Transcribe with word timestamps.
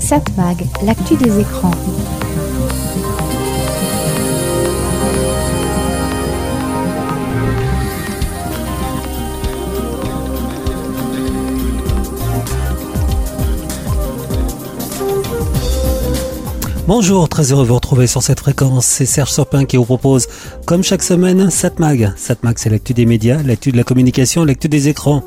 Satmag, 0.00 0.66
l'actu 0.82 1.16
des 1.16 1.40
écrans. 1.40 1.70
Bonjour, 16.88 17.28
très 17.28 17.52
heureux 17.52 17.64
de 17.64 17.68
vous 17.68 17.74
retrouver 17.74 18.06
sur 18.06 18.22
cette 18.22 18.40
fréquence. 18.40 18.86
C'est 18.86 19.04
Serge 19.04 19.30
Surpin 19.30 19.66
qui 19.66 19.76
vous 19.76 19.84
propose, 19.84 20.26
comme 20.64 20.82
chaque 20.82 21.02
semaine, 21.02 21.50
Satmag. 21.50 22.14
Satmag, 22.16 22.56
c'est 22.56 22.70
l'actu 22.70 22.94
des 22.94 23.04
médias, 23.04 23.42
l'actu 23.42 23.72
de 23.72 23.76
la 23.76 23.84
communication, 23.84 24.42
l'actu 24.42 24.70
des 24.70 24.88
écrans. 24.88 25.22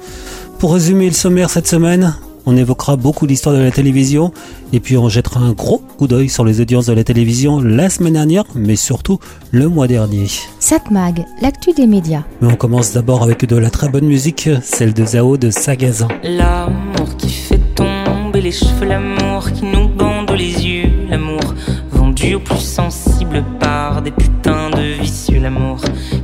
Pour 0.62 0.74
résumer 0.74 1.08
le 1.08 1.14
sommaire 1.14 1.50
cette 1.50 1.66
semaine, 1.66 2.14
on 2.46 2.56
évoquera 2.56 2.96
beaucoup 2.96 3.26
l'histoire 3.26 3.56
de 3.56 3.62
la 3.62 3.72
télévision 3.72 4.32
et 4.72 4.80
puis 4.80 4.96
on 4.96 5.10
jettera 5.10 5.40
un 5.40 5.54
gros 5.54 5.80
coup 5.80 6.06
d'œil 6.06 6.30
sur 6.30 6.46
les 6.46 6.62
audiences 6.62 6.86
de 6.86 6.94
la 6.94 7.04
télévision 7.04 7.60
la 7.60 7.90
semaine 7.90 8.14
dernière, 8.14 8.44
mais 8.54 8.76
surtout 8.76 9.18
le 9.50 9.68
mois 9.68 9.88
dernier. 9.88 10.28
Satmag, 10.60 11.26
l'actu 11.42 11.72
des 11.74 11.88
médias. 11.88 12.22
Mais 12.42 12.54
on 12.54 12.56
commence 12.56 12.94
d'abord 12.94 13.24
avec 13.24 13.44
de 13.44 13.56
la 13.56 13.72
très 13.72 13.90
bonne 13.90 14.06
musique, 14.06 14.52
celle 14.62 14.94
de 14.94 15.04
Zao 15.04 15.36
de 15.36 15.50
Sagazan. 15.50 16.10
L'amour 16.22 17.18
qui 17.18 17.30
fait 17.30 17.62
tomber 17.74 18.42
les 18.42 18.52
cheveux, 18.52 18.86
l'amour 18.86 19.52
qui 19.52 19.66
nous 19.66 19.88
bande 19.88 20.30
les 20.30 20.64
yeux, 20.64 20.92
l'amour 21.10 21.56
vendu 21.92 22.36
au 22.36 22.40
plus 22.40 22.60
sensible 22.60 23.44
par 23.60 24.04
des 24.04 24.12
putains 24.12 24.70
de 24.70 25.02
vicieux, 25.02 25.40
l'amour 25.40 25.80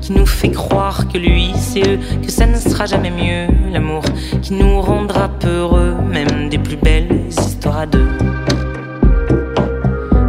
qui 0.07 0.13
nous 0.13 0.25
fait 0.25 0.51
croire 0.51 1.09
que 1.09 1.17
lui 1.17 1.51
c'est 1.57 1.85
eux, 1.85 1.99
que 2.25 2.31
ça 2.31 2.45
ne 2.45 2.55
sera 2.55 2.85
jamais 2.85 3.11
mieux, 3.11 3.47
l'amour 3.73 4.03
qui 4.41 4.53
nous 4.53 4.79
rendra 4.79 5.27
peureux, 5.27 5.95
même 6.09 6.47
des 6.47 6.57
plus 6.57 6.77
belles 6.77 7.25
histoires 7.27 7.79
à 7.79 7.85
deux, 7.85 8.07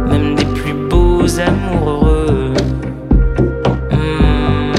même 0.09 0.35
des 0.35 0.43
plus 0.43 0.73
beaux 0.73 1.39
amours 1.39 1.89
heureux. 1.91 2.53
Hmm. 3.89 4.73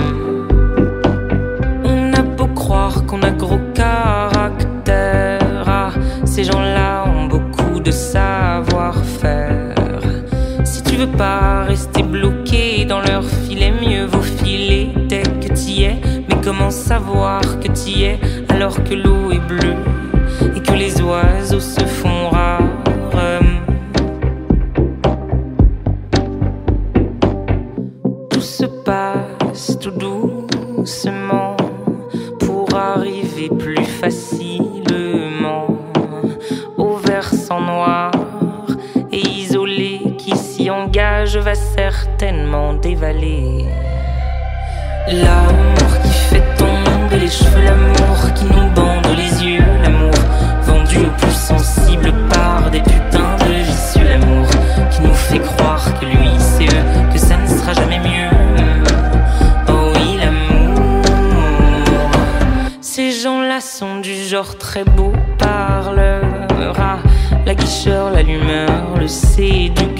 On 1.82 2.12
a 2.12 2.20
beau 2.20 2.48
croire 2.48 3.06
qu'on 3.06 3.22
a 3.22 3.30
gros 3.30 3.60
caractère, 3.72 5.64
ah, 5.66 5.92
ces 6.26 6.44
gens-là 6.44 7.06
ont 7.06 7.24
beaucoup 7.24 7.80
de 7.80 7.90
savoir-faire. 7.90 9.74
Si 10.62 10.82
tu 10.82 10.96
veux 10.96 11.10
pas 11.16 11.62
rester 11.62 12.02
bloqué 12.02 12.84
dans 12.84 13.00
leur 13.00 13.24
Savoir 16.70 17.40
que 17.60 17.68
t'y 17.68 18.04
es 18.04 18.20
alors 18.48 18.82
que 18.84 18.94
l'eau 18.94 19.32
est 19.32 19.40
bleue 19.40 19.74
et 20.56 20.60
que 20.60 20.72
les 20.72 21.00
oiseaux 21.02 21.60
se 21.60 21.84
font 21.84 22.28
rares? 22.30 22.60
Tout 28.30 28.40
se 28.40 28.66
passe 28.66 29.78
tout 29.80 29.90
doucement 29.90 31.56
pour 32.38 32.72
arriver 32.74 33.50
plus 33.58 33.84
facilement 33.84 35.66
au 36.76 36.96
versant 36.96 37.60
noir 37.60 38.12
et 39.12 39.20
isolé 39.20 40.14
qui 40.18 40.36
s'y 40.36 40.70
engage 40.70 41.36
va 41.36 41.54
certainement 41.54 42.74
dévaler. 42.74 43.66
L'amour 45.12 46.00
qui 46.04 46.12
fait 46.12 46.56
tomber 46.56 47.18
les 47.18 47.28
cheveux, 47.28 47.64
l'amour 47.64 48.32
qui 48.34 48.44
nous 48.44 48.70
bande 48.70 49.16
les 49.16 49.44
yeux, 49.44 49.64
l'amour 49.82 50.14
vendu 50.62 50.98
au 50.98 51.10
plus 51.18 51.32
sensible 51.32 52.12
par 52.28 52.70
des 52.70 52.80
putains 52.80 53.36
de 53.40 53.54
vicieux, 53.64 54.04
l'amour 54.08 54.46
qui 54.92 55.02
nous 55.02 55.14
fait 55.14 55.40
croire 55.40 55.98
que 55.98 56.04
lui 56.04 56.28
c'est 56.38 56.66
eux, 56.66 57.12
que 57.12 57.18
ça 57.18 57.36
ne 57.38 57.46
sera 57.48 57.72
jamais 57.72 57.98
mieux. 57.98 58.30
Oh 59.68 59.92
oui, 59.96 60.16
l'amour. 60.20 61.02
Ces 62.80 63.10
gens-là 63.10 63.60
sont 63.60 63.98
du 63.98 64.14
genre 64.14 64.58
très 64.58 64.84
beau 64.84 65.12
parleur. 65.38 66.22
Ah, 66.78 66.98
la 67.44 67.56
guicheur, 67.56 68.10
l'allumeur, 68.10 68.94
le 68.96 69.08
séducteur. 69.08 69.99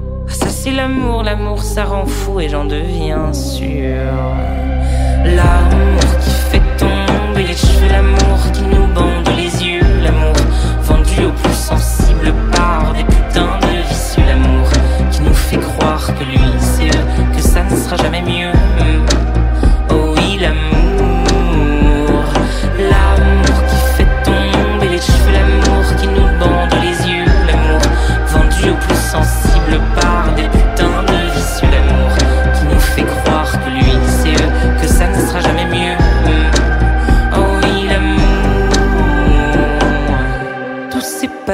Ça 0.41 0.49
c'est 0.49 0.71
l'amour, 0.71 1.21
l'amour 1.21 1.61
ça 1.61 1.83
rend 1.85 2.07
fou 2.07 2.39
et 2.39 2.49
j'en 2.49 2.65
deviens 2.65 3.31
sûr. 3.31 4.11
L'amour 5.23 6.01
qui 6.19 6.31
fait 6.49 6.61
tomber 6.77 7.43
les 7.47 7.55
cheveux, 7.55 7.89
l'amour 7.91 8.39
qui 8.51 8.63
nous 8.63 8.87
bande 8.87 9.29
les 9.37 9.63
yeux, 9.63 9.85
l'amour 10.01 10.33
vendu 10.81 11.25
au 11.25 11.31
plus 11.31 11.53
sensible 11.53 12.33
par 12.51 12.91
des 12.93 13.03
putains 13.03 13.59
de 13.61 13.87
vicieux, 13.87 14.23
l'amour 14.27 14.67
qui 15.11 15.21
nous 15.21 15.33
fait 15.33 15.59
croire 15.59 16.07
que 16.07 16.23
lui 16.23 16.39
que 17.35 17.41
ça 17.41 17.63
ne 17.63 17.75
sera 17.75 17.97
jamais 17.97 18.23
mieux. 18.23 18.40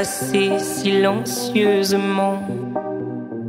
Passé 0.08 0.58
silencieusement 0.60 2.42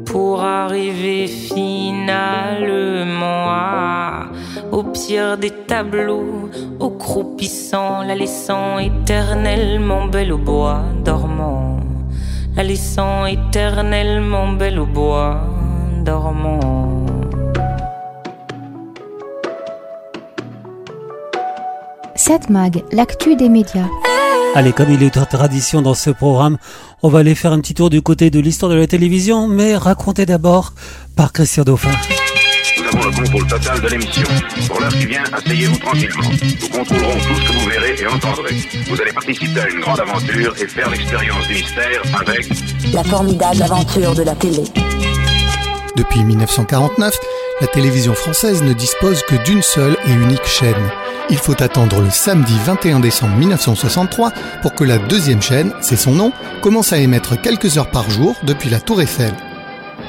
pour 0.04 0.42
arriver 0.42 1.28
finalement 1.28 3.46
à, 3.48 4.26
au 4.72 4.82
pire 4.82 5.38
des 5.38 5.50
tableaux, 5.50 6.50
au 6.80 6.91
croupissant, 6.91 8.02
la 8.02 8.16
laissant 8.16 8.78
éternellement 8.78 10.06
belle 10.06 10.32
au 10.32 10.38
bois 10.38 10.82
dormant, 11.04 11.78
la 12.56 12.64
laissant 12.64 13.26
éternellement 13.26 14.52
belle 14.52 14.80
au 14.80 14.86
bois 14.86 15.40
dormant. 16.04 17.06
Satmag, 22.16 22.82
l'actu 22.90 23.36
des 23.36 23.48
médias. 23.48 23.86
Allez, 24.54 24.72
comme 24.72 24.91
il 24.91 25.03
est 25.03 25.14
de 25.14 25.25
tradition 25.25 25.82
dans 25.82 25.94
ce 25.94 26.10
programme, 26.10 26.59
on 27.03 27.09
va 27.09 27.20
aller 27.20 27.34
faire 27.34 27.53
un 27.53 27.60
petit 27.60 27.75
tour 27.75 27.91
du 27.91 28.03
côté 28.03 28.31
de 28.31 28.41
l'histoire 28.41 28.70
de 28.70 28.76
la 28.76 28.86
télévision, 28.86 29.47
mais 29.47 29.76
raconté 29.76 30.26
d'abord 30.26 30.72
par 31.16 31.32
Christian 31.32 31.64
Dauphin. 31.64 31.91
Nous 32.78 32.84
avons 32.87 33.08
le 33.08 33.16
contrôle 33.16 33.47
total 33.47 33.81
de 33.81 33.88
l'émission. 33.88 34.22
Pour 34.66 34.81
l'heure 34.81 34.92
qui 34.92 35.06
vient, 35.06 35.22
asseyez-vous 35.32 35.78
tranquillement. 35.78 36.31
Nous 36.62 36.69
contrôlerons 36.69 37.19
tout 37.19 37.34
ce 37.34 37.48
que 37.48 37.58
vous 37.58 37.69
verrez 37.69 37.97
et 38.00 38.06
entendrez. 38.06 38.56
Vous 38.88 39.00
allez 39.00 39.12
participer 39.12 39.61
à 39.61 39.69
une 39.69 39.81
grande 39.81 40.00
aventure 40.00 40.55
et 40.61 40.67
faire 40.67 40.90
l'expérience 40.90 41.46
du 41.46 41.55
mystère 41.55 42.02
avec 42.20 42.49
La 42.93 43.05
formidable 43.05 43.62
aventure 43.62 44.14
de 44.14 44.22
la 44.22 44.34
télé. 44.34 44.64
Depuis 45.98 46.22
1949, 46.22 47.12
la 47.60 47.66
télévision 47.66 48.14
française 48.14 48.62
ne 48.62 48.72
dispose 48.72 49.22
que 49.22 49.34
d'une 49.42 49.62
seule 49.62 49.96
et 50.06 50.12
unique 50.12 50.46
chaîne. 50.46 50.76
Il 51.28 51.38
faut 51.38 51.60
attendre 51.60 52.00
le 52.00 52.10
samedi 52.10 52.54
21 52.64 53.00
décembre 53.00 53.36
1963 53.36 54.30
pour 54.62 54.76
que 54.76 54.84
la 54.84 54.98
deuxième 54.98 55.42
chaîne, 55.42 55.72
c'est 55.80 55.96
son 55.96 56.12
nom, 56.12 56.30
commence 56.62 56.92
à 56.92 56.98
émettre 56.98 57.40
quelques 57.40 57.78
heures 57.78 57.90
par 57.90 58.08
jour 58.10 58.36
depuis 58.44 58.70
la 58.70 58.78
Tour 58.78 59.02
Eiffel. 59.02 59.32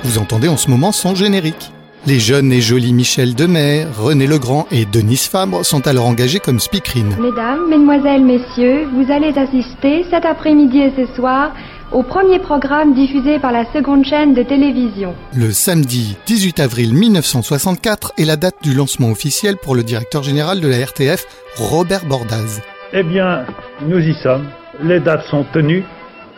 Vous 0.04 0.20
entendez 0.20 0.48
en 0.48 0.58
ce 0.58 0.70
moment 0.70 0.92
son 0.92 1.16
générique. 1.16 1.72
Les 2.06 2.20
jeunes 2.20 2.54
et 2.54 2.62
jolis 2.62 2.94
Michel 2.94 3.34
Demer, 3.34 3.86
René 3.98 4.28
Legrand 4.28 4.68
et 4.72 4.86
Denise 4.86 5.28
Fabre 5.28 5.66
sont 5.66 5.88
alors 5.88 6.06
engagés 6.06 6.40
comme 6.40 6.60
speakerines. 6.60 7.18
Mesdames, 7.20 7.68
Mesdemoiselles, 7.68 8.24
Messieurs, 8.24 8.88
vous 8.94 9.12
allez 9.12 9.34
assister 9.38 10.06
cet 10.12 10.24
après-midi 10.24 10.80
et 10.80 10.94
ce 10.96 11.14
soir 11.16 11.52
au 11.92 12.04
premier 12.04 12.40
programme 12.40 12.94
diffusé 12.94 13.40
par 13.40 13.52
la 13.52 13.66
seconde 13.74 14.06
chaîne 14.06 14.34
de 14.34 14.44
télévision. 14.44 15.16
Le 15.36 15.52
samedi 15.52 16.18
18 16.26 16.60
avril 16.60 16.94
1964 16.94 18.14
est 18.18 18.26
la 18.26 18.36
date 18.36 18.56
du 18.62 18.74
lancement 18.74 19.10
officiel 19.10 19.58
pour 19.58 19.76
le 19.76 19.84
directeur 19.84 20.24
général 20.24 20.62
de 20.62 20.68
la 20.68 20.86
RTF, 20.86 21.26
Robert 21.58 22.06
Bordaz. 22.06 22.62
Eh 22.94 23.04
bien, 23.04 23.46
nous 23.88 24.00
y 24.00 24.14
sommes. 24.22 24.48
les 24.84 25.00
dates 25.00 25.26
sont 25.30 25.46
tenues. 25.54 25.84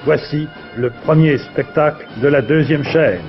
Voici 0.05 0.47
le 0.77 0.89
premier 0.89 1.37
spectacle 1.37 2.07
de 2.21 2.27
la 2.27 2.41
deuxième 2.41 2.83
chaîne. 2.83 3.21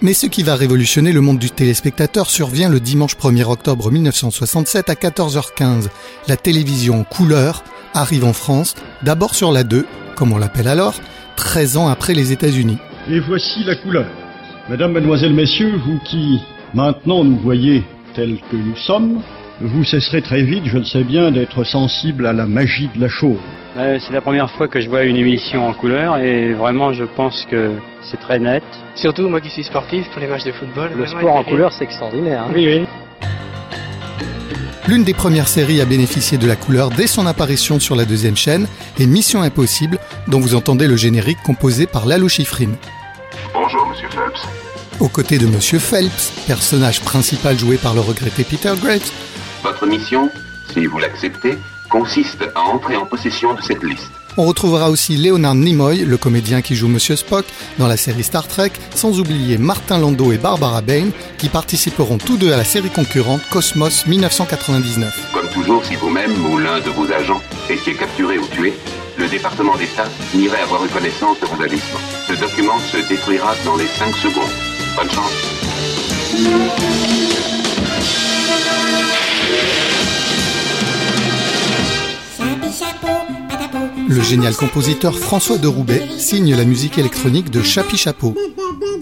Mais 0.00 0.14
ce 0.14 0.26
qui 0.26 0.42
va 0.42 0.54
révolutionner 0.54 1.12
le 1.12 1.20
monde 1.20 1.38
du 1.38 1.50
téléspectateur 1.50 2.30
survient 2.30 2.68
le 2.68 2.80
dimanche 2.80 3.16
1er 3.16 3.44
octobre 3.44 3.90
1967 3.90 4.90
à 4.90 4.94
14h15. 4.94 5.88
La 6.28 6.36
télévision 6.36 7.04
couleur 7.04 7.62
arrive 7.94 8.24
en 8.24 8.32
France, 8.32 8.74
d'abord 9.02 9.34
sur 9.34 9.52
la 9.52 9.64
2, 9.64 9.86
comme 10.14 10.32
on 10.32 10.38
l'appelle 10.38 10.68
alors, 10.68 10.94
13 11.38 11.76
ans 11.76 11.88
après 11.88 12.14
les 12.14 12.32
États-Unis. 12.32 12.78
Et 13.08 13.20
voici 13.20 13.64
la 13.64 13.76
couleur. 13.76 14.06
Mesdames, 14.68 14.92
Mesdemoiselles, 14.92 15.32
Messieurs, 15.32 15.80
vous 15.86 15.98
qui 16.04 16.40
maintenant 16.74 17.24
nous 17.24 17.36
voyez 17.36 17.84
tels 18.14 18.38
que 18.50 18.56
nous 18.56 18.76
sommes, 18.76 19.22
vous 19.60 19.84
cesserez 19.84 20.20
très 20.20 20.42
vite, 20.42 20.64
je 20.66 20.78
le 20.78 20.84
sais 20.84 21.04
bien, 21.04 21.30
d'être 21.30 21.64
sensible 21.64 22.26
à 22.26 22.32
la 22.32 22.44
magie 22.44 22.90
de 22.94 23.00
la 23.00 23.08
chose. 23.08 23.38
Euh, 23.76 23.98
c'est 24.00 24.12
la 24.12 24.20
première 24.20 24.50
fois 24.50 24.66
que 24.66 24.80
je 24.80 24.88
vois 24.88 25.04
une 25.04 25.16
émission 25.16 25.66
en 25.66 25.72
couleur 25.72 26.18
et 26.18 26.52
vraiment 26.52 26.92
je 26.92 27.04
pense 27.04 27.46
que 27.48 27.70
c'est 28.02 28.18
très 28.18 28.40
net. 28.40 28.64
Surtout 28.96 29.28
moi 29.28 29.40
qui 29.40 29.50
suis 29.50 29.64
sportif 29.64 30.08
pour 30.10 30.20
les 30.20 30.26
matchs 30.26 30.44
de 30.44 30.52
football. 30.52 30.90
Le 30.96 31.06
sport 31.06 31.36
en 31.36 31.44
couleur 31.44 31.72
c'est 31.72 31.84
extraordinaire. 31.84 32.42
Hein. 32.42 32.52
Oui, 32.52 32.66
oui. 32.66 32.86
L'une 34.88 35.04
des 35.04 35.12
premières 35.12 35.48
séries 35.48 35.82
à 35.82 35.84
bénéficier 35.84 36.38
de 36.38 36.46
la 36.46 36.56
couleur 36.56 36.88
dès 36.88 37.06
son 37.06 37.26
apparition 37.26 37.78
sur 37.78 37.94
la 37.94 38.06
deuxième 38.06 38.38
chaîne 38.38 38.66
est 38.98 39.04
Mission 39.04 39.42
Impossible, 39.42 39.98
dont 40.28 40.40
vous 40.40 40.54
entendez 40.54 40.86
le 40.86 40.96
générique 40.96 41.42
composé 41.44 41.86
par 41.86 42.06
Lalo 42.06 42.26
Schifrin. 42.26 42.70
Bonjour, 43.52 43.86
monsieur 43.86 44.08
Phelps. 44.08 44.48
Aux 44.98 45.10
côtés 45.10 45.36
de 45.36 45.46
Monsieur 45.46 45.78
Phelps, 45.78 46.32
personnage 46.46 47.02
principal 47.02 47.58
joué 47.58 47.76
par 47.76 47.92
le 47.92 48.00
regretté 48.00 48.44
Peter 48.44 48.72
Graves, 48.82 49.12
Votre 49.62 49.86
mission, 49.86 50.30
si 50.72 50.86
vous 50.86 50.98
l'acceptez, 50.98 51.58
consiste 51.90 52.42
à 52.54 52.62
entrer 52.62 52.96
en 52.96 53.04
possession 53.04 53.52
de 53.52 53.60
cette 53.60 53.82
liste. 53.82 54.17
On 54.40 54.44
retrouvera 54.44 54.88
aussi 54.88 55.16
Leonard 55.16 55.56
Nimoy, 55.56 56.04
le 56.04 56.16
comédien 56.16 56.62
qui 56.62 56.76
joue 56.76 56.86
Monsieur 56.86 57.16
Spock 57.16 57.44
dans 57.78 57.88
la 57.88 57.96
série 57.96 58.22
Star 58.22 58.46
Trek, 58.46 58.70
sans 58.94 59.18
oublier 59.18 59.58
Martin 59.58 59.98
Landau 59.98 60.30
et 60.30 60.38
Barbara 60.38 60.80
Bain, 60.80 61.08
qui 61.38 61.48
participeront 61.48 62.18
tous 62.18 62.36
deux 62.36 62.52
à 62.52 62.56
la 62.56 62.62
série 62.62 62.88
concurrente 62.88 63.40
Cosmos 63.50 64.06
1999. 64.06 65.32
Comme 65.34 65.48
toujours, 65.48 65.84
si 65.84 65.96
vous-même 65.96 66.30
ou 66.46 66.56
l'un 66.56 66.78
de 66.78 66.90
vos 66.90 67.10
agents 67.10 67.42
étiez 67.68 67.94
capturé 67.94 68.38
ou 68.38 68.46
tué, 68.46 68.74
le 69.16 69.26
département 69.26 69.76
d'État 69.76 70.06
n'irait 70.32 70.62
avoir 70.62 70.84
eu 70.84 70.88
connaissance 70.88 71.40
de 71.40 71.46
vos 71.46 71.60
agissements. 71.60 71.98
Ce 72.28 72.34
document 72.34 72.78
se 72.78 73.08
détruira 73.08 73.56
dans 73.64 73.74
les 73.74 73.88
5 73.88 74.14
secondes. 74.18 74.44
Bonne 74.96 75.10
chance. 75.10 75.32
Le 84.08 84.22
génial 84.22 84.56
compositeur 84.56 85.18
François 85.18 85.58
de 85.58 85.68
Roubaix 85.68 86.02
signe 86.16 86.56
la 86.56 86.64
musique 86.64 86.96
électronique 86.96 87.50
de 87.50 87.62
Chapi 87.62 87.98
Chapeau. 87.98 88.34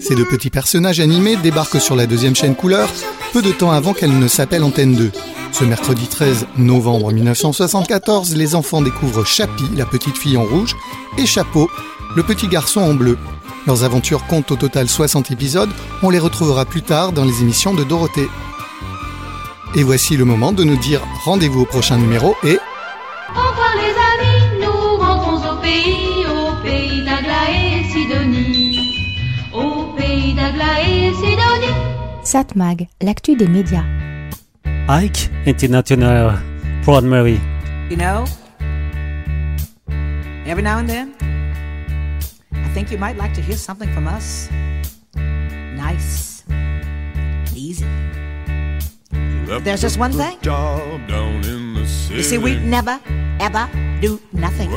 Ces 0.01 0.15
deux 0.15 0.25
petits 0.25 0.49
personnages 0.49 0.99
animés 0.99 1.37
débarquent 1.37 1.79
sur 1.79 1.95
la 1.95 2.05
deuxième 2.05 2.35
chaîne 2.35 2.55
couleur 2.55 2.89
peu 3.31 3.41
de 3.41 3.53
temps 3.53 3.71
avant 3.71 3.93
qu'elle 3.93 4.19
ne 4.19 4.27
s'appelle 4.27 4.63
Antenne 4.63 4.95
2. 4.95 5.11
Ce 5.53 5.63
mercredi 5.63 6.07
13 6.07 6.47
novembre 6.57 7.13
1974, 7.13 8.35
les 8.35 8.53
enfants 8.53 8.81
découvrent 8.81 9.25
Chapi, 9.25 9.63
la 9.77 9.85
petite 9.85 10.17
fille 10.17 10.35
en 10.35 10.43
rouge, 10.43 10.75
et 11.17 11.25
Chapeau, 11.25 11.69
le 12.17 12.23
petit 12.23 12.49
garçon 12.49 12.81
en 12.81 12.93
bleu. 12.93 13.17
Leurs 13.65 13.85
aventures 13.85 14.27
comptent 14.27 14.51
au 14.51 14.57
total 14.57 14.89
60 14.89 15.31
épisodes, 15.31 15.71
on 16.03 16.09
les 16.09 16.19
retrouvera 16.19 16.65
plus 16.65 16.81
tard 16.81 17.13
dans 17.13 17.23
les 17.23 17.41
émissions 17.41 17.73
de 17.73 17.85
Dorothée. 17.85 18.29
Et 19.73 19.83
voici 19.83 20.17
le 20.17 20.25
moment 20.25 20.51
de 20.51 20.65
nous 20.65 20.77
dire 20.77 21.01
rendez-vous 21.23 21.61
au 21.61 21.65
prochain 21.65 21.97
numéro 21.97 22.35
et 22.43 22.59
Satmag, 32.23 32.87
l'actu 33.01 33.35
des 33.35 33.47
médias. 33.47 33.85
Ike 34.89 35.29
International, 35.45 36.37
Proud 36.83 37.03
Mary. 37.03 37.39
You 37.89 37.97
know, 37.97 38.25
every 40.45 40.61
now 40.61 40.77
and 40.77 40.89
then, 40.89 41.13
I 42.53 42.69
think 42.73 42.91
you 42.91 42.97
might 42.97 43.17
like 43.17 43.33
to 43.35 43.41
hear 43.41 43.55
something 43.57 43.89
from 43.93 44.07
us. 44.07 44.49
Nice, 45.15 46.43
easy. 47.55 47.85
But 49.47 49.63
there's 49.63 49.81
just 49.81 49.97
one 49.97 50.11
thing. 50.11 50.37
You 50.43 52.23
see, 52.23 52.37
we 52.37 52.59
never, 52.59 52.99
ever 53.39 53.69
do 54.01 54.19
nothing. 54.33 54.69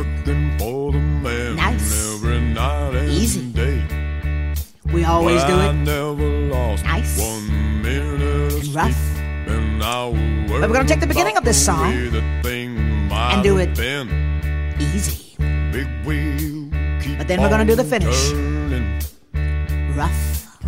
We 4.93 5.05
always 5.05 5.43
do 5.45 5.61
it 5.61 5.73
nice 6.83 7.19
and 7.21 8.75
rough. 8.75 9.01
But 9.81 10.69
we're 10.69 10.75
gonna 10.75 10.89
take 10.89 11.01
the 11.01 11.07
beginning 11.07 11.37
of 11.37 11.45
this 11.45 11.65
song 11.65 11.93
and 13.13 13.43
do 13.43 13.59
it 13.59 13.79
easy. 14.81 15.37
But 17.17 17.29
then 17.29 17.41
we're 17.41 17.49
gonna 17.49 17.65
do 17.65 17.75
the 17.77 17.85
finish. 17.85 18.33
Rough. 19.97 20.59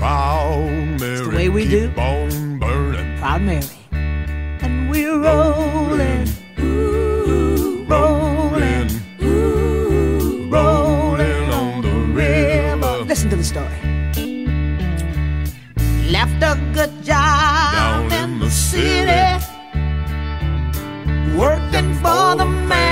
It's 1.00 1.20
the 1.28 1.30
way 1.34 1.48
we 1.48 1.68
do. 1.68 1.90
Proud 3.18 3.42
Mary. 3.42 3.64
And 3.92 4.90
we're 4.90 5.18
rolling. 5.18 6.28
Working 21.36 21.94
for 22.02 22.36
the 22.36 22.46
man 22.46 22.91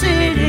city 0.00 0.39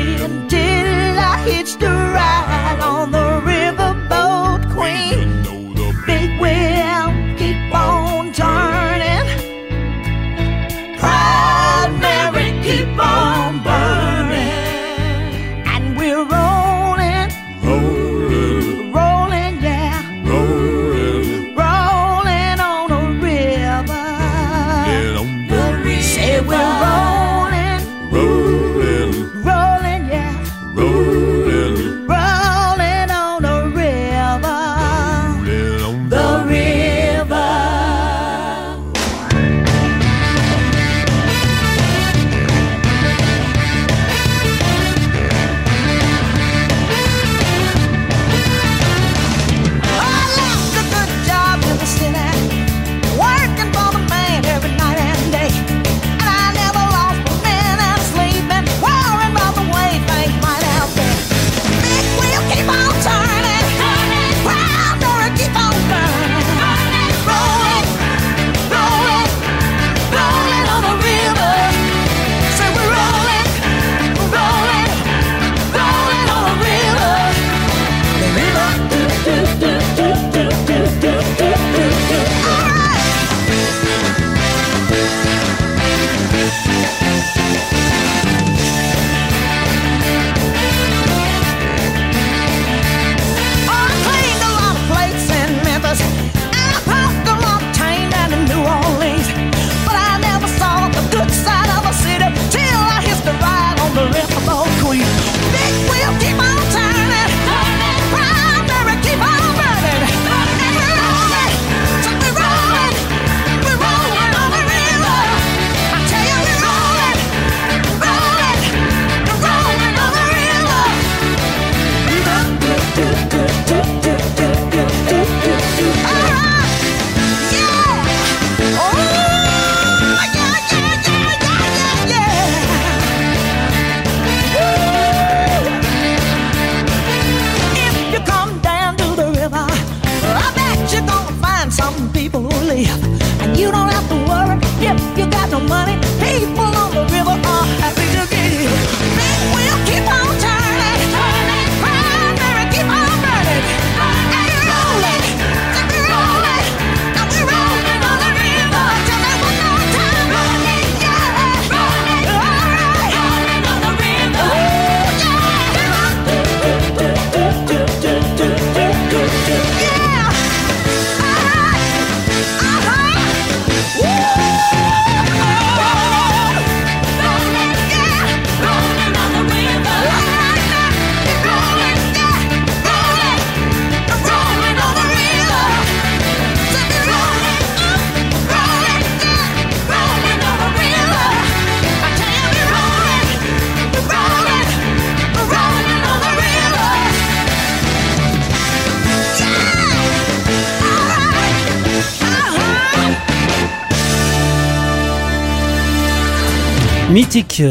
Mythique, 207.12 207.62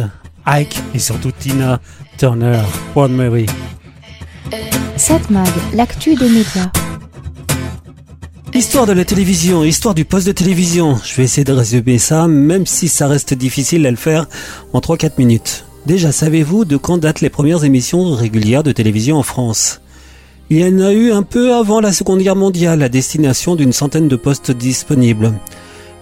Ike 0.45 0.83
et 0.95 0.99
surtout 0.99 1.33
Tina 1.33 1.81
Turner, 2.19 2.61
One 2.95 3.17
Mary. 3.17 3.47
Satmag, 4.97 5.49
l'actu 5.73 6.15
des 6.15 6.29
médias. 6.29 6.71
Histoire 8.53 8.85
de 8.85 8.93
la 8.93 9.07
télévision, 9.07 9.65
histoire 9.65 9.95
du 9.95 10.05
poste 10.05 10.27
de 10.27 10.33
télévision. 10.33 10.99
Je 11.03 11.15
vais 11.15 11.23
essayer 11.23 11.45
de 11.45 11.55
résumer 11.55 11.97
ça, 11.97 12.29
même 12.29 12.67
si 12.67 12.89
ça 12.89 13.09
reste 13.09 13.33
difficile 13.33 13.87
à 13.87 13.91
le 13.91 13.97
faire 13.97 14.27
en 14.75 14.81
3-4 14.81 15.13
minutes. 15.17 15.65
Déjà, 15.87 16.13
savez-vous 16.13 16.67
de 16.67 16.77
quand 16.77 16.99
datent 16.99 17.23
les 17.23 17.31
premières 17.31 17.65
émissions 17.65 18.15
régulières 18.15 18.63
de 18.63 18.73
télévision 18.73 19.17
en 19.17 19.23
France? 19.23 19.81
Il 20.51 20.59
y 20.59 20.65
en 20.65 20.81
a 20.81 20.93
eu 20.93 21.13
un 21.13 21.23
peu 21.23 21.55
avant 21.55 21.81
la 21.81 21.95
Seconde 21.95 22.21
Guerre 22.21 22.37
mondiale, 22.37 22.83
à 22.83 22.91
destination 22.91 23.57
d'une 23.57 23.73
centaine 23.73 24.09
de 24.09 24.17
postes 24.17 24.51
disponibles. 24.51 25.33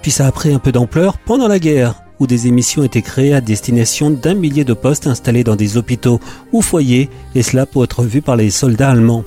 Puis 0.02 0.10
ça 0.10 0.26
a 0.26 0.32
pris 0.32 0.52
un 0.52 0.58
peu 0.58 0.72
d'ampleur 0.72 1.18
pendant 1.18 1.46
la 1.46 1.60
guerre, 1.60 2.02
où 2.20 2.26
des 2.26 2.46
émissions 2.46 2.84
étaient 2.84 3.02
créées 3.02 3.34
à 3.34 3.40
destination 3.40 4.10
d'un 4.10 4.34
millier 4.34 4.64
de 4.64 4.74
postes 4.74 5.06
installés 5.06 5.44
dans 5.44 5.56
des 5.56 5.76
hôpitaux 5.76 6.20
ou 6.52 6.62
foyers, 6.62 7.08
et 7.34 7.42
cela 7.42 7.66
pour 7.66 7.84
être 7.84 8.02
vu 8.02 8.22
par 8.22 8.36
les 8.36 8.50
soldats 8.50 8.90
allemands. 8.90 9.24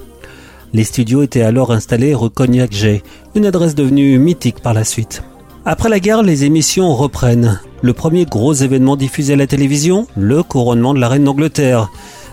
Les 0.74 0.83
studios 0.83 1.24
étaient 1.24 1.41
alors 1.41 1.71
installés 1.71 2.15
rue 2.15 2.29
Cognac-J, 2.29 3.01
une 3.36 3.45
adresse 3.45 3.75
devenue 3.75 4.17
mythique 4.17 4.62
par 4.62 4.74
la 4.74 4.83
suite. 4.83 5.24
Après 5.65 5.89
la 5.89 6.00
guerre, 6.00 6.24
les 6.24 6.45
émissions 6.45 6.95
reprennent. 6.95 7.60
Le 7.81 7.93
premier 7.93 8.25
gros 8.25 8.53
événement 8.53 8.95
diffusé 8.95 9.33
à 9.33 9.36
la 9.36 9.48
télévision, 9.48 10.07
le 10.15 10.43
couronnement 10.43 10.93
de 10.93 11.00
la 11.00 11.10
reine 11.10 11.24
d'Angleterre. 11.24 11.91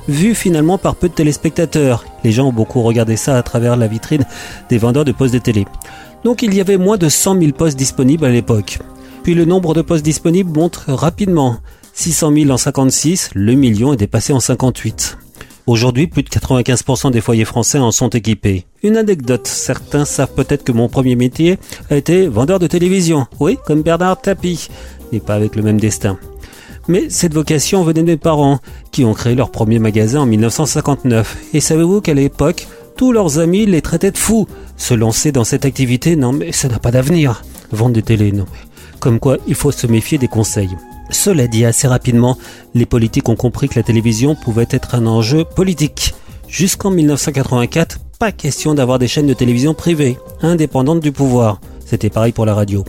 Vu 0.09 0.35
finalement 0.35 0.79
par 0.79 0.95
peu 0.95 1.09
de 1.09 1.15
téléspectateurs. 1.15 2.05
Les 2.25 2.33
gens 2.33 2.49
ont 2.49 2.53
beaucoup 2.53 2.81
regardé 2.83 3.17
ça 3.17 3.37
à 3.37 3.43
travers 3.43 3.77
la 3.77 3.87
vitrine 3.87 4.25
des 4.71 4.79
vendeurs 4.79 5.05
de 5.05 5.13
postes 5.13 5.35
de 5.35 5.39
télé. 5.39 5.67
Donc 6.25 6.43
il 6.43 6.55
y 6.55 6.61
avait 6.61 6.79
moins 6.79 6.97
de 6.97 7.09
100 7.09 7.41
000 7.41 7.53
postes 7.53 7.77
disponibles 7.77 8.25
à 8.25 8.31
l'époque. 8.31 8.79
Puis 9.29 9.35
le 9.35 9.45
nombre 9.45 9.75
de 9.75 9.83
postes 9.83 10.07
disponibles 10.07 10.59
monte 10.59 10.85
rapidement. 10.87 11.59
600 11.93 12.33
000 12.33 12.51
en 12.51 12.57
56, 12.57 13.33
le 13.35 13.53
million 13.53 13.93
est 13.93 13.99
dépassé 13.99 14.33
en 14.33 14.41
58. 14.41 15.19
Aujourd'hui, 15.67 16.07
plus 16.07 16.23
de 16.23 16.31
95% 16.31 17.11
des 17.11 17.21
foyers 17.21 17.45
français 17.45 17.79
en 17.79 17.91
sont 17.91 18.09
équipés. 18.09 18.65
Une 18.83 18.97
anecdote, 18.97 19.47
certains 19.47 20.07
savent 20.07 20.33
peut-être 20.33 20.65
que 20.65 20.73
mon 20.73 20.89
premier 20.89 21.15
métier 21.15 21.59
a 21.91 21.97
été 21.97 22.27
vendeur 22.27 22.59
de 22.59 22.67
télévision. 22.67 23.27
Oui, 23.39 23.59
comme 23.67 23.83
Bernard 23.83 24.19
Tapie, 24.23 24.71
mais 25.13 25.21
pas 25.21 25.35
avec 25.35 25.57
le 25.57 25.63
même 25.63 25.79
destin. 25.79 26.19
Mais 26.89 27.11
cette 27.11 27.35
vocation 27.35 27.83
venait 27.83 28.01
de 28.01 28.07
mes 28.07 28.17
parents, 28.17 28.61
qui 28.93 29.05
ont 29.05 29.13
créé 29.13 29.35
leur 29.35 29.51
premier 29.51 29.79
magasin 29.79 30.21
en 30.23 30.27
1959. 30.27 31.37
Et 31.53 31.61
savez-vous 31.61 32.01
qu'à 32.01 32.15
l'époque, 32.15 32.67
tous 32.97 33.13
leurs 33.13 33.39
amis 33.39 33.67
les 33.67 33.83
traitaient 33.83 34.11
de 34.11 34.17
fous. 34.17 34.49
Se 34.79 34.95
lancer 34.95 35.33
dans 35.33 35.45
cette 35.45 35.67
activité, 35.67 36.17
non 36.17 36.33
mais 36.33 36.51
ça 36.51 36.69
n'a 36.69 36.79
pas 36.79 36.93
d'avenir. 36.93 37.43
Vendre 37.73 37.93
des 37.93 38.03
télés, 38.03 38.33
non 38.33 38.47
mais... 38.51 38.68
Comme 39.01 39.21
quoi, 39.21 39.37
il 39.47 39.55
faut 39.55 39.71
se 39.71 39.87
méfier 39.87 40.19
des 40.19 40.29
conseils. 40.29 40.77
Cela 41.11 41.47
dit, 41.47 41.65
assez 41.65 41.89
rapidement, 41.89 42.37
les 42.75 42.87
politiques 42.87 43.29
ont 43.29 43.37
compris 43.37 43.69
que 43.69 43.79
la 43.79 43.83
télévision 43.83 44.35
pouvait 44.35 44.67
être 44.71 44.95
un 44.95 45.07
enjeu 45.07 45.45
politique. 45.45 46.15
Jusqu'en 46.49 46.91
1984, 46.91 48.01
pas 48.19 48.33
question 48.33 48.75
d'avoir 48.75 48.99
des 48.99 49.09
chaînes 49.09 49.27
de 49.27 49.35
télévision 49.35 49.75
privées, 49.75 50.19
indépendantes 50.43 51.01
du 51.01 51.13
pouvoir. 51.13 51.61
C'était 51.87 52.11
pareil 52.11 52.33
pour 52.33 52.47
la 52.47 52.55
radio. 52.55 52.85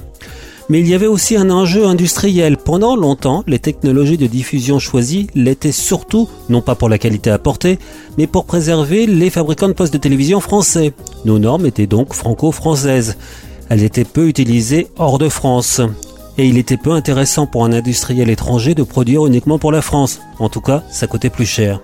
Mais 0.70 0.82
il 0.82 0.88
y 0.88 0.94
avait 0.94 1.08
aussi 1.08 1.36
un 1.36 1.50
enjeu 1.50 1.86
industriel. 1.86 2.56
Pendant 2.58 2.96
longtemps, 2.96 3.44
les 3.48 3.58
technologies 3.58 4.18
de 4.18 4.28
diffusion 4.28 4.78
choisies 4.78 5.28
l'étaient 5.34 5.72
surtout, 5.72 6.30
non 6.48 6.62
pas 6.62 6.75
pour 6.75 6.89
la 6.89 7.00
qualité 7.00 7.32
apportée, 7.32 7.80
mais 8.20 8.28
pour 8.28 8.46
préserver 8.46 9.08
les 9.08 9.32
fabricants 9.32 9.68
de 9.68 9.74
postes 9.74 9.94
de 9.94 9.98
télévision 9.98 10.39
français. 10.39 10.94
Nos 11.25 11.39
normes 11.39 11.66
étaient 11.66 11.88
donc 11.88 12.13
franco-françaises. 12.13 13.18
Elles 13.69 13.83
étaient 13.83 14.03
peu 14.03 14.27
utilisées 14.27 14.88
hors 14.97 15.19
de 15.19 15.29
France. 15.29 15.81
Et 16.38 16.47
il 16.47 16.57
était 16.57 16.77
peu 16.77 16.91
intéressant 16.91 17.45
pour 17.45 17.65
un 17.65 17.73
industriel 17.73 18.29
étranger 18.29 18.73
de 18.73 18.83
produire 18.83 19.25
uniquement 19.25 19.59
pour 19.59 19.71
la 19.71 19.81
France. 19.81 20.19
En 20.39 20.49
tout 20.49 20.61
cas, 20.61 20.83
ça 20.89 21.05
coûtait 21.05 21.29
plus 21.29 21.45
cher. 21.45 21.79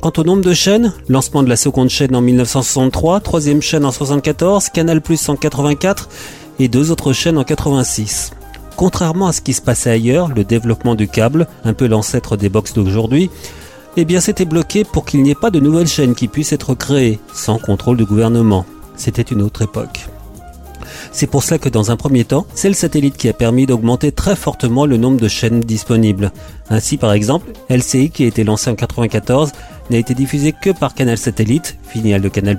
Quant 0.00 0.12
au 0.16 0.24
nombre 0.24 0.42
de 0.42 0.52
chaînes, 0.52 0.92
lancement 1.08 1.44
de 1.44 1.48
la 1.48 1.56
seconde 1.56 1.88
chaîne 1.88 2.16
en 2.16 2.20
1963, 2.20 3.20
troisième 3.20 3.62
chaîne 3.62 3.84
en 3.84 3.92
74, 3.92 4.70
Canal 4.70 5.00
Plus 5.00 5.28
en 5.28 5.36
84 5.36 6.08
et 6.58 6.66
deux 6.68 6.90
autres 6.90 7.12
chaînes 7.12 7.38
en 7.38 7.44
86. 7.44 8.32
Contrairement 8.76 9.28
à 9.28 9.32
ce 9.32 9.40
qui 9.40 9.52
se 9.52 9.62
passait 9.62 9.90
ailleurs, 9.90 10.28
le 10.34 10.42
développement 10.42 10.96
du 10.96 11.06
câble, 11.06 11.46
un 11.64 11.72
peu 11.72 11.86
l'ancêtre 11.86 12.36
des 12.36 12.48
box 12.48 12.72
d'aujourd'hui, 12.72 13.30
eh 13.96 14.04
bien 14.04 14.20
c'était 14.20 14.44
bloqué 14.44 14.82
pour 14.82 15.04
qu'il 15.04 15.22
n'y 15.22 15.30
ait 15.30 15.36
pas 15.36 15.50
de 15.50 15.60
nouvelles 15.60 15.86
chaînes 15.86 16.14
qui 16.14 16.26
puissent 16.26 16.52
être 16.52 16.74
créées, 16.74 17.20
sans 17.32 17.58
contrôle 17.58 17.98
du 17.98 18.04
gouvernement. 18.04 18.64
C'était 18.96 19.22
une 19.22 19.42
autre 19.42 19.62
époque. 19.62 20.08
C'est 21.10 21.26
pour 21.26 21.42
cela 21.42 21.58
que 21.58 21.68
dans 21.68 21.90
un 21.90 21.96
premier 21.96 22.24
temps, 22.24 22.46
c'est 22.54 22.68
le 22.68 22.74
satellite 22.74 23.16
qui 23.16 23.28
a 23.28 23.32
permis 23.32 23.66
d'augmenter 23.66 24.12
très 24.12 24.36
fortement 24.36 24.86
le 24.86 24.96
nombre 24.96 25.20
de 25.20 25.28
chaînes 25.28 25.60
disponibles. 25.60 26.32
Ainsi 26.70 26.96
par 26.96 27.12
exemple, 27.12 27.52
LCI 27.68 28.10
qui 28.10 28.24
a 28.24 28.26
été 28.26 28.44
lancé 28.44 28.70
en 28.70 28.74
94 28.74 29.52
n'a 29.90 29.98
été 29.98 30.14
diffusé 30.14 30.52
que 30.52 30.70
par 30.70 30.94
Canal 30.94 31.18
Satellite, 31.18 31.76
filiale 31.82 32.22
de 32.22 32.28
Canal+, 32.28 32.58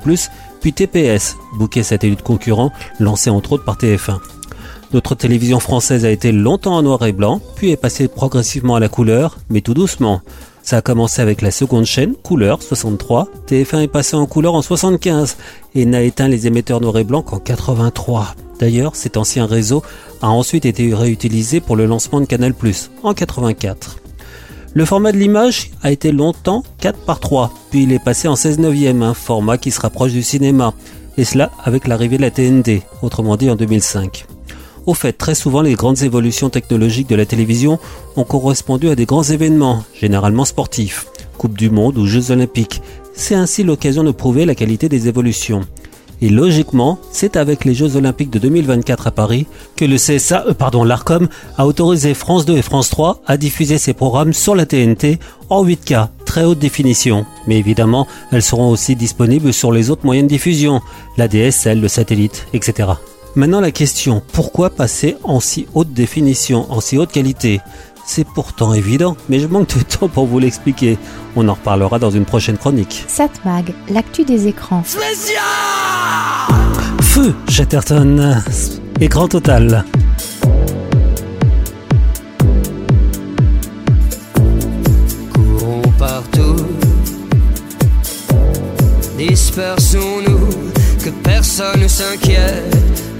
puis 0.62 0.74
TPS, 0.74 1.38
bouquet 1.58 1.84
satellite 1.84 2.22
concurrent, 2.22 2.72
lancé 3.00 3.30
entre 3.30 3.54
autres 3.54 3.66
par 3.66 3.78
TF1. 3.78 4.20
Notre 4.94 5.16
télévision 5.16 5.60
française 5.60 6.06
a 6.06 6.12
été 6.12 6.32
longtemps 6.32 6.76
en 6.76 6.84
noir 6.84 7.04
et 7.06 7.14
blanc, 7.14 7.42
puis 7.56 7.72
est 7.72 7.78
passée 7.78 8.08
progressivement 8.08 8.76
à 8.76 8.80
la 8.80 8.90
couleur, 8.90 9.38
mais 9.50 9.62
tout 9.62 9.74
doucement. 9.74 10.22
Ça 10.64 10.78
a 10.78 10.82
commencé 10.82 11.22
avec 11.22 11.42
la 11.42 11.52
seconde 11.52 11.86
chaîne, 11.86 12.16
couleur 12.16 12.64
63. 12.64 13.28
TF1 13.48 13.82
est 13.82 13.88
passé 13.90 14.16
en 14.16 14.26
couleur 14.26 14.56
en 14.56 14.62
75 14.62 15.36
et 15.76 15.86
n'a 15.86 16.02
éteint 16.02 16.30
les 16.30 16.48
émetteurs 16.48 16.80
noir 16.80 16.98
et 16.98 17.04
blanc 17.04 17.22
qu'en 17.22 17.40
83. 17.40 18.34
D'ailleurs, 18.60 18.96
cet 18.96 19.18
ancien 19.18 19.46
réseau 19.46 19.84
a 20.22 20.30
ensuite 20.30 20.66
été 20.66 20.94
réutilisé 20.94 21.60
pour 21.60 21.76
le 21.76 21.86
lancement 21.86 22.22
de 22.22 22.26
Canal+, 22.26 22.54
en 23.04 23.14
84. 23.14 23.98
Le 24.74 24.86
format 24.86 25.12
de 25.12 25.18
l'image 25.18 25.70
a 25.84 25.92
été 25.92 26.14
longtemps 26.14 26.64
4 26.80 27.00
par 27.00 27.20
3, 27.20 27.54
puis 27.70 27.84
il 27.84 27.92
est 27.92 28.04
passé 28.04 28.30
en 28.30 28.38
16 28.38 28.60
neuvième, 28.60 29.04
un 29.04 29.14
format 29.14 29.58
qui 29.58 29.70
se 29.70 29.82
rapproche 29.82 30.14
du 30.14 30.24
cinéma, 30.24 30.74
et 31.18 31.26
cela 31.26 31.52
avec 31.64 31.88
l'arrivée 31.88 32.18
de 32.18 32.24
la 32.24 32.32
TNT, 32.32 32.84
autrement 33.02 33.36
dit 33.36 33.50
en 33.50 33.58
2005. 33.58 34.26
Au 34.86 34.94
fait, 34.94 35.14
très 35.14 35.36
souvent, 35.36 35.62
les 35.62 35.76
grandes 35.76 36.04
évolutions 36.04 36.50
technologiques 36.50 37.08
de 37.08 37.16
la 37.16 37.26
télévision 37.26 37.80
ont 38.18 38.26
correspondu 38.26 38.90
à 38.90 38.96
des 38.96 39.06
grands 39.06 39.24
événements, 39.24 39.84
généralement 40.00 40.44
sportifs, 40.44 41.08
Coupe 41.38 41.58
du 41.58 41.70
Monde 41.70 41.98
ou 41.98 42.06
Jeux 42.06 42.32
Olympiques. 42.32 42.82
C'est 43.14 43.36
ainsi 43.36 43.64
l'occasion 43.64 44.04
de 44.04 44.12
prouver 44.12 44.46
la 44.46 44.56
qualité 44.56 44.90
des 44.90 45.08
évolutions. 45.08 45.62
Et 46.22 46.30
logiquement, 46.30 47.00
c'est 47.12 47.38
avec 47.38 47.66
les 47.66 47.74
Jeux 47.74 47.96
Olympiques 47.96 48.30
de 48.30 48.40
2024 48.40 49.08
à 49.08 49.12
Paris 49.12 49.46
que 49.76 49.86
le 49.86 49.96
CSA, 49.96 50.46
euh, 50.48 50.54
pardon, 50.54 50.84
l'ARCOM, 50.84 51.28
a 51.58 51.66
autorisé 51.66 52.14
France 52.14 52.46
2 52.46 52.58
et 52.58 52.62
France 52.62 52.90
3 52.90 53.22
à 53.26 53.38
diffuser 53.38 53.78
ces 53.78 53.94
programmes 53.94 54.34
sur 54.34 54.56
la 54.56 54.66
TNT 54.66 55.20
en 55.50 55.66
8K, 55.66 56.08
très 56.26 56.44
haute 56.44 56.60
définition. 56.60 57.26
Mais 57.48 57.58
évidemment, 57.58 58.08
elles 58.32 58.42
seront 58.42 58.70
aussi 58.70 58.96
disponibles 58.96 59.54
sur 59.54 59.72
les 59.72 59.90
autres 59.90 60.06
moyens 60.06 60.28
de 60.28 60.34
diffusion, 60.34 60.82
la 61.18 61.28
DSL, 61.28 61.82
le 61.82 61.88
satellite, 61.88 62.48
etc. 62.54 62.94
Maintenant 63.36 63.62
la 63.62 63.72
question, 63.72 64.22
pourquoi 64.32 64.70
passer 64.70 65.18
en 65.24 65.40
si 65.40 65.66
haute 65.74 65.92
définition, 65.92 66.72
en 66.72 66.82
si 66.82 67.00
haute 67.00 67.12
qualité? 67.12 67.62
C'est 68.06 68.28
pourtant 68.28 68.76
évident, 68.76 69.18
mais 69.28 69.40
je 69.40 69.48
manque 69.48 69.76
de 69.76 69.82
temps 69.98 70.08
pour 70.08 70.28
vous 70.28 70.38
l'expliquer. 70.38 71.00
On 71.36 71.48
en 71.48 71.56
reparlera 71.56 71.98
dans 71.98 72.12
une 72.12 72.26
prochaine 72.26 72.60
chronique. 72.60 73.04
Satmag, 73.08 73.74
l'actu 73.90 74.24
des 74.24 74.48
écrans. 74.48 74.84
Feu 77.02 77.34
Chatterton, 77.50 78.40
écran 79.02 79.28
total. 79.28 79.84
Courons 85.34 85.82
partout, 85.98 86.68
dispersons-nous, 89.18 90.70
que 91.04 91.10
personne 91.24 91.82
ne 91.82 91.88
s'inquiète 91.88 93.13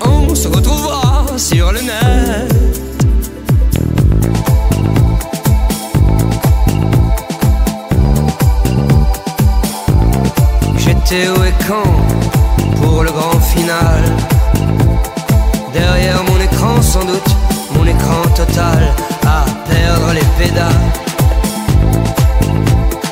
on 0.00 0.34
se 0.34 0.48
retrouvera 0.48 1.26
sur 1.36 1.70
le 1.72 1.80
net. 1.80 2.52
J'étais 10.78 11.28
où 11.28 11.44
et 11.44 11.52
quand 11.68 12.80
pour 12.80 13.02
le 13.02 13.10
grand 13.10 13.38
final. 13.40 14.02
Derrière 15.72 16.22
mon 16.24 16.40
écran 16.40 16.80
sans 16.82 17.04
doute, 17.04 17.36
mon 17.74 17.86
écran 17.86 18.22
total 18.34 18.94
À 19.26 19.44
perdre 19.68 20.12
les 20.14 20.44
pédales. 20.44 20.92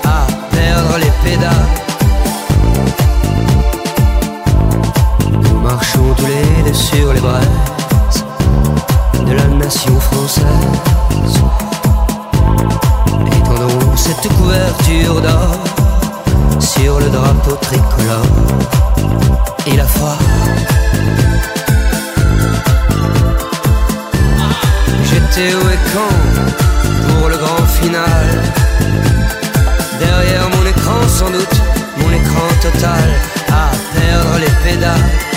À 0.05 0.27
perdre 0.51 0.99
les 0.99 1.31
pédales 1.31 1.82
sur 6.73 7.13
les 7.13 7.21
braises 7.21 8.25
De 9.27 9.33
la 9.35 9.47
nation 9.49 9.99
française. 10.01 10.45
Étendons 13.37 13.97
cette 13.97 14.29
couverture 14.35 15.21
d'or 15.21 15.57
sur 16.61 16.99
le 17.01 17.09
drapeau 17.11 17.57
tricolore 17.61 18.27
et 19.67 19.77
la 19.77 19.87
foi. 19.87 20.17
J'étais 25.05 25.51
et 25.51 25.81
quand 25.93 27.19
pour 27.19 27.29
le 27.29 27.37
grand 27.37 27.67
final. 27.81 28.27
Derrière 29.99 30.49
mon 30.51 30.67
écran 30.67 31.09
sans 31.09 31.31
doute, 31.31 31.57
mon 31.99 32.11
écran 32.11 32.49
total 32.61 33.09
à 33.51 33.71
perdre 33.95 34.39
les 34.39 34.71
pédales 34.71 35.32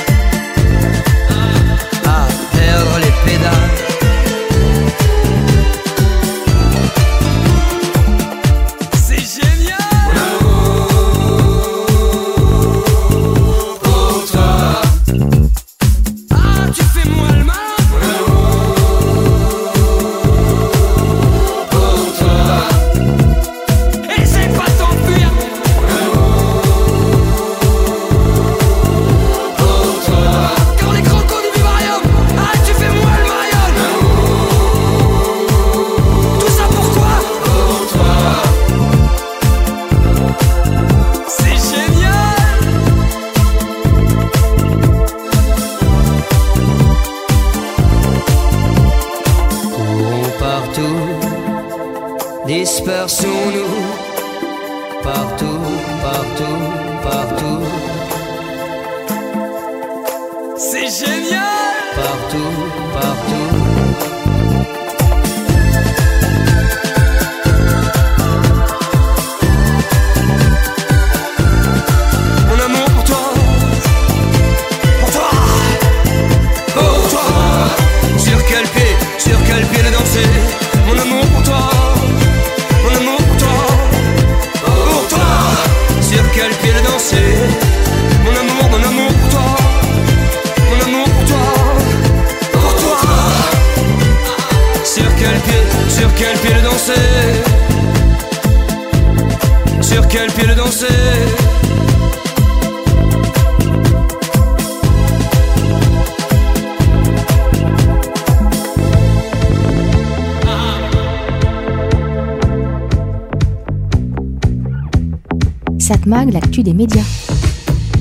Satmag, 115.86 116.34
l'actu 116.34 116.64
des 116.64 116.74
médias. 116.74 117.04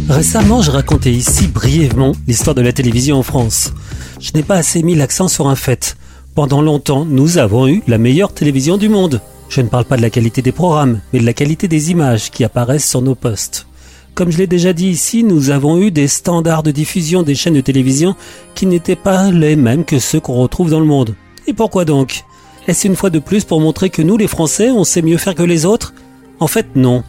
Récemment, 0.08 0.62
je 0.62 0.70
racontais 0.70 1.12
ici 1.12 1.48
brièvement 1.48 2.12
l'histoire 2.26 2.54
de 2.54 2.62
la 2.62 2.72
télévision 2.72 3.18
en 3.18 3.22
France. 3.22 3.74
Je 4.20 4.30
n'ai 4.32 4.42
pas 4.42 4.54
assez 4.54 4.82
mis 4.82 4.94
l'accent 4.94 5.28
sur 5.28 5.48
un 5.48 5.54
fait. 5.54 5.98
Pendant 6.34 6.62
longtemps, 6.62 7.04
nous 7.04 7.36
avons 7.36 7.68
eu 7.68 7.82
la 7.86 7.98
meilleure 7.98 8.32
télévision 8.32 8.78
du 8.78 8.88
monde. 8.88 9.20
Je 9.50 9.60
ne 9.60 9.68
parle 9.68 9.84
pas 9.84 9.98
de 9.98 10.02
la 10.02 10.08
qualité 10.08 10.40
des 10.40 10.50
programmes, 10.50 11.00
mais 11.12 11.18
de 11.18 11.26
la 11.26 11.34
qualité 11.34 11.68
des 11.68 11.90
images 11.90 12.30
qui 12.30 12.42
apparaissent 12.42 12.88
sur 12.88 13.02
nos 13.02 13.14
postes. 13.14 13.66
Comme 14.14 14.30
je 14.30 14.38
l'ai 14.38 14.46
déjà 14.46 14.72
dit 14.72 14.88
ici, 14.88 15.22
nous 15.22 15.50
avons 15.50 15.78
eu 15.78 15.90
des 15.90 16.08
standards 16.08 16.62
de 16.62 16.70
diffusion 16.70 17.22
des 17.22 17.34
chaînes 17.34 17.52
de 17.52 17.60
télévision 17.60 18.16
qui 18.54 18.64
n'étaient 18.64 18.96
pas 18.96 19.30
les 19.30 19.56
mêmes 19.56 19.84
que 19.84 19.98
ceux 19.98 20.20
qu'on 20.20 20.40
retrouve 20.40 20.70
dans 20.70 20.80
le 20.80 20.86
monde. 20.86 21.16
Et 21.46 21.52
pourquoi 21.52 21.84
donc? 21.84 22.24
Est-ce 22.66 22.86
une 22.86 22.96
fois 22.96 23.10
de 23.10 23.18
plus 23.18 23.44
pour 23.44 23.60
montrer 23.60 23.90
que 23.90 24.00
nous, 24.00 24.16
les 24.16 24.26
Français, 24.26 24.70
on 24.70 24.84
sait 24.84 25.02
mieux 25.02 25.18
faire 25.18 25.34
que 25.34 25.42
les 25.42 25.66
autres? 25.66 25.92
En 26.40 26.46
fait, 26.46 26.68
non. 26.76 27.04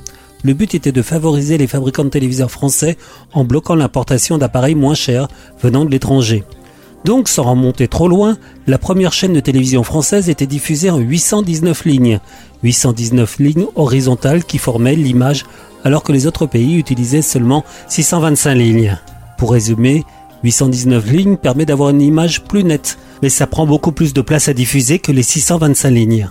Le 0.45 0.53
but 0.53 0.75
était 0.75 0.91
de 0.91 1.01
favoriser 1.01 1.58
les 1.58 1.65
fabricants 1.65 2.03
de 2.03 2.10
téléviseurs 2.10 2.51
français 2.51 2.99
en 3.34 3.45
bloquant 3.45 3.73
l'importation 3.73 4.38
d'appareils 4.38 4.75
moins 4.75 4.93
chers 4.93 5.27
venant 5.60 5.86
de 5.86 5.89
l'étranger. 5.89 6.43
Donc, 7.03 7.29
sans 7.29 7.49
remonter 7.49 7.88
trop 7.88 8.08
loin, 8.08 8.38
la 8.67 8.77
première 8.77 9.12
chaîne 9.12 9.34
de 9.34 9.39
télévision 9.39 9.81
française 9.81 10.29
était 10.29 10.45
diffusée 10.45 10.91
en 10.91 10.99
819 10.99 11.86
lignes. 11.86 12.19
819 12.62 13.39
lignes 13.39 13.65
horizontales 13.73 14.43
qui 14.43 14.60
formaient 14.60 14.95
l'image 14.95 15.45
alors 15.84 16.03
que 16.03 16.12
les 16.12 16.27
autres 16.27 16.45
pays 16.45 16.75
utilisaient 16.75 17.23
seulement 17.23 17.63
625 17.88 18.53
lignes. 18.53 18.99
Pour 19.39 19.51
résumer, 19.51 20.03
819 20.43 21.12
lignes 21.12 21.38
permet 21.38 21.65
d'avoir 21.65 21.89
une 21.89 22.03
image 22.03 22.43
plus 22.43 22.63
nette, 22.63 22.99
mais 23.23 23.29
ça 23.29 23.47
prend 23.47 23.65
beaucoup 23.65 23.91
plus 23.91 24.13
de 24.13 24.21
place 24.21 24.47
à 24.47 24.53
diffuser 24.53 24.99
que 24.99 25.12
les 25.12 25.23
625 25.23 25.89
lignes. 25.89 26.29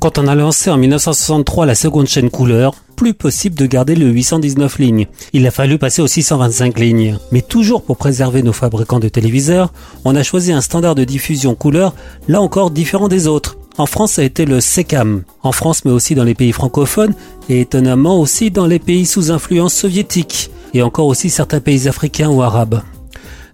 Quand 0.00 0.16
on 0.16 0.26
a 0.28 0.34
lancé 0.34 0.70
en 0.70 0.78
1963 0.78 1.66
la 1.66 1.74
seconde 1.74 2.06
chaîne 2.06 2.30
couleur, 2.30 2.74
plus 2.96 3.12
possible 3.12 3.54
de 3.54 3.66
garder 3.66 3.94
le 3.94 4.06
819 4.06 4.78
lignes. 4.78 5.06
Il 5.34 5.46
a 5.46 5.50
fallu 5.50 5.76
passer 5.76 6.00
aux 6.00 6.06
625 6.06 6.78
lignes. 6.78 7.18
Mais 7.32 7.42
toujours 7.42 7.82
pour 7.82 7.98
préserver 7.98 8.42
nos 8.42 8.54
fabricants 8.54 8.98
de 8.98 9.10
téléviseurs, 9.10 9.74
on 10.06 10.16
a 10.16 10.22
choisi 10.22 10.52
un 10.52 10.62
standard 10.62 10.94
de 10.94 11.04
diffusion 11.04 11.54
couleur, 11.54 11.94
là 12.28 12.40
encore 12.40 12.70
différent 12.70 13.08
des 13.08 13.26
autres. 13.26 13.58
En 13.76 13.84
France, 13.84 14.12
ça 14.12 14.22
a 14.22 14.24
été 14.24 14.46
le 14.46 14.62
SECAM. 14.62 15.22
En 15.42 15.52
France, 15.52 15.84
mais 15.84 15.92
aussi 15.92 16.14
dans 16.14 16.24
les 16.24 16.34
pays 16.34 16.52
francophones, 16.52 17.12
et 17.50 17.60
étonnamment 17.60 18.18
aussi 18.18 18.50
dans 18.50 18.66
les 18.66 18.78
pays 18.78 19.04
sous 19.04 19.30
influence 19.30 19.74
soviétique, 19.74 20.50
et 20.72 20.80
encore 20.80 21.08
aussi 21.08 21.28
certains 21.28 21.60
pays 21.60 21.88
africains 21.88 22.30
ou 22.30 22.40
arabes. 22.40 22.80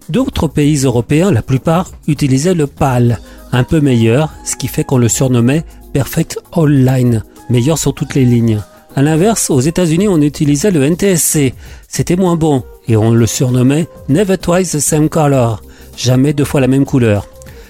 D'autres 0.07 0.47
pays 0.47 0.77
européens, 0.85 1.31
la 1.31 1.41
plupart, 1.41 1.91
utilisaient 2.07 2.53
le 2.53 2.67
PAL, 2.67 3.19
un 3.51 3.65
peu 3.65 3.81
meilleur, 3.81 4.31
ce 4.45 4.55
qui 4.55 4.69
fait 4.69 4.85
qu'on 4.85 4.97
le 4.97 5.09
surnommait 5.09 5.65
Perfect 5.97 6.37
All 6.55 6.85
Line, 6.85 7.23
meilleur 7.49 7.79
sur 7.79 7.91
toutes 7.91 8.13
les 8.13 8.23
lignes. 8.23 8.61
À 8.95 9.01
l'inverse, 9.01 9.49
aux 9.49 9.61
États-Unis, 9.61 10.07
on 10.07 10.21
utilisait 10.21 10.69
le 10.69 10.83
NTSC, 10.87 11.55
c'était 11.87 12.15
moins 12.15 12.35
bon, 12.35 12.61
et 12.87 12.95
on 12.95 13.09
le 13.09 13.25
surnommait 13.25 13.87
Never 14.07 14.37
Twice 14.37 14.73
the 14.73 14.79
Same 14.79 15.09
Color, 15.09 15.63
jamais 15.97 16.33
deux 16.33 16.43
fois 16.43 16.61
la 16.61 16.67
même 16.67 16.85
couleur, 16.85 17.27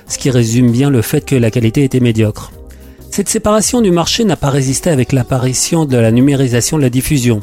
ce 0.10 0.18
qui 0.18 0.30
résume 0.30 0.72
bien 0.72 0.90
le 0.90 1.02
fait 1.02 1.24
que 1.24 1.38
la 1.38 1.52
qualité 1.52 1.86
était 1.86 2.02
médiocre. 2.02 2.52
Cette 3.12 3.30
séparation 3.30 3.80
du 3.80 3.92
marché 3.92 4.26
n'a 4.26 4.36
pas 4.36 4.50
résisté 4.50 4.90
avec 4.90 5.14
l'apparition 5.14 5.86
de 5.86 5.96
la 5.96 6.12
numérisation 6.12 6.76
de 6.76 6.84
la 6.84 6.90
diffusion. 6.90 7.40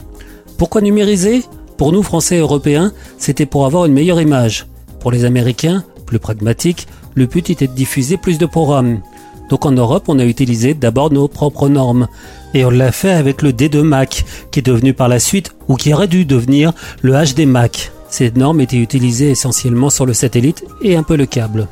Pourquoi 0.59 0.83
numériser? 0.83 1.45
Pour 1.79 1.93
nous, 1.93 2.03
Français 2.03 2.37
et 2.37 2.41
Européens, 2.41 2.93
c'était 3.17 3.47
pour 3.47 3.65
avoir 3.65 3.87
une 3.87 3.95
meilleure 3.95 4.21
image. 4.21 4.67
Pour 5.01 5.13
les 5.13 5.25
Américains, 5.25 5.83
plus 6.05 6.19
pragmatique, 6.19 6.87
le 7.15 7.25
but 7.25 7.49
était 7.49 7.69
de 7.69 7.73
diffuser 7.73 8.19
plus 8.19 8.37
de 8.37 8.45
programmes. 8.45 9.01
Donc 9.51 9.67
en 9.67 9.73
Europe, 9.73 10.05
on 10.09 10.19
a 10.19 10.25
utilisé 10.25 10.75
d'abord 10.75 11.13
nos 11.13 11.29
propres 11.29 11.69
normes. 11.69 12.09
Et 12.55 12.65
on 12.65 12.71
l'a 12.71 12.93
fait 12.93 13.13
avec 13.13 13.43
le 13.43 13.53
D2 13.53 13.83
Mac, 13.83 14.25
qui 14.51 14.61
est 14.61 14.63
devenu 14.67 14.95
par 14.95 15.09
la 15.09 15.19
suite, 15.19 15.55
ou 15.69 15.77
qui 15.77 15.93
aurait 15.93 16.09
dû 16.09 16.25
devenir, 16.25 16.73
le 17.03 17.13
HD 17.13 17.47
Mac. 17.47 17.93
Ces 18.09 18.31
normes 18.31 18.61
étaient 18.61 18.77
utilisées 18.77 19.31
essentiellement 19.31 19.91
sur 19.91 20.07
le 20.07 20.15
satellite 20.15 20.65
et 20.83 20.97
un 20.97 21.03
peu 21.03 21.17
le 21.17 21.27
câble. 21.27 21.69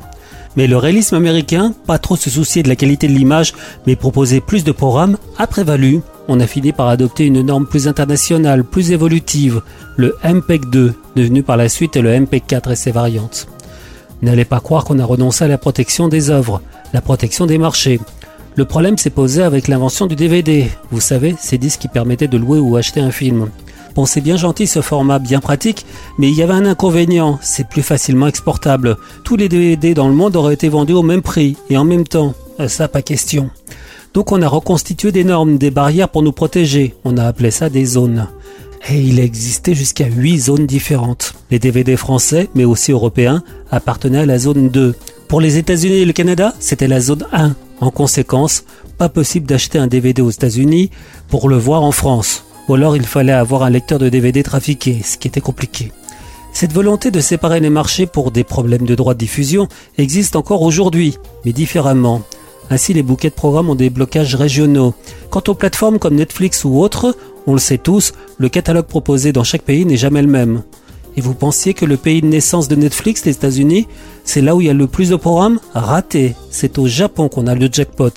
Mais 0.55 0.67
le 0.67 0.77
réalisme 0.77 1.15
américain, 1.15 1.73
pas 1.87 1.97
trop 1.97 2.15
se 2.15 2.29
soucier 2.29 2.61
de 2.61 2.69
la 2.69 2.75
qualité 2.75 3.07
de 3.07 3.13
l'image, 3.13 3.53
mais 3.87 3.95
proposer 3.95 4.39
plus 4.39 4.63
de 4.63 4.71
programmes, 4.71 5.17
a 5.37 5.47
prévalu. 5.47 6.01
On 6.27 6.39
a 6.39 6.47
fini 6.47 6.71
par 6.71 6.89
adopter 6.89 7.25
une 7.25 7.41
norme 7.41 7.65
plus 7.65 7.87
internationale, 7.87 8.63
plus 8.63 8.91
évolutive, 8.91 9.61
le 9.97 10.15
MPEG 10.23 10.69
2, 10.69 10.93
devenu 11.15 11.43
par 11.43 11.57
la 11.57 11.69
suite 11.69 11.97
le 11.97 12.19
MPEG 12.19 12.43
4 12.45 12.71
et 12.71 12.75
ses 12.75 12.91
variantes. 12.91 13.47
N'allez 14.21 14.45
pas 14.45 14.59
croire 14.59 14.85
qu'on 14.85 14.99
a 14.99 15.05
renoncé 15.05 15.43
à 15.43 15.47
la 15.47 15.57
protection 15.57 16.07
des 16.07 16.29
œuvres, 16.29 16.61
la 16.93 17.01
protection 17.01 17.45
des 17.45 17.57
marchés. 17.57 17.99
Le 18.55 18.65
problème 18.65 18.97
s'est 18.97 19.09
posé 19.09 19.41
avec 19.41 19.67
l'invention 19.67 20.05
du 20.05 20.15
DVD. 20.15 20.69
Vous 20.91 21.01
savez, 21.01 21.35
ces 21.39 21.57
disques 21.57 21.81
qui 21.81 21.87
permettaient 21.87 22.27
de 22.27 22.37
louer 22.37 22.59
ou 22.59 22.75
acheter 22.75 22.99
un 22.99 23.11
film. 23.11 23.49
Bon, 23.95 24.05
c'est 24.05 24.21
bien 24.21 24.37
gentil 24.37 24.65
ce 24.67 24.81
format 24.81 25.19
bien 25.19 25.39
pratique, 25.39 25.85
mais 26.17 26.29
il 26.29 26.35
y 26.35 26.41
avait 26.41 26.53
un 26.53 26.65
inconvénient, 26.65 27.37
c'est 27.41 27.67
plus 27.67 27.83
facilement 27.83 28.27
exportable. 28.27 28.97
Tous 29.23 29.35
les 29.35 29.49
DVD 29.49 29.93
dans 29.93 30.07
le 30.07 30.15
monde 30.15 30.35
auraient 30.35 30.55
été 30.55 30.69
vendus 30.69 30.93
au 30.93 31.03
même 31.03 31.21
prix 31.21 31.57
et 31.69 31.77
en 31.77 31.83
même 31.83 32.07
temps. 32.07 32.33
Euh, 32.59 32.67
Ça, 32.67 32.87
pas 32.87 33.01
question. 33.01 33.49
Donc 34.13 34.31
on 34.31 34.41
a 34.41 34.47
reconstitué 34.47 35.11
des 35.11 35.23
normes, 35.23 35.57
des 35.57 35.71
barrières 35.71 36.09
pour 36.09 36.21
nous 36.21 36.31
protéger. 36.31 36.95
On 37.03 37.17
a 37.17 37.25
appelé 37.25 37.49
ça 37.51 37.69
des 37.69 37.85
zones. 37.85 38.27
Et 38.89 38.99
il 38.99 39.19
existait 39.19 39.75
jusqu'à 39.75 40.07
8 40.07 40.37
zones 40.39 40.65
différentes. 40.65 41.35
Les 41.51 41.59
DVD 41.59 41.95
français, 41.95 42.49
mais 42.53 42.65
aussi 42.65 42.91
européens, 42.91 43.43
appartenaient 43.71 44.19
à 44.19 44.25
la 44.25 44.39
zone 44.39 44.69
2. 44.69 44.95
Pour 45.27 45.39
les 45.39 45.57
États-Unis 45.57 45.99
et 45.99 46.05
le 46.05 46.13
Canada, 46.13 46.53
c'était 46.59 46.87
la 46.87 46.99
zone 46.99 47.25
1. 47.31 47.55
En 47.79 47.91
conséquence, 47.91 48.65
pas 48.97 49.09
possible 49.09 49.45
d'acheter 49.45 49.79
un 49.79 49.87
DVD 49.87 50.21
aux 50.21 50.29
États-Unis 50.29 50.89
pour 51.29 51.49
le 51.49 51.57
voir 51.57 51.83
en 51.83 51.91
France. 51.91 52.43
Ou 52.67 52.75
alors 52.75 52.95
il 52.95 53.05
fallait 53.05 53.31
avoir 53.33 53.63
un 53.63 53.69
lecteur 53.69 53.99
de 53.99 54.09
DVD 54.09 54.43
trafiqué, 54.43 55.01
ce 55.03 55.17
qui 55.17 55.27
était 55.27 55.41
compliqué. 55.41 55.91
Cette 56.51 56.73
volonté 56.73 57.09
de 57.09 57.19
séparer 57.19 57.59
les 57.59 57.69
marchés 57.69 58.05
pour 58.05 58.31
des 58.31 58.43
problèmes 58.43 58.85
de 58.85 58.95
droit 58.95 59.15
de 59.15 59.19
diffusion 59.19 59.67
existe 59.97 60.35
encore 60.35 60.61
aujourd'hui, 60.61 61.17
mais 61.45 61.51
différemment. 61.51 62.21
Ainsi, 62.69 62.93
les 62.93 63.03
bouquets 63.03 63.29
de 63.29 63.35
programmes 63.35 63.69
ont 63.69 63.75
des 63.75 63.89
blocages 63.89 64.35
régionaux. 64.35 64.93
Quant 65.29 65.43
aux 65.47 65.53
plateformes 65.53 65.99
comme 65.99 66.15
Netflix 66.15 66.63
ou 66.63 66.79
autres, 66.79 67.17
on 67.47 67.53
le 67.53 67.59
sait 67.59 67.77
tous, 67.77 68.13
le 68.37 68.49
catalogue 68.49 68.85
proposé 68.85 69.31
dans 69.31 69.43
chaque 69.43 69.63
pays 69.63 69.85
n'est 69.85 69.97
jamais 69.97 70.21
le 70.21 70.27
même. 70.27 70.63
Et 71.15 71.21
vous 71.21 71.33
pensiez 71.33 71.73
que 71.73 71.85
le 71.85 71.97
pays 71.97 72.21
de 72.21 72.27
naissance 72.27 72.67
de 72.67 72.75
Netflix, 72.75 73.25
les 73.25 73.33
États-Unis, 73.33 73.87
c'est 74.23 74.41
là 74.41 74.55
où 74.55 74.61
il 74.61 74.67
y 74.67 74.69
a 74.69 74.73
le 74.73 74.87
plus 74.87 75.09
de 75.09 75.15
programmes 75.15 75.59
Raté. 75.73 76.35
C'est 76.49 76.79
au 76.79 76.87
Japon 76.87 77.29
qu'on 77.29 77.47
a 77.47 77.55
le 77.55 77.69
jackpot. 77.71 78.11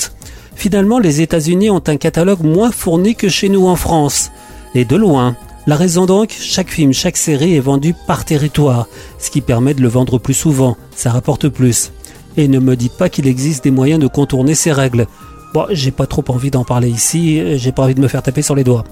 Finalement, 0.55 0.99
les 0.99 1.21
États-Unis 1.21 1.69
ont 1.69 1.83
un 1.87 1.97
catalogue 1.97 2.43
moins 2.43 2.71
fourni 2.71 3.15
que 3.15 3.29
chez 3.29 3.51
nous 3.51 3.67
en 3.67 3.77
France. 3.77 4.31
Et 4.75 4.85
de 4.85 4.97
loin. 4.97 5.37
La 5.67 5.77
raison 5.77 6.07
donc, 6.07 6.35
chaque 6.39 6.71
film, 6.71 6.93
chaque 6.93 7.17
série 7.17 7.57
est 7.57 7.61
vendu 7.61 7.93
par 8.07 8.25
territoire, 8.25 8.87
ce 9.19 9.31
qui 9.31 9.41
permet 9.41 9.75
de 9.75 9.83
le 9.83 9.89
vendre 9.89 10.19
plus 10.19 10.35
souvent, 10.35 10.77
ça 10.95 11.11
rapporte 11.11 11.49
plus. 11.49 11.91
Et 12.37 12.47
ne 12.47 12.61
me 12.61 12.77
dites 12.77 12.97
pas 12.97 13.09
qu'il 13.09 13.27
existe 13.27 13.65
des 13.65 13.73
moyens 13.73 14.01
de 14.01 14.07
contourner 14.07 14.55
ces 14.55 14.71
règles. 14.71 15.09
Bon, 15.57 15.65
j'ai 15.71 15.91
pas 15.91 16.07
trop 16.07 16.23
envie 16.29 16.51
d'en 16.51 16.65
parler 16.65 16.91
ici, 16.91 17.57
j'ai 17.57 17.73
pas 17.73 17.85
envie 17.85 17.95
de 17.95 18.01
me 18.03 18.09
faire 18.09 18.23
taper 18.23 18.43
sur 18.43 18.55
les 18.55 18.63
doigts. 18.63 18.85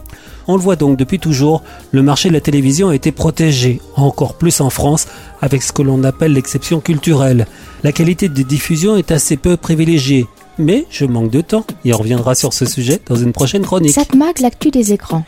On 0.49 0.57
le 0.57 0.63
voit 0.63 0.77
donc 0.77 0.97
depuis 0.97 1.19
toujours, 1.19 1.63
le 1.93 2.01
marché 2.01 2.31
de 2.31 2.33
la 2.33 2.41
télévision 2.41 2.89
a 2.89 2.95
été 2.95 3.13
protégé, 3.13 3.83
encore 3.97 4.39
plus 4.39 4.63
en 4.63 4.71
France, 4.71 5.07
avec 5.43 5.63
ce 5.63 5.73
que 5.73 5.83
l'on 5.83 6.03
appelle 6.05 6.33
l'exception 6.33 6.81
culturelle. 6.81 7.47
La 7.83 7.93
qualité 7.93 8.31
de 8.31 8.43
diffusion 8.43 8.97
est 8.97 9.11
assez 9.11 9.37
peu 9.37 9.59
privilégiée, 9.59 10.27
mais 10.57 10.87
je 10.89 11.05
manque 11.05 11.31
de 11.31 11.43
temps 11.43 11.67
et 11.85 11.93
on 11.93 11.99
reviendra 11.99 12.35
sur 12.35 12.55
ce 12.55 12.65
sujet 12.65 12.99
dans 13.11 13.17
une 13.17 13.33
prochaine 13.33 13.61
chronique. 13.61 13.93
Satmag, 13.93 14.41
l'actu 14.41 14.71
des 14.71 14.95
écrans? 14.95 15.27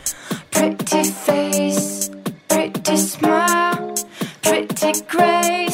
Pretty 0.53 1.05
face, 1.05 2.11
pretty 2.49 2.96
smile, 2.96 3.92
pretty 4.40 5.03
grace, 5.07 5.65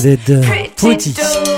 smile. 0.00 0.72
Jeannette 0.76 1.51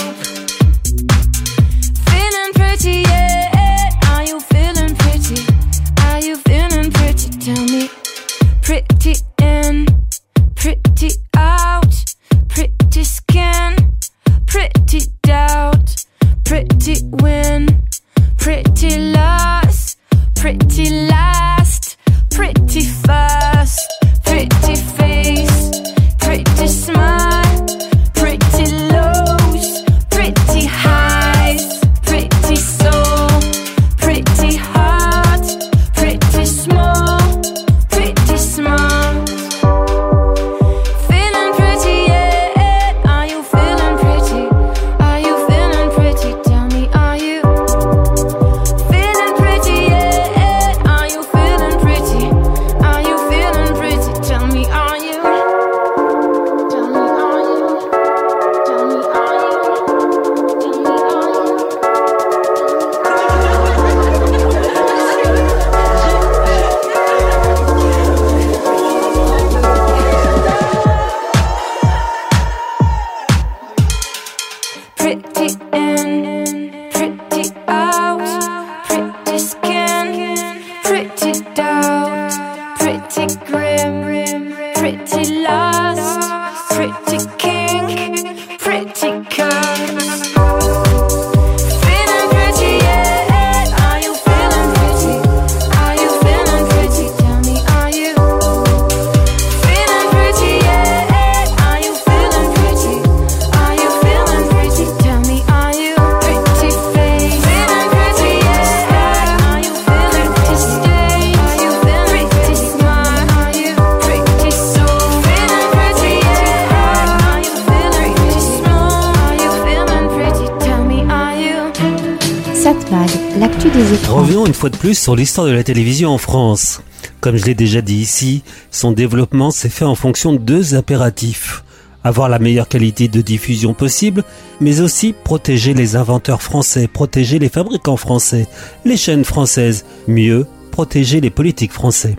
plus 124.84 124.98
sur 124.98 125.16
l'histoire 125.16 125.46
de 125.46 125.52
la 125.52 125.64
télévision 125.64 126.10
en 126.10 126.18
France. 126.18 126.82
Comme 127.22 127.38
je 127.38 127.46
l'ai 127.46 127.54
déjà 127.54 127.80
dit 127.80 127.94
ici, 127.94 128.42
son 128.70 128.92
développement 128.92 129.50
s'est 129.50 129.70
fait 129.70 129.86
en 129.86 129.94
fonction 129.94 130.34
de 130.34 130.38
deux 130.38 130.74
impératifs. 130.74 131.64
Avoir 132.02 132.28
la 132.28 132.38
meilleure 132.38 132.68
qualité 132.68 133.08
de 133.08 133.22
diffusion 133.22 133.72
possible, 133.72 134.24
mais 134.60 134.82
aussi 134.82 135.14
protéger 135.24 135.72
les 135.72 135.96
inventeurs 135.96 136.42
français, 136.42 136.86
protéger 136.86 137.38
les 137.38 137.48
fabricants 137.48 137.96
français, 137.96 138.46
les 138.84 138.98
chaînes 138.98 139.24
françaises, 139.24 139.86
mieux, 140.06 140.46
protéger 140.70 141.22
les 141.22 141.30
politiques 141.30 141.72
français. 141.72 142.16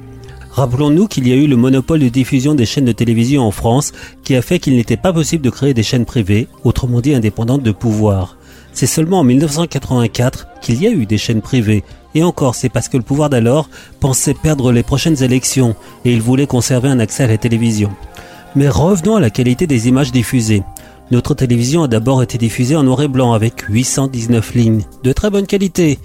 Rappelons-nous 0.49 1.07
qu'il 1.07 1.27
y 1.27 1.33
a 1.33 1.35
eu 1.35 1.45
le 1.45 1.57
monopole 1.57 1.99
de 1.99 2.09
diffusion 2.09 2.55
des 2.55 2.65
chaînes 2.65 2.85
de 2.85 2.93
télévision 2.93 3.43
en 3.43 3.51
France 3.51 3.91
qui 4.23 4.35
a 4.35 4.41
fait 4.41 4.57
qu'il 4.57 4.75
n'était 4.75 4.97
pas 4.97 5.13
possible 5.13 5.43
de 5.43 5.51
créer 5.51 5.75
des 5.75 5.83
chaînes 5.83 6.05
privées, 6.05 6.47
autrement 6.63 6.99
dit 6.99 7.13
indépendantes 7.13 7.61
de 7.61 7.71
pouvoir. 7.71 8.37
C'est 8.73 8.87
seulement 8.87 9.19
en 9.19 9.23
1984 9.23 10.47
qu'il 10.61 10.81
y 10.81 10.87
a 10.87 10.91
eu 10.91 11.05
des 11.05 11.19
chaînes 11.19 11.41
privées. 11.43 11.83
Et 12.15 12.23
encore, 12.23 12.55
c'est 12.55 12.69
parce 12.69 12.87
que 12.87 12.97
le 12.97 13.03
pouvoir 13.03 13.29
d'alors 13.29 13.69
pensait 13.99 14.33
perdre 14.33 14.71
les 14.71 14.83
prochaines 14.83 15.21
élections 15.21 15.75
et 16.05 16.13
il 16.13 16.21
voulait 16.21 16.47
conserver 16.47 16.89
un 16.89 16.99
accès 16.99 17.25
à 17.25 17.27
la 17.27 17.37
télévision. 17.37 17.91
Mais 18.55 18.69
revenons 18.69 19.17
à 19.17 19.19
la 19.19 19.29
qualité 19.29 19.67
des 19.67 19.89
images 19.89 20.13
diffusées. 20.13 20.63
Notre 21.11 21.35
télévision 21.35 21.83
a 21.83 21.87
d'abord 21.87 22.23
été 22.23 22.37
diffusée 22.37 22.75
en 22.75 22.83
noir 22.83 23.01
et 23.01 23.07
blanc 23.07 23.33
avec 23.33 23.61
819 23.69 24.55
lignes, 24.55 24.85
de 25.03 25.11
très 25.11 25.29
bonne 25.29 25.45
qualité, 25.45 25.99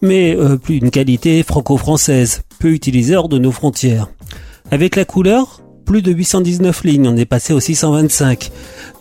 mais 0.00 0.36
euh, 0.36 0.56
plus 0.56 0.76
une 0.76 0.90
qualité 0.90 1.42
franco-française, 1.42 2.42
peu 2.60 2.70
utilisée 2.70 3.16
hors 3.16 3.28
de 3.28 3.38
nos 3.38 3.50
frontières. 3.50 4.10
Avec 4.70 4.94
la 4.94 5.04
couleur, 5.04 5.60
plus 5.84 6.02
de 6.02 6.12
819 6.12 6.84
lignes, 6.84 7.08
on 7.08 7.16
est 7.16 7.24
passé 7.24 7.52
aux 7.52 7.60
625. 7.60 8.50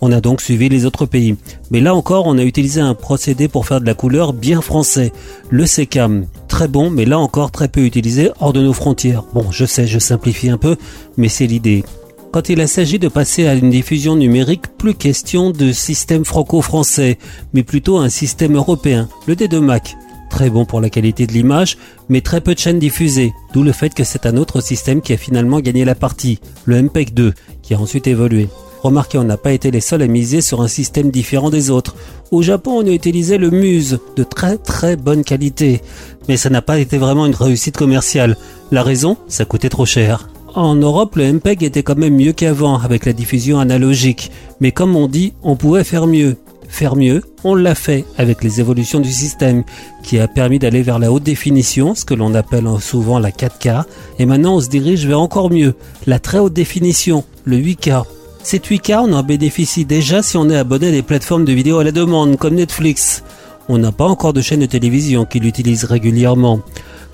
On 0.02 0.12
a 0.12 0.22
donc 0.22 0.42
suivi 0.42 0.70
les 0.70 0.86
autres 0.86 1.06
pays. 1.06 1.36
Mais 1.72 1.80
là 1.80 1.96
encore, 1.96 2.28
on 2.28 2.38
a 2.38 2.44
utilisé 2.44 2.82
un 2.82 2.94
procédé 2.94 3.48
pour 3.48 3.66
faire 3.66 3.82
de 3.82 3.86
la 3.86 3.94
couleur 3.94 4.34
bien 4.34 4.62
français, 4.62 5.12
le 5.50 5.66
SECAM. 5.66 6.26
Très 6.48 6.68
bon, 6.68 6.90
mais 6.90 7.06
là 7.06 7.20
encore 7.20 7.52
très 7.52 7.68
peu 7.68 7.82
utilisé 7.82 8.32
hors 8.40 8.54
de 8.54 8.62
nos 8.62 8.74
frontières. 8.74 9.24
Bon, 9.34 9.52
je 9.52 9.66
sais, 9.66 9.88
je 9.88 10.00
simplifie 10.00 10.50
un 10.50 10.58
peu, 10.58 10.76
mais 11.18 11.30
c'est 11.30 11.48
l'idée. 11.48 11.84
Quand 12.32 12.50
il 12.50 12.68
s'agit 12.68 12.98
de 12.98 13.08
passer 13.08 13.48
à 13.48 13.54
une 13.54 13.70
diffusion 13.70 14.16
numérique, 14.16 14.64
plus 14.78 14.96
question 14.96 15.52
de 15.52 15.72
système 15.72 16.26
franco-français, 16.26 17.20
mais 17.54 17.62
plutôt 17.62 18.00
un 18.00 18.10
système 18.10 18.56
européen, 18.56 19.08
le 19.28 19.36
D2 19.36 19.60
Mac. 19.60 19.96
Très 20.34 20.50
bon 20.50 20.66
pour 20.66 20.82
la 20.82 20.90
qualité 20.90 21.28
de 21.28 21.32
l'image, 21.32 21.78
mais 22.10 22.22
très 22.22 22.42
peu 22.42 22.56
de 22.56 22.60
chaînes 22.60 22.80
diffusées, 22.80 23.34
d'où 23.54 23.62
le 23.62 23.72
fait 23.72 23.94
que 23.94 24.04
c'est 24.04 24.26
un 24.26 24.36
autre 24.36 24.62
système 24.62 25.00
qui 25.00 25.14
a 25.14 25.18
finalement 25.18 25.60
gagné 25.60 25.86
la 25.86 25.94
partie, 25.94 26.40
le 26.66 26.82
MPEG 26.82 27.14
2, 27.14 27.34
qui 27.62 27.76
a 27.76 27.80
ensuite 27.80 28.08
évolué. 28.08 28.50
Remarquez, 28.82 29.20
on 29.20 29.26
n'a 29.26 29.38
pas 29.38 29.52
été 29.52 29.70
les 29.70 29.80
seuls 29.80 30.02
à 30.02 30.08
miser 30.08 30.42
sur 30.42 30.64
un 30.64 30.68
système 30.68 31.12
différent 31.12 31.52
des 31.52 31.70
autres. 31.70 31.96
Au 32.32 32.42
Japon, 32.42 32.80
on 32.80 32.88
a 32.88 32.90
utilisé 32.90 33.38
le 33.38 33.52
Muse, 33.52 34.00
de 34.16 34.24
très 34.24 34.58
très 34.58 34.96
bonne 34.96 35.24
qualité. 35.24 35.84
Mais 36.28 36.36
ça 36.36 36.50
n'a 36.50 36.64
pas 36.64 36.80
été 36.80 36.98
vraiment 36.98 37.28
une 37.28 37.36
réussite 37.36 37.78
commerciale. 37.78 38.36
La 38.72 38.82
raison, 38.82 39.18
ça 39.28 39.46
coûtait 39.46 39.70
trop 39.70 39.86
cher. 39.86 40.30
En 40.56 40.74
Europe, 40.74 41.16
le 41.16 41.32
MPEG 41.32 41.62
était 41.62 41.84
quand 41.84 41.98
même 41.98 42.16
mieux 42.16 42.34
qu'avant 42.34 42.80
avec 42.80 43.06
la 43.06 43.14
diffusion 43.14 43.60
analogique. 43.60 44.32
Mais 44.60 44.72
comme 44.72 44.96
on 44.96 45.08
dit, 45.08 45.34
on 45.44 45.56
pouvait 45.56 45.84
faire 45.84 46.08
mieux. 46.08 46.38
Faire 46.74 46.96
mieux, 46.96 47.22
on 47.44 47.54
l'a 47.54 47.76
fait 47.76 48.04
avec 48.18 48.44
les 48.44 48.60
évolutions 48.60 49.00
du 49.00 49.12
système 49.12 49.64
qui 50.02 50.18
a 50.18 50.28
permis 50.28 50.58
d'aller 50.58 50.82
vers 50.82 50.98
la 50.98 51.12
haute 51.12 51.22
définition, 51.22 51.94
ce 51.94 52.04
que 52.04 52.16
l'on 52.16 52.34
appelle 52.34 52.68
souvent 52.82 53.20
la 53.20 53.30
4K. 53.30 53.84
Et 54.18 54.26
maintenant, 54.26 54.56
on 54.56 54.60
se 54.60 54.70
dirige 54.70 55.06
vers 55.06 55.20
encore 55.20 55.52
mieux, 55.52 55.76
la 56.08 56.18
très 56.18 56.40
haute 56.40 56.54
définition, 56.54 57.26
le 57.46 57.58
8K. 57.58 58.06
Cette 58.42 58.68
8K, 58.68 59.04
on 59.08 59.14
en 59.14 59.22
bénéficie 59.22 59.86
déjà 59.86 60.24
si 60.24 60.36
on 60.36 60.50
est 60.50 60.58
abonné 60.58 60.88
à 60.88 60.92
des 60.92 61.04
plateformes 61.04 61.46
de 61.46 61.54
vidéo 61.54 61.78
à 61.78 61.84
la 61.84 61.92
demande 61.92 62.38
comme 62.38 62.56
Netflix. 62.56 63.24
On 63.70 63.78
n'a 63.78 63.92
pas 63.92 64.08
encore 64.08 64.34
de 64.34 64.42
chaîne 64.42 64.62
de 64.62 64.66
télévision 64.66 65.26
qui 65.26 65.40
l'utilise 65.40 65.84
régulièrement. 65.84 66.62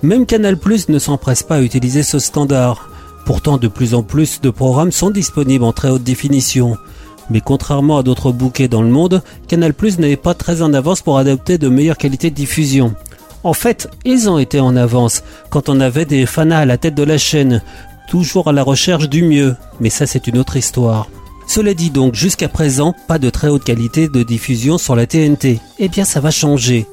Même 0.03 0.25
Canal 0.25 0.57
ne 0.87 0.99
s'empresse 0.99 1.43
pas 1.43 1.55
à 1.55 1.61
utiliser 1.61 2.03
ce 2.03 2.19
standard. 2.19 2.89
Pourtant, 3.25 3.57
de 3.57 3.67
plus 3.67 3.93
en 3.93 4.03
plus 4.03 4.39
de 4.39 4.51
programmes 4.51 4.93
sont 4.93 5.09
disponibles 5.09 5.65
en 5.65 5.73
très 5.73 5.89
haute 5.89 6.03
définition. 6.03 6.77
Mais 7.29 7.41
contrairement 7.41 7.97
à 7.97 8.03
d'autres 8.03 8.31
bouquets 8.31 8.67
dans 8.67 8.81
le 8.81 8.89
monde, 8.89 9.21
Canal 9.47 9.73
Plus 9.73 9.99
n'est 9.99 10.15
pas 10.15 10.33
très 10.33 10.61
en 10.61 10.73
avance 10.73 11.01
pour 11.01 11.17
adopter 11.17 11.57
de 11.57 11.69
meilleures 11.69 11.97
qualités 11.97 12.29
de 12.29 12.35
diffusion. 12.35 12.93
En 13.43 13.53
fait, 13.53 13.89
ils 14.05 14.29
ont 14.29 14.37
été 14.37 14.59
en 14.59 14.75
avance 14.75 15.23
quand 15.49 15.69
on 15.69 15.79
avait 15.79 16.05
des 16.05 16.25
fanas 16.25 16.59
à 16.59 16.65
la 16.65 16.77
tête 16.77 16.95
de 16.95 17.03
la 17.03 17.17
chaîne, 17.17 17.61
toujours 18.09 18.49
à 18.49 18.51
la 18.51 18.63
recherche 18.63 19.07
du 19.07 19.23
mieux, 19.23 19.55
mais 19.79 19.89
ça 19.89 20.05
c'est 20.05 20.27
une 20.27 20.37
autre 20.37 20.57
histoire. 20.57 21.07
Cela 21.47 21.73
dit 21.73 21.89
donc, 21.89 22.13
jusqu'à 22.13 22.47
présent, 22.47 22.93
pas 23.07 23.17
de 23.17 23.29
très 23.29 23.47
haute 23.47 23.63
qualité 23.63 24.07
de 24.07 24.21
diffusion 24.21 24.77
sur 24.77 24.95
la 24.95 25.07
TNT. 25.07 25.59
Eh 25.79 25.87
bien, 25.87 26.05
ça 26.05 26.19
va 26.19 26.29
changer. 26.29 26.85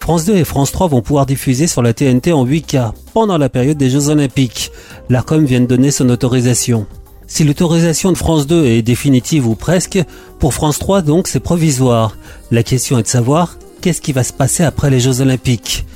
France 0.00 0.24
2 0.24 0.36
et 0.36 0.44
France 0.44 0.72
3 0.72 0.88
vont 0.88 1.00
pouvoir 1.00 1.24
diffuser 1.24 1.66
sur 1.66 1.80
la 1.80 1.94
TNT 1.94 2.32
en 2.32 2.44
8K 2.44 2.92
pendant 3.14 3.38
la 3.38 3.48
période 3.48 3.78
des 3.78 3.88
Jeux 3.88 4.08
Olympiques. 4.08 4.70
L'ARCOM 5.08 5.44
vient 5.44 5.60
de 5.60 5.66
donner 5.66 5.90
son 5.90 6.10
autorisation. 6.10 6.86
Si 7.32 7.44
l'autorisation 7.44 8.12
de 8.12 8.18
France 8.18 8.46
2 8.46 8.66
est 8.66 8.82
définitive 8.82 9.48
ou 9.48 9.54
presque, 9.54 9.98
pour 10.38 10.52
France 10.52 10.78
3 10.78 11.00
donc 11.00 11.28
c'est 11.28 11.40
provisoire. 11.40 12.14
La 12.50 12.62
question 12.62 12.98
est 12.98 13.04
de 13.04 13.08
savoir 13.08 13.56
qu'est-ce 13.80 14.02
qui 14.02 14.12
va 14.12 14.22
se 14.22 14.34
passer 14.34 14.64
après 14.64 14.90
les 14.90 15.00
Jeux 15.00 15.22
Olympiques. 15.22 15.86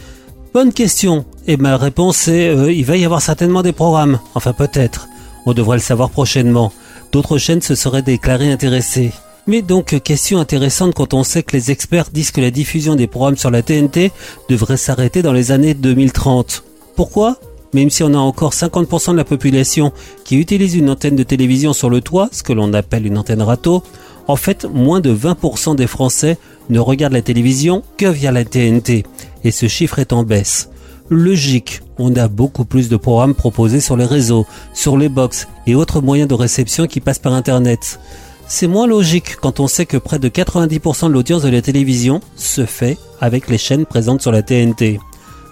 Bonne 0.55 0.73
question. 0.73 1.27
Et 1.47 1.59
ma 1.59 1.77
réponse 1.77 2.27
est 2.29 2.49
euh, 2.49 2.73
il 2.73 2.87
va 2.87 2.97
y 2.97 3.05
avoir 3.05 3.21
certainement 3.21 3.61
des 3.61 3.73
programmes. 3.73 4.19
Enfin 4.35 4.55
peut-être. 4.55 5.09
On 5.45 5.53
devrait 5.53 5.77
le 5.77 5.83
savoir 5.83 6.09
prochainement. 6.09 6.73
D'autres 7.13 7.37
chaînes 7.37 7.61
se 7.61 7.75
seraient 7.75 8.01
déclarées 8.01 8.51
intéressées. 8.51 9.13
Mais 9.47 9.61
donc 9.61 10.01
question 10.03 10.41
intéressante 10.41 10.95
quand 10.95 11.13
on 11.13 11.23
sait 11.23 11.43
que 11.43 11.55
les 11.55 11.71
experts 11.71 12.09
disent 12.15 12.31
que 12.31 12.41
la 12.41 12.51
diffusion 12.51 12.95
des 12.95 13.09
programmes 13.09 13.37
sur 13.37 13.51
la 13.51 13.61
TNT 13.61 14.11
devrait 14.49 14.79
s'arrêter 14.79 15.21
dans 15.21 15.35
les 15.35 15.53
années 15.53 15.75
2030. 15.75 16.65
Pourquoi? 16.95 17.39
Même 17.77 17.91
si 17.91 18.03
on 18.03 18.15
a 18.15 18.19
encore 18.19 18.55
50% 18.55 19.13
de 19.13 19.19
la 19.19 19.25
population 19.25 19.93
qui 20.25 20.37
utilise 20.37 20.75
une 20.77 20.89
antenne 20.89 21.15
de 21.15 21.23
télévision 21.23 21.75
sur 21.75 21.91
le 21.91 22.01
toit, 22.01 22.31
ce 22.33 22.43
que 22.43 22.55
l'on 22.55 22.73
appelle 22.73 23.07
une 23.07 23.19
antenne 23.19 23.43
râteau, 23.43 23.83
en 24.29 24.37
fait, 24.37 24.65
moins 24.65 25.01
de 25.01 25.15
20% 25.15 25.77
des 25.77 25.87
Français 25.87 26.39
ne 26.71 26.81
regardent 26.81 27.13
la 27.13 27.21
télévision 27.21 27.83
que 27.99 28.07
via 28.07 28.33
la 28.33 28.47
TNT, 28.47 29.05
et 29.45 29.51
ce 29.51 29.69
chiffre 29.69 29.99
est 29.99 30.15
en 30.15 30.23
baisse. 30.23 30.71
Logique, 31.11 31.83
on 31.99 32.17
a 32.17 32.29
beaucoup 32.29 32.65
plus 32.65 32.89
de 32.89 32.97
programmes 32.97 33.35
proposés 33.35 33.81
sur 33.81 33.99
les 33.99 34.07
réseaux, 34.07 34.47
sur 34.73 34.97
les 34.97 35.11
box 35.11 35.47
et 35.67 35.75
autres 35.75 36.01
moyens 36.01 36.29
de 36.29 36.35
réception 36.35 36.87
qui 36.87 37.01
passent 37.01 37.19
par 37.19 37.35
Internet. 37.35 38.01
C'est 38.49 38.69
moins 38.69 38.87
logique 38.87 39.37
quand 39.37 39.61
on 39.61 39.67
sait 39.67 39.87
que 39.87 39.99
près 39.99 40.19
de 40.19 40.31
90% 40.31 41.09
de 41.09 41.13
l'audience 41.13 41.43
de 41.43 41.51
la 41.51 41.61
télévision 41.61 42.23
se 42.37 42.65
fait 42.65 42.97
avec 43.21 43.51
les 43.51 43.59
chaînes 43.59 43.85
présentes 43.85 44.23
sur 44.23 44.33
la 44.33 44.43
TNT. 44.43 44.99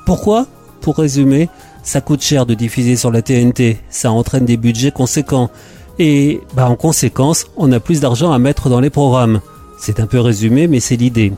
Pourquoi? 0.07 0.47
Pour 0.81 0.97
résumer, 0.97 1.49
ça 1.85 2.01
coûte 2.01 2.23
cher 2.23 2.47
de 2.47 2.55
diffuser 2.55 2.97
sur 2.97 3.13
la 3.13 3.23
TNT, 3.23 3.79
ça 3.91 4.11
entraîne 4.11 4.47
des 4.47 4.57
budgets 4.57 4.91
conséquents. 4.91 5.51
Et 5.99 6.41
bah 6.57 6.69
en 6.69 6.75
conséquence, 6.75 7.47
on 7.57 7.71
a 7.71 7.79
plus 7.79 8.01
d'argent 8.01 8.33
à 8.33 8.39
mettre 8.39 8.69
dans 8.69 8.81
les 8.81 8.91
programmes. 8.91 9.41
C'est 9.79 10.01
un 10.01 10.07
peu 10.07 10.19
résumé, 10.19 10.67
mais 10.67 10.81
c'est 10.81 10.97
l'idée. 10.97 11.33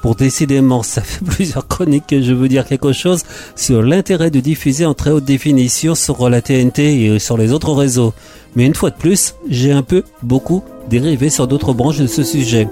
Pour 0.00 0.16
décidément, 0.16 0.82
ça 0.82 1.02
fait 1.02 1.24
plusieurs 1.24 1.68
chroniques 1.68 2.08
que 2.08 2.22
je 2.22 2.32
veux 2.32 2.48
dire 2.48 2.66
quelque 2.66 2.92
chose 2.92 3.22
sur 3.54 3.82
l'intérêt 3.82 4.30
de 4.30 4.40
diffuser 4.40 4.86
en 4.86 4.94
très 4.94 5.10
haute 5.10 5.24
définition 5.24 5.94
sur 5.94 6.28
la 6.28 6.42
TNT 6.42 7.04
et 7.04 7.18
sur 7.18 7.36
les 7.36 7.52
autres 7.52 7.72
réseaux. 7.72 8.12
Mais 8.56 8.66
une 8.66 8.74
fois 8.74 8.90
de 8.90 8.96
plus, 8.96 9.34
j'ai 9.48 9.72
un 9.72 9.82
peu, 9.82 10.02
beaucoup, 10.22 10.64
dérivé 10.90 11.30
sur 11.30 11.46
d'autres 11.46 11.72
branches 11.72 11.98
de 11.98 12.06
ce 12.06 12.24
sujet. 12.24 12.66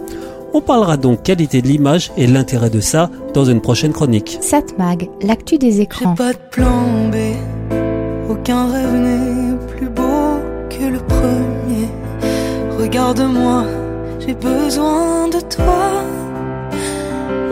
On 0.53 0.61
parlera 0.61 0.97
donc 0.97 1.23
qualité 1.23 1.63
de 1.63 1.69
l'image 1.69 2.11
et 2.17 2.27
l'intérêt 2.27 2.71
de 2.71 2.81
ça 2.81 3.09
dans 3.35 3.45
une 3.45 3.61
prochaine 3.61 3.93
chronique. 3.93 4.39
Satmag, 4.41 5.09
l'actu 5.23 5.59
des 5.59 5.81
écrans. 5.81 6.15
Pas 6.15 6.33
de 6.33 6.39
plan 6.51 7.09
B, 7.11 7.17
aucun 8.29 8.71
rêve 8.73 8.95
n'est 8.95 9.57
plus 9.69 9.89
beau 9.89 10.39
que 10.69 10.85
le 10.85 10.99
premier. 10.99 11.89
Regarde-moi, 12.79 13.65
j'ai 14.19 14.35
besoin 14.35 15.29
de 15.29 15.41
toi. 15.41 15.91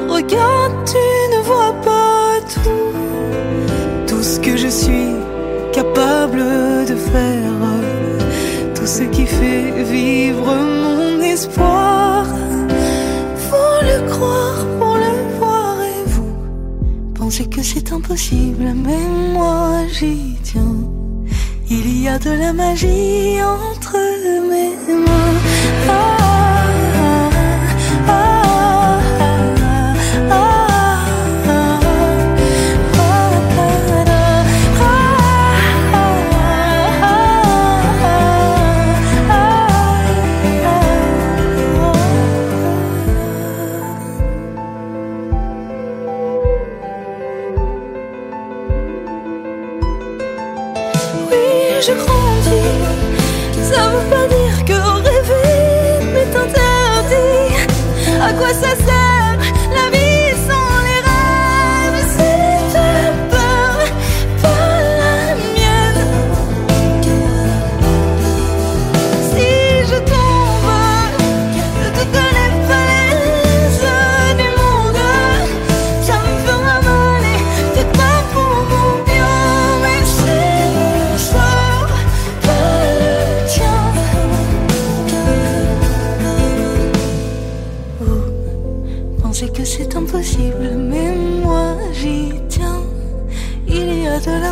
Regarde, 0.08 0.72
tu 0.86 1.36
ne 1.36 1.42
vois 1.44 1.74
pas 1.84 2.40
tout. 2.54 4.06
Tout 4.08 4.22
ce 4.22 4.40
que 4.40 4.56
je 4.56 4.68
suis 4.68 5.14
capable 5.72 6.38
de 6.88 6.96
faire. 6.96 7.52
Tout 8.74 8.86
ce 8.86 9.02
qui 9.04 9.26
fait 9.26 9.84
vivre 9.84 10.46
mon 10.56 11.20
espoir. 11.20 12.07
Croire 14.10 14.66
pour 14.78 14.94
le 14.96 15.38
voir 15.38 15.76
et 15.82 16.02
vous 16.06 16.34
pensez 17.14 17.46
que 17.46 17.62
c'est 17.62 17.92
impossible, 17.92 18.72
mais 18.84 19.06
moi 19.34 19.84
j'y 19.92 20.36
tiens. 20.42 20.76
Il 21.70 22.02
y 22.02 22.08
a 22.08 22.18
de 22.18 22.30
la 22.30 22.52
magie 22.52 23.36
entre 23.42 23.98
mes 24.50 24.94
mains. 24.94 25.38
Ah, 25.88 26.37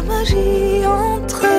magie 0.06 0.86
entre 0.86 1.55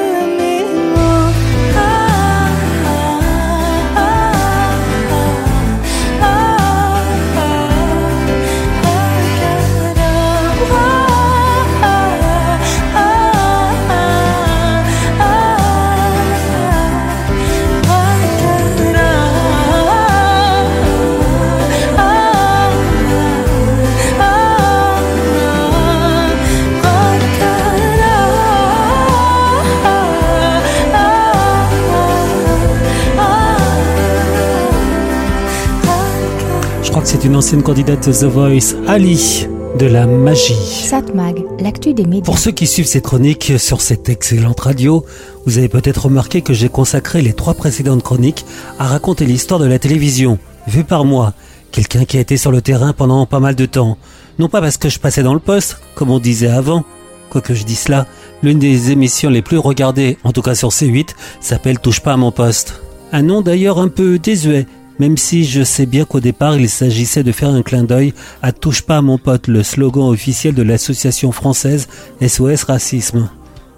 c'est 37.20 37.26
une 37.26 37.36
ancienne 37.36 37.64
candidate 37.64 38.08
de 38.08 38.14
The 38.14 38.26
Voice, 38.26 38.76
Ali, 38.88 39.48
de 39.80 39.88
la 39.88 40.06
magie. 40.06 40.54
Satmag, 40.54 41.44
l'actu 41.60 41.96
des 41.96 42.06
médias. 42.06 42.22
Pour 42.22 42.38
ceux 42.38 42.52
qui 42.52 42.68
suivent 42.68 42.86
ces 42.86 43.02
chroniques 43.02 43.54
sur 43.58 43.82
cette 43.82 44.08
excellente 44.08 44.60
radio, 44.60 45.04
vous 45.46 45.58
avez 45.58 45.68
peut-être 45.68 46.06
remarqué 46.06 46.42
que 46.42 46.54
j'ai 46.54 46.70
consacré 46.70 47.24
les 47.24 47.34
trois 47.34 47.56
précédentes 47.56 48.04
chroniques 48.04 48.46
à 48.78 48.86
raconter 48.86 49.26
l'histoire 49.26 49.60
de 49.60 49.66
la 49.66 49.80
télévision, 49.80 50.38
vue 50.68 50.84
par 50.84 51.06
moi, 51.06 51.34
quelqu'un 51.72 52.06
qui 52.06 52.18
a 52.18 52.20
été 52.20 52.38
sur 52.38 52.52
le 52.52 52.62
terrain 52.62 52.94
pendant 52.94 53.26
pas 53.26 53.40
mal 53.40 53.56
de 53.56 53.66
temps. 53.66 53.98
Non 54.38 54.48
pas 54.48 54.62
parce 54.62 54.78
que 54.78 54.90
je 54.90 55.00
passais 55.00 55.24
dans 55.24 55.34
le 55.34 55.40
poste, 55.40 55.80
comme 55.96 56.12
on 56.12 56.20
disait 56.20 56.50
avant, 56.50 56.84
quoique 57.32 57.56
je 57.56 57.64
dis 57.64 57.76
cela, 57.76 58.06
l'une 58.44 58.60
des 58.60 58.92
émissions 58.92 59.32
les 59.32 59.42
plus 59.42 59.58
regardées, 59.58 60.20
en 60.24 60.34
tout 60.34 60.44
cas 60.44 60.54
sur 60.54 60.70
C8, 60.70 61.16
s'appelle 61.42 61.80
Touche 61.80 62.02
pas 62.02 62.14
à 62.14 62.18
mon 62.18 62.32
poste. 62.32 62.80
Un 63.12 63.24
nom 63.24 63.42
d'ailleurs 63.42 63.80
un 63.80 63.88
peu 63.88 64.20
désuet, 64.20 64.68
même 65.00 65.18
si 65.18 65.44
je 65.44 65.64
sais 65.64 65.86
bien 65.86 66.06
qu'au 66.06 66.20
départ 66.20 66.58
il 66.58 66.70
s'agissait 66.70 67.24
de 67.24 67.32
faire 67.32 67.50
un 67.50 67.62
clin 67.62 67.84
d'œil 67.84 68.14
à 68.42 68.52
Touche 68.52 68.82
pas 68.82 68.98
à 68.98 69.02
mon 69.02 69.18
pote, 69.18 69.48
le 69.48 69.64
slogan 69.64 70.10
officiel 70.10 70.54
de 70.54 70.64
l'association 70.64 71.32
française 71.32 71.88
SOS 72.26 72.64
Racisme. 72.64 73.30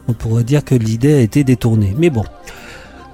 On 0.07 0.13
pourrait 0.13 0.43
dire 0.43 0.63
que 0.63 0.75
l'idée 0.75 1.13
a 1.13 1.19
été 1.19 1.43
détournée, 1.43 1.95
mais 1.97 2.09
bon. 2.09 2.23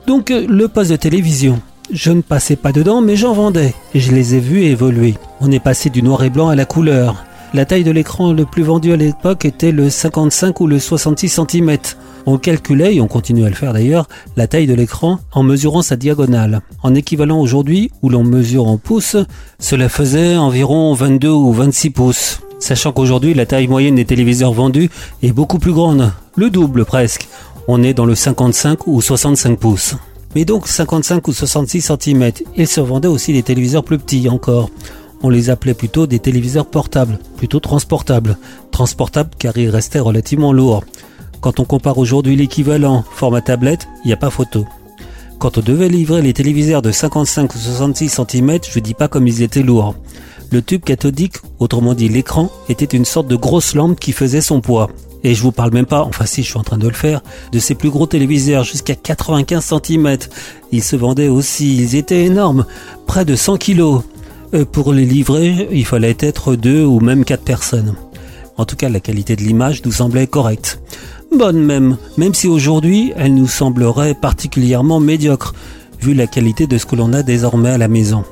Donc 0.08 0.32
euh, 0.32 0.46
le 0.48 0.68
poste 0.68 0.91
de 0.91 0.96
télévision. 0.96 1.60
Je 1.91 2.12
ne 2.12 2.22
passais 2.22 2.56
pas 2.56 2.72
dedans, 2.72 3.02
mais 3.02 3.15
j'en 3.15 3.34
vendais, 3.34 3.74
et 3.94 4.00
je 4.00 4.12
les 4.12 4.34
ai 4.34 4.39
vus 4.39 4.63
évoluer. 4.63 5.15
On 5.39 5.52
est 5.52 5.60
passé 5.60 5.89
du 5.89 6.02
noir 6.02 6.24
et 6.24 6.30
blanc 6.32 6.50
à 6.50 6.56
la 6.56 6.65
couleur. 6.65 7.26
La 7.56 7.63
taille 7.63 7.86
de 7.86 7.91
l'écran 7.91 8.34
le 8.34 8.44
plus 8.44 8.63
vendu 8.63 8.91
à 8.91 8.98
l'époque 8.98 9.46
était 9.46 9.72
le 9.72 9.89
55 9.89 10.60
ou 10.60 10.68
le 10.68 10.78
66 10.78 11.39
cm. 11.39 11.78
On 12.26 12.38
calculait, 12.38 12.96
et 12.96 13.00
on 13.00 13.08
continue 13.08 13.46
à 13.46 13.50
le 13.50 13.56
faire 13.56 13.72
d'ailleurs, 13.72 14.10
la 14.36 14.46
taille 14.46 14.68
de 14.68 14.74
l'écran 14.74 15.20
en 15.32 15.41
mesurant 15.41 15.82
sa 15.82 15.96
diagonale. 15.96 16.60
En 16.84 16.94
équivalent 16.94 17.39
aujourd'hui, 17.39 17.91
où 18.02 18.10
l'on 18.10 18.26
mesure 18.26 18.68
en 18.68 18.78
pouces, 18.78 19.15
cela 19.58 19.88
faisait 19.88 20.36
environ 20.36 20.94
22 20.96 21.30
ou 21.30 21.54
26 21.54 21.91
pouces. 21.91 22.41
Sachant 22.60 22.91
qu'aujourd'hui, 22.91 23.34
la 23.34 23.46
taille 23.46 23.70
moyenne 23.70 23.96
des 23.96 24.04
téléviseurs 24.04 24.52
vendus 24.52 24.89
est 25.24 25.32
beaucoup 25.32 25.58
plus 25.58 25.72
grande, 25.72 26.12
le 26.36 26.50
double 26.50 26.84
presque. 26.84 27.30
On 27.70 27.84
est 27.84 27.94
dans 27.94 28.06
le 28.06 28.15
55 28.15 28.86
ou 28.86 29.02
65 29.02 29.58
pouces. 29.58 29.96
Mais 30.36 30.44
donc 30.44 30.68
55 30.68 31.26
ou 31.26 31.32
66 31.32 31.89
cm. 32.02 32.32
Il 32.58 32.68
se 32.68 32.82
vendait 32.82 33.08
aussi 33.08 33.32
des 33.32 33.44
téléviseurs 33.44 33.86
plus 33.86 33.98
petits 33.98 34.28
encore. 34.28 34.70
On 35.21 35.30
les 35.30 35.49
appelait 35.49 35.73
plutôt 35.73 36.08
des 36.08 36.19
téléviseurs 36.19 36.65
portables, 36.65 37.19
plutôt 37.38 37.60
transportables. 37.60 38.38
Transportables 38.71 39.32
car 39.38 39.58
ils 39.58 39.69
restaient 39.69 39.99
relativement 39.99 40.54
lourds. 40.54 40.84
Quand 41.41 41.60
on 41.60 41.65
compare 41.65 41.97
aujourd'hui 41.97 42.36
l'équivalent 42.36 43.04
format 43.12 43.41
tablette, 43.41 43.88
il 44.04 44.08
n'y 44.08 44.13
a 44.13 44.17
pas 44.17 44.30
photo. 44.30 44.65
Quand 45.39 45.58
on 45.58 45.62
devait 45.62 45.89
livrer 45.89 46.21
les 46.21 46.34
téléviseurs 46.34 46.82
de 46.82 46.91
55 46.91 47.54
ou 47.54 47.58
66 47.58 48.10
cm, 48.10 48.60
je 48.71 48.80
dis 48.80 48.93
pas 48.93 49.07
comme 49.07 49.28
ils 49.28 49.41
étaient 49.41 49.61
lourds. 49.61 49.95
Le 50.51 50.61
tube 50.61 50.84
cathodique, 50.84 51.36
autrement 51.59 51.93
dit 51.93 52.09
l'écran, 52.09 52.49
était 52.70 52.86
une 52.86 53.05
sorte 53.05 53.28
de 53.28 53.36
grosse 53.36 53.76
lampe 53.76 53.99
qui 53.99 54.11
faisait 54.11 54.41
son 54.41 54.61
poids. 54.61 54.89
Et 55.24 55.34
je 55.34 55.41
vous 55.41 55.51
parle 55.51 55.74
même 55.74 55.88
pas, 55.88 56.03
enfin 56.03 56.26
si 56.26 56.43
je 56.43 56.49
suis 56.49 56.59
en 56.59 56.63
train 56.63 56.78
de 56.78 56.88
le 56.88 56.93
faire, 56.93 57.22
de 57.51 57.59
ces 57.59 57.74
plus 57.74 57.89
gros 57.89 58.05
téléviseurs 58.05 58.63
jusqu'à 58.63 58.95
95 58.95 59.74
cm. 59.84 60.18
Ils 60.72 60.84
se 60.84 60.95
vendaient 60.95 61.28
aussi, 61.28 61.78
ils 61.78 61.95
étaient 61.95 62.24
énormes, 62.24 62.66
près 63.07 63.26
de 63.26 63.36
100 63.36 63.57
kg. 63.57 64.01
Euh, 64.56 64.66
pour 64.66 64.93
les 64.93 65.06
livrer, 65.06 65.68
il 65.72 65.86
fallait 65.86 66.16
être 66.20 66.56
deux 66.56 66.84
ou 66.84 66.99
même 66.99 67.26
quatre 67.26 67.43
personnes. 67.43 67.95
En 68.58 68.66
tout 68.66 68.78
cas, 68.78 68.88
la 68.88 69.01
qualité 69.01 69.36
de 69.36 69.41
l'image 69.41 69.84
nous 69.84 69.91
semblait 69.91 70.28
correcte. 70.28 70.80
Bonne 71.36 71.62
même, 71.62 71.97
même 72.18 72.34
si 72.34 72.47
aujourd'hui, 72.47 73.12
elle 73.18 73.34
nous 73.34 73.47
semblerait 73.47 74.14
particulièrement 74.14 75.01
médiocre, 75.01 75.53
vu 75.99 76.14
la 76.14 76.28
qualité 76.28 76.68
de 76.68 76.78
ce 76.78 76.86
que 76.86 76.95
l'on 76.95 77.12
a 77.12 77.22
désormais 77.22 77.72
à 77.72 77.78
la 77.78 77.89
maison. 77.89 78.24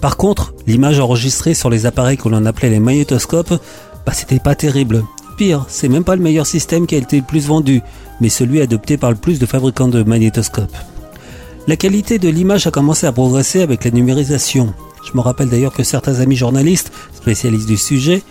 Par 0.00 0.16
contre, 0.16 0.54
l'image 0.68 1.00
enregistrée 1.00 1.54
sur 1.54 1.70
les 1.70 1.86
appareils 1.86 2.18
que 2.18 2.28
l'on 2.28 2.46
appelait 2.46 2.70
les 2.70 2.78
magnétoscopes, 2.78 3.60
bah 4.04 4.12
c'était 4.12 4.38
pas 4.38 4.54
terrible. 4.54 5.02
Pire, 5.36 5.64
c'est 5.68 5.88
même 5.88 6.04
pas 6.04 6.14
le 6.14 6.22
meilleur 6.22 6.46
système 6.46 6.86
qui 6.86 6.94
a 6.94 6.98
été 6.98 7.16
le 7.16 7.26
plus 7.26 7.46
vendu, 7.46 7.82
mais 8.20 8.28
celui 8.28 8.60
adopté 8.60 8.98
par 8.98 9.10
le 9.10 9.16
plus 9.16 9.40
de 9.40 9.46
fabricants 9.46 9.88
de 9.88 10.04
magnétoscopes. 10.04 10.76
La 11.66 11.76
qualité 11.76 12.20
de 12.20 12.28
l'image 12.28 12.68
a 12.68 12.70
commencé 12.70 13.06
à 13.08 13.12
progresser 13.12 13.62
avec 13.62 13.84
la 13.84 13.90
numérisation. 13.90 14.72
Je 15.06 15.16
me 15.16 15.22
rappelle 15.22 15.48
d'ailleurs 15.48 15.72
que 15.72 15.84
certains 15.84 16.20
amis 16.20 16.36
journalistes, 16.36 16.92
spécialistes 17.14 17.68
du 17.68 17.76
sujet, 17.76 18.22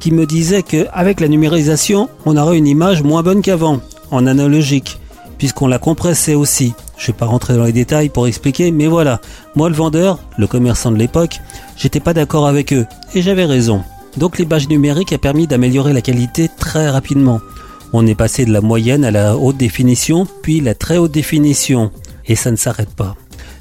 qui 0.00 0.10
me 0.10 0.26
disaient 0.26 0.62
qu'avec 0.62 1.20
la 1.20 1.28
numérisation, 1.28 2.08
on 2.26 2.36
aurait 2.36 2.58
une 2.58 2.66
image 2.66 3.02
moins 3.02 3.22
bonne 3.22 3.40
qu'avant, 3.40 3.80
en 4.10 4.26
analogique, 4.26 4.98
puisqu'on 5.38 5.68
la 5.68 5.78
compressait 5.78 6.34
aussi. 6.34 6.74
Je 6.98 7.08
vais 7.08 7.12
pas 7.12 7.26
rentrer 7.26 7.56
dans 7.56 7.64
les 7.64 7.72
détails 7.72 8.08
pour 8.08 8.26
expliquer, 8.26 8.70
mais 8.70 8.86
voilà. 8.86 9.20
Moi, 9.54 9.68
le 9.68 9.74
vendeur, 9.74 10.18
le 10.36 10.46
commerçant 10.46 10.90
de 10.90 10.96
l'époque, 10.96 11.38
j'étais 11.76 12.00
pas 12.00 12.14
d'accord 12.14 12.46
avec 12.46 12.72
eux, 12.72 12.86
et 13.14 13.22
j'avais 13.22 13.44
raison. 13.44 13.82
Donc 14.16 14.38
l'image 14.38 14.68
numérique 14.68 15.12
a 15.12 15.18
permis 15.18 15.46
d'améliorer 15.46 15.92
la 15.92 16.02
qualité 16.02 16.48
très 16.58 16.88
rapidement. 16.88 17.40
On 17.92 18.06
est 18.06 18.14
passé 18.14 18.44
de 18.44 18.52
la 18.52 18.60
moyenne 18.60 19.04
à 19.04 19.10
la 19.10 19.36
haute 19.36 19.56
définition, 19.56 20.26
puis 20.42 20.60
la 20.60 20.74
très 20.74 20.98
haute 20.98 21.12
définition. 21.12 21.90
Et 22.26 22.34
ça 22.34 22.50
ne 22.50 22.56
s'arrête 22.56 22.94
pas. 22.94 23.16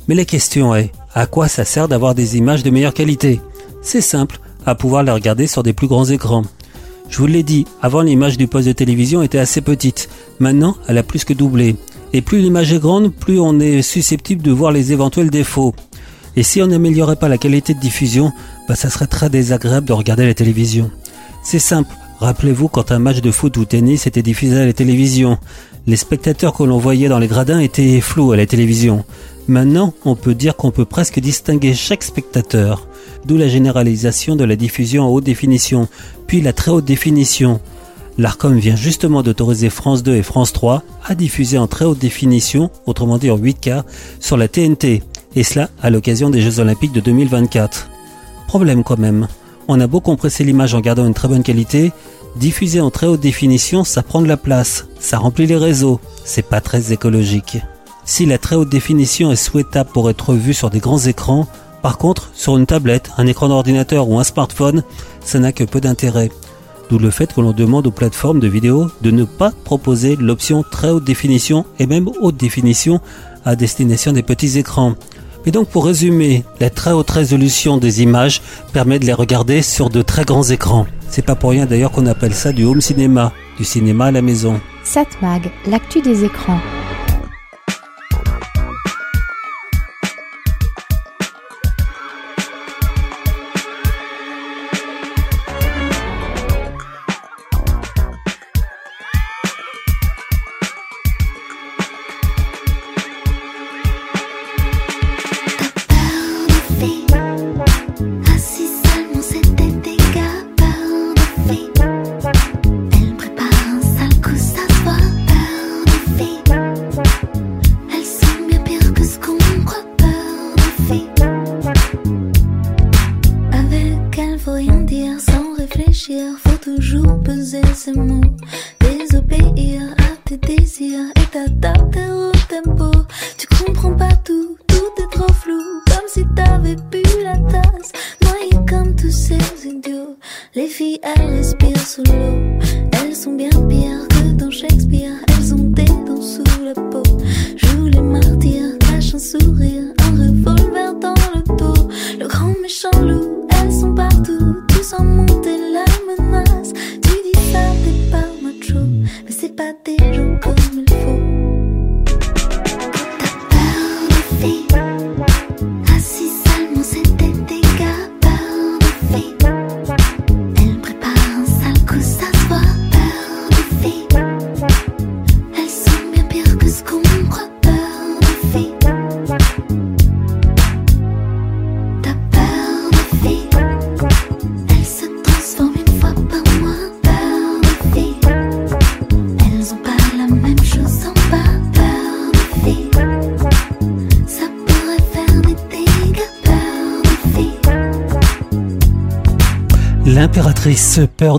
Mais 0.08 0.16
la 0.16 0.26
question 0.26 0.76
est, 0.76 0.92
à 1.14 1.26
quoi 1.26 1.48
ça 1.48 1.64
sert 1.64 1.88
d'avoir 1.88 2.16
des 2.16 2.38
images 2.38 2.64
de 2.64 2.70
meilleure 2.70 2.94
qualité? 2.94 3.40
C'est 3.82 4.02
simple, 4.02 4.40
à 4.66 4.76
pouvoir 4.76 5.04
les 5.04 5.12
regarder 5.12 5.48
sur 5.48 5.64
des 5.64 5.74
plus 5.74 5.88
grands 5.88 6.06
écrans. 6.06 6.44
Je 7.10 7.18
vous 7.18 7.28
l'ai 7.28 7.44
dit, 7.44 7.66
avant 7.82 8.02
l'image 8.02 8.38
du 8.38 8.48
poste 8.48 8.68
de 8.68 8.74
télévision 8.74 9.22
était 9.22 9.38
assez 9.38 9.62
petite. 9.62 10.10
Maintenant, 10.40 10.76
elle 10.88 10.98
a 10.98 11.04
plus 11.04 11.24
que 11.24 11.34
doublé. 11.34 11.76
Et 12.12 12.22
plus 12.22 12.40
l'image 12.40 12.74
est 12.74 12.80
grande, 12.80 13.14
plus 13.14 13.40
on 13.40 13.60
est 13.60 13.82
susceptible 13.82 14.42
de 14.42 14.52
voir 14.52 14.72
les 14.72 14.92
éventuels 14.92 15.30
défauts. 15.30 15.74
Et 16.36 16.44
si 16.44 16.62
on 16.62 16.68
n'améliorait 16.68 17.16
pas 17.16 17.30
la 17.30 17.38
qualité 17.38 17.74
de 17.74 17.80
diffusion, 17.80 18.32
bah 18.68 18.76
ça 18.76 18.90
serait 18.90 19.08
très 19.08 19.30
désagréable 19.30 19.88
de 19.88 19.94
regarder 19.94 20.26
la 20.26 20.34
télévision. 20.34 20.90
C'est 21.44 21.60
simple. 21.60 21.94
Rappelez-vous 22.20 22.68
quand 22.68 22.92
un 22.92 23.00
match 23.00 23.22
de 23.22 23.32
foot 23.32 23.58
ou 23.58 23.66
tennis 23.66 24.08
était 24.08 24.22
diffusé 24.22 24.58
à 24.58 24.66
la 24.66 24.74
télévision. 24.74 25.38
Les 25.86 25.98
spectateurs 25.98 26.54
que 26.54 26.64
l'on 26.64 26.78
voyait 26.78 27.10
dans 27.10 27.20
les 27.20 27.28
gradins 27.28 27.60
étaient 27.60 28.00
flous 28.00 28.32
à 28.32 28.38
la 28.38 28.46
télévision. 28.46 29.04
Maintenant, 29.48 29.94
on 30.06 30.16
peut 30.16 30.36
dire 30.36 30.56
qu'on 30.56 30.72
peut 30.72 30.86
presque 30.86 31.20
distinguer 31.20 31.74
chaque 31.74 32.04
spectateur. 32.04 32.88
D'où 33.26 33.38
la 33.38 33.48
généralisation 33.48 34.36
de 34.36 34.44
la 34.44 34.56
diffusion 34.56 35.04
en 35.04 35.10
haute 35.10 35.24
définition, 35.24 35.88
puis 36.28 36.42
la 36.42 36.54
très 36.54 36.72
haute 36.72 36.86
définition. 36.86 37.60
L'ARCOM 38.18 38.58
vient 38.58 38.76
justement 38.76 39.24
d'autoriser 39.24 39.70
France 39.70 40.04
2 40.04 40.16
et 40.16 40.24
France 40.24 40.54
3 40.54 40.84
à 41.04 41.16
diffuser 41.16 41.58
en 41.58 41.68
très 41.68 41.86
haute 41.86 42.00
définition, 42.00 42.70
autrement 42.86 43.18
dit 43.18 43.32
en 43.32 43.38
8K, 43.38 43.84
sur 44.20 44.38
la 44.38 44.48
TNT, 44.48 45.02
et 45.36 45.44
cela 45.44 45.70
à 45.82 45.90
l'occasion 45.90 46.30
des 46.30 46.42
Jeux 46.42 46.60
Olympiques 46.60 46.94
de 46.94 47.02
2024. 47.02 47.90
Problème 48.48 48.84
quand 48.84 49.00
même, 49.00 49.28
on 49.68 49.80
a 49.80 49.88
beau 49.88 50.00
compresser 50.00 50.44
l'image 50.44 50.76
en 50.76 50.80
gardant 50.80 51.08
une 51.08 51.14
très 51.14 51.28
bonne 51.28 51.44
qualité, 51.44 51.92
diffuser 52.36 52.82
en 52.82 52.92
très 52.92 53.08
haute 53.08 53.22
définition, 53.22 53.84
ça 53.84 54.04
prend 54.04 54.22
de 54.22 54.28
la 54.28 54.38
place, 54.38 54.86
ça 55.00 55.18
remplit 55.18 55.48
les 55.48 55.58
réseaux, 55.58 56.00
c'est 56.24 56.48
pas 56.48 56.62
très 56.62 56.94
écologique. 56.94 57.58
Si 58.06 58.26
la 58.26 58.38
très 58.38 58.56
haute 58.56 58.70
définition 58.70 59.32
est 59.32 59.38
souhaitable 59.38 59.90
pour 59.94 60.10
être 60.10 60.34
vue 60.34 60.54
sur 60.54 60.70
des 60.70 60.80
grands 60.80 61.00
écrans, 61.00 61.48
par 61.82 61.98
contre, 61.98 62.32
sur 62.34 62.58
une 62.58 62.66
tablette, 62.66 63.12
un 63.18 63.28
écran 63.28 63.48
d'ordinateur 63.48 64.10
ou 64.10 64.20
un 64.20 64.24
smartphone, 64.24 64.84
ça 65.22 65.40
n'a 65.40 65.52
que 65.52 65.64
peu 65.64 65.80
d'intérêt. 65.80 66.30
D'où 66.90 67.00
le 67.00 67.12
fait 67.12 67.34
que 67.34 67.40
l'on 67.40 67.54
demande 67.54 67.88
aux 67.88 67.92
plateformes 67.92 68.42
de 68.42 68.48
vidéo 68.48 68.92
de 69.02 69.12
ne 69.12 69.24
pas 69.24 69.52
proposer 69.64 70.18
l'option 70.18 70.64
très 70.70 70.90
haute 70.90 71.06
définition 71.06 71.66
et 71.80 71.88
même 71.88 72.10
haute 72.22 72.36
définition 72.36 73.00
à 73.46 73.56
destination 73.56 74.12
des 74.12 74.24
petits 74.24 74.58
écrans. 74.58 74.96
Et 75.46 75.52
donc 75.52 75.70
pour 75.70 75.86
résumer, 75.86 76.44
la 76.60 76.70
très 76.70 76.92
haute 76.92 77.10
résolution 77.10 77.78
des 77.78 78.02
images 78.02 78.42
permet 78.74 79.00
de 79.00 79.06
les 79.06 79.14
regarder 79.14 79.62
sur 79.62 79.90
de 79.90 80.02
très 80.02 80.26
grands 80.26 80.44
écrans. 80.44 80.88
C'est 81.10 81.26
pas 81.26 81.36
pour 81.36 81.52
rien 81.52 81.66
d'ailleurs 81.66 81.92
qu'on 81.92 82.06
appelle 82.06 82.34
ça 82.34 82.52
du 82.52 82.64
home 82.64 82.82
cinéma, 82.82 83.32
du 83.58 83.66
cinéma 83.66 84.06
à 84.06 84.12
la 84.12 84.22
maison. 84.22 84.60
Satmag, 84.84 85.52
l'actu 85.68 86.02
des 86.02 86.24
écrans. 86.24 86.60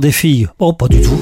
Des 0.05 0.13
filles. 0.13 0.49
Oh, 0.59 0.75
pas 0.75 0.87
du 0.87 1.01
tout. 1.01 1.19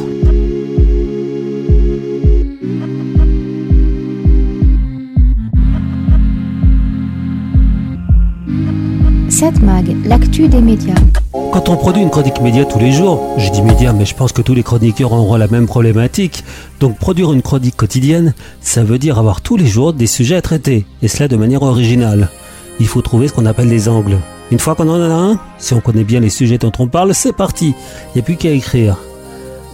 Cette 9.29 9.63
mag, 9.63 9.87
l'actu 10.05 10.49
des 10.49 10.61
médias. 10.61 10.95
Quand 11.33 11.69
on 11.69 11.77
produit 11.77 12.03
une 12.03 12.11
chronique 12.11 12.41
média 12.41 12.65
tous 12.65 12.81
les 12.81 12.91
jours, 12.91 13.21
je 13.39 13.51
dis 13.51 13.63
média, 13.63 13.93
mais 13.93 14.05
je 14.05 14.17
pense 14.17 14.33
que 14.33 14.43
tous 14.43 14.55
les 14.55 14.65
chroniqueurs 14.65 15.13
auront 15.13 15.37
la 15.37 15.47
même 15.47 15.67
problématique. 15.67 16.43
Donc 16.81 16.99
produire 16.99 17.33
une 17.33 17.43
chronique 17.43 17.77
quotidienne, 17.77 18.35
ça 18.61 18.83
veut 18.83 18.99
dire 18.99 19.17
avoir 19.17 19.43
tous 19.43 19.57
les 19.57 19.67
jours 19.67 19.93
des 19.93 20.09
sujets 20.09 20.35
à 20.35 20.43
traiter, 20.43 20.87
et 21.03 21.09
cela 21.09 21.29
de 21.29 21.37
manière 21.37 21.63
originale. 21.63 22.31
Il 22.81 22.89
faut 22.89 23.03
trouver 23.03 23.29
ce 23.29 23.33
qu'on 23.33 23.47
appelle 23.47 23.69
des 23.69 23.89
angles. 23.89 24.19
Une 24.53 24.59
fois 24.59 24.75
qu'on 24.75 24.89
en 24.91 25.01
a 25.01 25.15
un, 25.15 25.39
si 25.57 25.73
on 25.73 25.81
connaît 25.81 26.05
bien 26.05 26.21
les 26.21 26.29
sujets 26.29 26.59
dont 26.59 26.73
on 26.79 26.87
parle, 26.87 27.15
c'est 27.15 27.33
parti. 27.33 27.69
Il 28.09 28.17
n'y 28.17 28.21
a 28.21 28.23
plus 28.23 28.37
qu'à 28.37 28.51
écrire. 28.51 28.99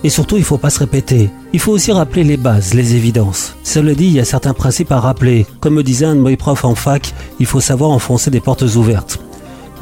Et 0.04 0.08
surtout, 0.08 0.36
il 0.36 0.44
faut 0.44 0.56
pas 0.56 0.70
se 0.70 0.78
répéter. 0.78 1.30
Il 1.52 1.58
faut 1.58 1.72
aussi 1.72 1.90
rappeler 1.90 2.22
les 2.22 2.36
bases, 2.36 2.74
les 2.74 2.94
évidences. 2.94 3.56
Cela 3.64 3.92
dit, 3.96 4.06
il 4.06 4.12
y 4.12 4.20
a 4.20 4.24
certains 4.24 4.54
principes 4.54 4.92
à 4.92 5.00
rappeler. 5.00 5.46
Comme 5.58 5.74
me 5.74 5.82
disait 5.82 6.06
un 6.06 6.14
de 6.14 6.20
mes 6.20 6.36
profs 6.36 6.64
en 6.64 6.76
fac, 6.76 7.12
il 7.40 7.46
faut 7.46 7.58
savoir 7.58 7.90
enfoncer 7.90 8.30
des 8.30 8.38
portes 8.38 8.62
ouvertes. 8.76 9.18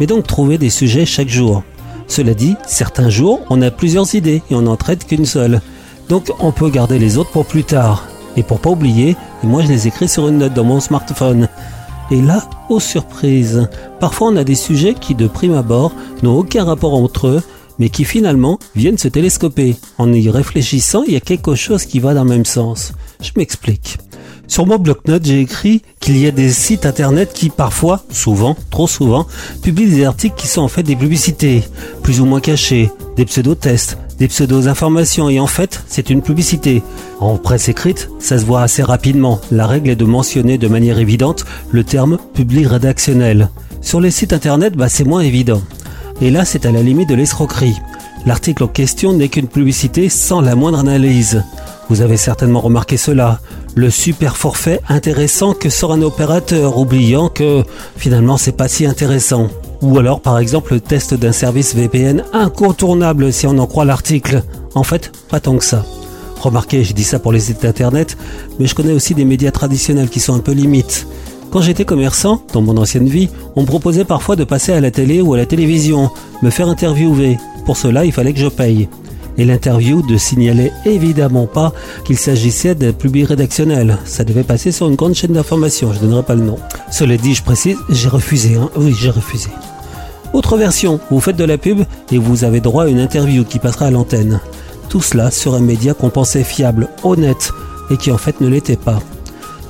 Mais 0.01 0.07
donc 0.07 0.27
trouver 0.27 0.57
des 0.57 0.71
sujets 0.71 1.05
chaque 1.05 1.29
jour. 1.29 1.63
Cela 2.09 2.33
dit, 2.33 2.57
certains 2.67 3.11
jours, 3.11 3.43
on 3.51 3.61
a 3.61 3.71
plusieurs 3.71 4.15
idées 4.15 4.43
et 4.51 4.55
on 4.55 4.63
n'en 4.63 4.77
traite 4.77 5.07
qu'une 5.07 5.27
seule. 5.27 5.61
Donc 6.09 6.33
on 6.41 6.53
peut 6.53 6.71
garder 6.71 6.99
les 6.99 7.19
autres 7.19 7.33
pour 7.33 7.45
plus 7.45 7.65
tard. 7.65 8.09
Et 8.39 8.43
pour 8.43 8.61
pas 8.61 8.71
oublier, 8.71 9.15
moi 9.43 9.61
je 9.61 9.69
les 9.69 9.89
écris 9.89 10.09
sur 10.09 10.27
une 10.27 10.39
note 10.39 10.55
dans 10.55 10.65
mon 10.65 10.81
smartphone. 10.81 11.49
Et 12.11 12.23
là, 12.23 12.49
aux 12.69 12.81
surprises, 12.81 13.69
parfois 13.99 14.29
on 14.29 14.37
a 14.37 14.45
des 14.45 14.55
sujets 14.55 14.95
qui 14.95 15.15
de 15.15 15.27
prime 15.27 15.55
abord 15.55 15.93
n'ont 16.23 16.39
aucun 16.39 16.65
rapport 16.65 16.95
entre 16.95 17.27
eux, 17.27 17.43
mais 17.79 17.89
qui 17.89 18.05
finalement 18.05 18.59
viennent 18.75 18.99
se 18.99 19.09
télescoper. 19.09 19.77
En 19.99 20.13
y 20.13 20.31
réfléchissant, 20.31 21.03
il 21.07 21.15
y 21.15 21.17
a 21.17 21.21
quelque 21.21 21.55
chose 21.55 21.85
qui 21.85 21.99
va 21.99 22.15
dans 22.15 22.25
le 22.25 22.31
même 22.31 22.45
sens. 22.45 22.93
Je 23.21 23.33
m'explique. 23.37 23.99
Sur 24.49 24.67
mon 24.67 24.79
bloc-notes, 24.79 25.25
j'ai 25.25 25.41
écrit 25.41 25.83
qu'il 25.99 26.17
y 26.17 26.27
a 26.27 26.31
des 26.31 26.53
sites 26.53 26.87
internet 26.87 27.33
qui 27.35 27.51
parfois, 27.51 28.03
souvent, 28.11 28.57
trop 28.71 28.87
souvent, 28.87 29.27
publient 29.61 29.91
des 29.91 30.05
articles 30.05 30.37
qui 30.37 30.47
sont 30.47 30.63
en 30.63 30.69
fait 30.69 30.85
des 30.85 30.95
publicités, 30.95 31.65
plus 32.05 32.21
ou 32.21 32.25
moins 32.27 32.41
cachées, 32.41 32.91
des 33.17 33.25
pseudo-tests, 33.25 33.99
des 34.19 34.29
pseudo-informations, 34.29 35.29
et 35.29 35.41
en 35.41 35.47
fait, 35.47 35.83
c'est 35.89 36.11
une 36.11 36.23
publicité. 36.23 36.83
En 37.21 37.37
presse 37.37 37.69
écrite, 37.69 38.09
ça 38.19 38.39
se 38.39 38.45
voit 38.45 38.63
assez 38.63 38.83
rapidement. 38.83 39.41
La 39.51 39.67
règle 39.67 39.91
est 39.91 39.97
de 39.97 40.05
mentionner 40.05 40.59
de 40.59 40.69
manière 40.69 40.99
évidente 40.99 41.45
le 41.71 41.85
terme 41.85 42.19
public 42.35 42.67
rédactionnel. 42.67 43.51
Sur 43.81 44.01
les 44.01 44.11
sites 44.11 44.33
internet, 44.33 44.75
bah, 44.75 44.89
c'est 44.89 45.05
moins 45.05 45.21
évident. 45.21 45.63
Et 46.21 46.31
là, 46.31 46.45
c'est 46.45 46.67
à 46.67 46.73
la 46.73 46.83
limite 46.83 47.09
de 47.09 47.15
l'escroquerie. 47.15 47.77
L'article 48.25 48.65
en 48.65 48.69
question 48.69 49.13
n'est 49.13 49.29
qu'une 49.29 49.49
publicité 49.49 50.09
sans 50.09 50.41
la 50.41 50.57
moindre 50.57 50.81
analyse. 50.81 51.45
Vous 51.89 52.01
avez 52.01 52.17
certainement 52.17 52.61
remarqué 52.61 52.97
cela. 52.97 53.41
Le 53.77 53.91
super 53.91 54.37
forfait 54.37 54.81
intéressant 54.89 55.53
que 55.53 55.69
sort 55.69 55.93
un 55.93 56.03
opérateur, 56.03 56.79
oubliant 56.79 57.29
que 57.29 57.63
finalement 57.97 58.37
c'est 58.37 58.57
pas 58.57 58.67
si 58.67 58.87
intéressant. 58.87 59.49
Ou 59.83 59.99
alors 59.99 60.21
par 60.21 60.39
exemple 60.39 60.75
le 60.75 60.81
test 60.81 61.15
d'un 61.15 61.33
service 61.33 61.75
VPN 61.75 62.25
incontournable 62.33 63.33
si 63.33 63.47
on 63.47 63.59
en 63.59 63.67
croit 63.67 63.85
l'article. 63.85 64.43
En 64.75 64.83
fait, 64.83 65.13
pas 65.29 65.41
tant 65.41 65.57
que 65.57 65.65
ça. 65.65 65.85
Remarquez, 66.41 66.85
je 66.85 66.93
dis 66.93 67.05
ça 67.05 67.19
pour 67.19 67.33
les 67.33 67.41
sites 67.41 67.65
internet, 67.65 68.17
mais 68.59 68.67
je 68.67 68.75
connais 68.75 68.93
aussi 68.93 69.15
des 69.15 69.25
médias 69.25 69.51
traditionnels 69.51 70.09
qui 70.09 70.21
sont 70.21 70.35
un 70.35 70.41
peu 70.41 70.53
limites. 70.53 71.07
Quand 71.51 71.61
j'étais 71.61 71.85
commerçant, 71.85 72.43
dans 72.53 72.61
mon 72.61 72.77
ancienne 72.77 73.09
vie, 73.09 73.31
on 73.55 73.63
me 73.63 73.67
proposait 73.67 74.05
parfois 74.05 74.37
de 74.37 74.45
passer 74.45 74.73
à 74.73 74.81
la 74.81 74.91
télé 74.91 75.21
ou 75.21 75.35
à 75.35 75.39
la 75.39 75.47
télévision, 75.47 76.11
me 76.43 76.51
faire 76.51 76.69
interviewer. 76.69 77.39
Pour 77.65 77.77
cela, 77.77 78.05
il 78.05 78.13
fallait 78.13 78.33
que 78.33 78.39
je 78.39 78.49
paye. 78.49 78.89
Et 79.39 79.45
l'interview 79.45 80.03
ne 80.09 80.17
signalait 80.17 80.73
évidemment 80.85 81.47
pas 81.47 81.73
qu'il 82.05 82.17
s'agissait 82.17 82.75
d'un 82.75 82.93
public 82.93 83.29
rédactionnel. 83.29 83.99
Ça 84.05 84.25
devait 84.25 84.43
passer 84.43 84.73
sur 84.73 84.89
une 84.89 84.97
grande 84.97 85.15
chaîne 85.15 85.33
d'information, 85.33 85.93
je 85.93 85.99
ne 85.99 86.05
donnerai 86.05 86.23
pas 86.23 86.35
le 86.35 86.43
nom. 86.43 86.59
Cela 86.91 87.17
dit, 87.17 87.35
je 87.35 87.43
précise, 87.43 87.77
j'ai 87.91 88.09
refusé. 88.09 88.55
Hein. 88.55 88.71
Oui, 88.77 88.95
j'ai 88.99 89.11
refusé. 89.11 89.51
Autre 90.33 90.57
version, 90.57 91.01
vous 91.11 91.21
faites 91.21 91.37
de 91.37 91.45
la 91.45 91.59
pub 91.59 91.81
et 92.11 92.19
vous 92.19 92.45
avez 92.45 92.61
droit 92.61 92.85
à 92.85 92.89
une 92.89 93.01
interview 93.01 93.45
qui 93.45 93.59
passera 93.59 93.87
à 93.87 93.91
l'antenne. 93.91 94.41
Tout 94.89 95.01
cela 95.01 95.31
sur 95.31 95.55
un 95.55 95.61
média 95.61 95.95
qu'on 95.95 96.11
pensait 96.11 96.45
fiable, 96.45 96.89
honnête, 97.05 97.53
et 97.91 97.97
qui 97.97 98.11
en 98.11 98.19
fait 98.19 98.41
ne 98.41 98.49
l'était 98.49 98.77
pas. 98.77 99.01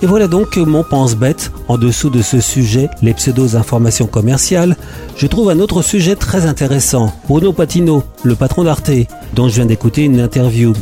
Et 0.07 0.09
voilà 0.09 0.28
donc 0.28 0.57
mon 0.57 0.84
pense-bête, 0.84 1.50
en 1.66 1.78
dessous 1.78 2.11
de 2.11 2.22
ce 2.22 2.38
sujet, 2.40 2.88
les 3.02 3.12
pseudo-informations 3.12 4.07
commerciales, 4.07 4.76
je 5.16 5.26
trouve 5.26 5.50
un 5.50 5.59
autre 5.59 5.82
sujet 5.82 6.14
très 6.14 6.46
intéressant. 6.46 7.12
Bruno 7.26 7.52
Patino, 7.52 8.04
le 8.22 8.36
patron 8.36 8.62
d'Arte, 8.62 8.92
dont 9.34 9.48
je 9.48 9.57
viens 9.57 9.66
d'écouter 9.66 10.04
une 10.04 10.20
interview. 10.20 10.74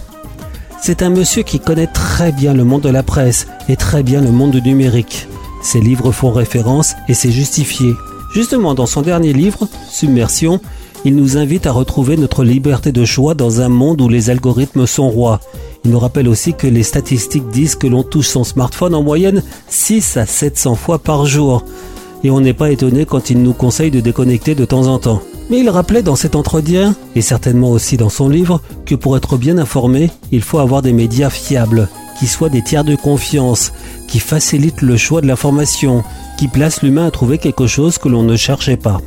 C'est 0.82 1.00
un 1.00 1.08
monsieur 1.08 1.42
qui 1.42 1.58
connaît 1.58 1.86
très 1.86 2.32
bien 2.32 2.52
le 2.52 2.64
monde 2.64 2.82
de 2.82 2.90
la 2.90 3.02
presse 3.02 3.46
et 3.70 3.76
très 3.76 4.02
bien 4.02 4.20
le 4.20 4.30
monde 4.30 4.50
du 4.50 4.60
numérique. 4.60 5.26
Ses 5.62 5.80
livres 5.80 6.12
font 6.12 6.30
référence 6.30 6.92
et 7.08 7.14
c'est 7.14 7.32
justifié. 7.32 7.94
Justement, 8.34 8.74
dans 8.74 8.84
son 8.84 9.00
dernier 9.00 9.32
livre, 9.32 9.66
Submersion, 9.90 10.60
il 11.06 11.16
nous 11.16 11.38
invite 11.38 11.66
à 11.66 11.72
retrouver 11.72 12.18
notre 12.18 12.44
liberté 12.44 12.92
de 12.92 13.06
choix 13.06 13.32
dans 13.32 13.62
un 13.62 13.70
monde 13.70 14.02
où 14.02 14.08
les 14.10 14.28
algorithmes 14.28 14.86
sont 14.86 15.08
rois. 15.08 15.40
Il 15.84 15.90
nous 15.90 15.98
rappelle 15.98 16.28
aussi 16.28 16.54
que 16.54 16.66
les 16.66 16.82
statistiques 16.82 17.48
disent 17.48 17.74
que 17.74 17.86
l'on 17.86 18.02
touche 18.02 18.28
son 18.28 18.44
smartphone 18.44 18.94
en 18.94 19.02
moyenne 19.02 19.42
6 19.68 20.16
à 20.16 20.26
700 20.26 20.76
fois 20.76 20.98
par 20.98 21.26
jour. 21.26 21.64
Et 22.22 22.30
on 22.30 22.40
n'est 22.40 22.54
pas 22.54 22.70
étonné 22.70 23.04
quand 23.04 23.28
il 23.28 23.42
nous 23.42 23.52
conseille 23.52 23.90
de 23.90 24.00
déconnecter 24.00 24.54
de 24.54 24.64
temps 24.64 24.86
en 24.86 24.98
temps. 24.98 25.20
Mais 25.50 25.60
il 25.60 25.68
rappelait 25.68 26.02
dans 26.02 26.16
cet 26.16 26.36
entretien, 26.36 26.94
et 27.14 27.20
certainement 27.20 27.70
aussi 27.70 27.98
dans 27.98 28.08
son 28.08 28.30
livre, 28.30 28.62
que 28.86 28.94
pour 28.94 29.14
être 29.16 29.36
bien 29.36 29.58
informé, 29.58 30.10
il 30.32 30.40
faut 30.40 30.58
avoir 30.58 30.80
des 30.80 30.94
médias 30.94 31.28
fiables, 31.28 31.88
qui 32.18 32.26
soient 32.26 32.48
des 32.48 32.62
tiers 32.62 32.84
de 32.84 32.96
confiance, 32.96 33.72
qui 34.08 34.20
facilitent 34.20 34.80
le 34.80 34.96
choix 34.96 35.20
de 35.20 35.26
l'information, 35.26 36.02
qui 36.38 36.48
placent 36.48 36.82
l'humain 36.82 37.06
à 37.06 37.10
trouver 37.10 37.36
quelque 37.36 37.66
chose 37.66 37.98
que 37.98 38.08
l'on 38.08 38.22
ne 38.22 38.36
cherchait 38.36 38.78
pas. 38.78 39.02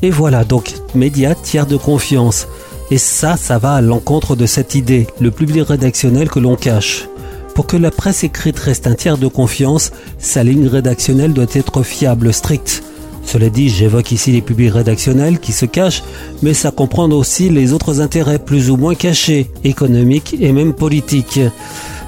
Et 0.00 0.10
voilà 0.10 0.44
donc, 0.44 0.72
médias 0.94 1.34
tiers 1.34 1.66
de 1.66 1.76
confiance. 1.76 2.46
Et 2.90 2.98
ça, 2.98 3.36
ça 3.36 3.58
va 3.58 3.74
à 3.74 3.80
l'encontre 3.80 4.34
de 4.34 4.46
cette 4.46 4.74
idée, 4.74 5.06
le 5.20 5.30
public 5.30 5.68
rédactionnel 5.68 6.30
que 6.30 6.38
l'on 6.38 6.56
cache. 6.56 7.08
Pour 7.54 7.66
que 7.66 7.76
la 7.76 7.90
presse 7.90 8.24
écrite 8.24 8.58
reste 8.58 8.86
un 8.86 8.94
tiers 8.94 9.18
de 9.18 9.26
confiance, 9.26 9.90
sa 10.18 10.44
ligne 10.44 10.68
rédactionnelle 10.68 11.32
doit 11.32 11.46
être 11.54 11.82
fiable, 11.82 12.32
stricte. 12.32 12.82
Cela 13.24 13.50
dit, 13.50 13.68
j'évoque 13.68 14.10
ici 14.12 14.32
les 14.32 14.40
publics 14.40 14.72
rédactionnels 14.72 15.38
qui 15.38 15.52
se 15.52 15.66
cachent, 15.66 16.02
mais 16.40 16.54
ça 16.54 16.70
comprend 16.70 17.10
aussi 17.10 17.50
les 17.50 17.74
autres 17.74 18.00
intérêts 18.00 18.38
plus 18.38 18.70
ou 18.70 18.78
moins 18.78 18.94
cachés, 18.94 19.50
économiques 19.64 20.36
et 20.40 20.50
même 20.50 20.72
politiques. 20.72 21.40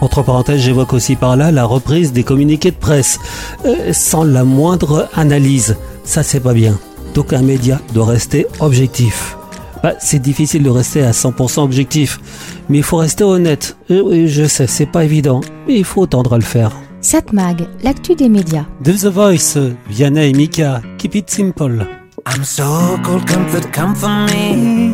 Entre 0.01 0.23
parenthèses, 0.23 0.63
j'évoque 0.63 0.95
aussi 0.95 1.17
par 1.17 1.37
là 1.37 1.53
la 1.53 1.67
reprise 1.67 2.15
des 2.15 2.23
communiqués 2.23 2.71
de 2.71 2.77
presse, 2.77 3.19
euh, 3.67 3.93
sans 3.93 4.25
la 4.25 4.45
moindre 4.45 5.11
analyse. 5.15 5.77
Ça, 6.05 6.23
c'est 6.23 6.41
pas 6.41 6.55
bien. 6.55 6.79
Donc 7.15 7.35
un 7.35 7.43
média 7.43 7.81
doit 7.93 8.07
rester 8.07 8.47
objectif. 8.61 9.37
Bah, 9.83 9.95
c'est 9.99 10.19
difficile 10.19 10.63
de 10.63 10.71
rester 10.71 11.03
à 11.03 11.13
100% 11.13 11.63
objectif, 11.63 12.21
mais 12.69 12.79
il 12.79 12.85
faut 12.85 12.99
rester 12.99 13.25
honnête. 13.25 13.77
Oui, 13.89 14.29
je 14.29 14.47
sais, 14.47 14.67
c'est 14.67 14.87
pas 14.87 15.05
évident, 15.05 15.41
mais 15.67 15.79
il 15.79 15.85
faut 15.85 16.07
tendre 16.07 16.35
à 16.35 16.39
le 16.39 16.45
faire. 16.45 16.73
Cette 17.01 17.33
mag, 17.33 17.67
l'actu 17.83 18.15
des 18.15 18.29
médias. 18.29 18.67
De 18.85 18.93
The 18.93 19.07
Voice, 19.07 19.59
Vianney 19.89 20.31
et 20.31 20.33
Mika, 20.35 20.83
Keep 20.99 21.15
It 21.15 21.31
Simple. 21.31 21.87
I'm 22.27 22.45
so 22.45 22.99
cold, 23.03 23.27
comfort, 23.27 23.73
come 23.73 23.95
for 23.95 24.11
me. 24.11 24.93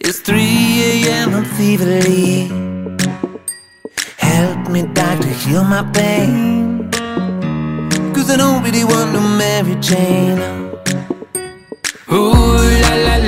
It's 0.00 0.22
3 0.22 0.38
a.m. 0.40 1.34
I'm 1.34 1.44
feverly. 1.44 2.48
Help 4.16 4.70
me, 4.70 4.82
doctor, 4.94 5.28
heal 5.28 5.64
my 5.64 5.82
pain. 5.92 6.88
Cause 8.14 8.30
I 8.30 8.38
don't 8.38 8.62
really 8.64 8.84
want 8.84 9.12
no 9.12 9.20
Mary 9.20 9.76
Jane. 9.80 10.40
Oh 12.08 12.69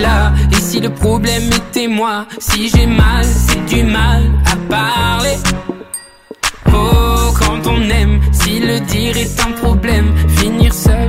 là. 0.03 0.32
Et 0.53 0.61
si 0.61 0.80
le 0.80 0.90
problème 0.90 1.44
était 1.61 1.88
moi, 1.88 2.26
si 2.38 2.68
j'ai 2.68 2.86
mal, 2.86 3.24
c'est 3.24 3.64
du 3.74 3.82
mal 3.84 4.22
à 4.53 4.57
parler. 4.68 5.36
Oh, 6.74 7.32
quand 7.38 7.66
on 7.66 7.80
aime, 8.00 8.20
si 8.32 8.61
le 8.61 8.80
dire 8.80 9.16
est 9.16 9.40
un 9.40 9.53
problème, 9.53 10.12
finir 10.36 10.72
seul, 10.74 11.09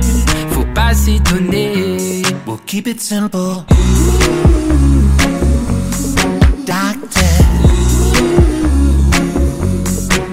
faut 0.50 0.68
pas 0.74 0.94
s'étonner. 0.94 2.22
We'll 2.46 2.58
keep 2.66 2.86
it 2.86 3.00
simple. 3.00 3.64
Doctor. 6.66 7.34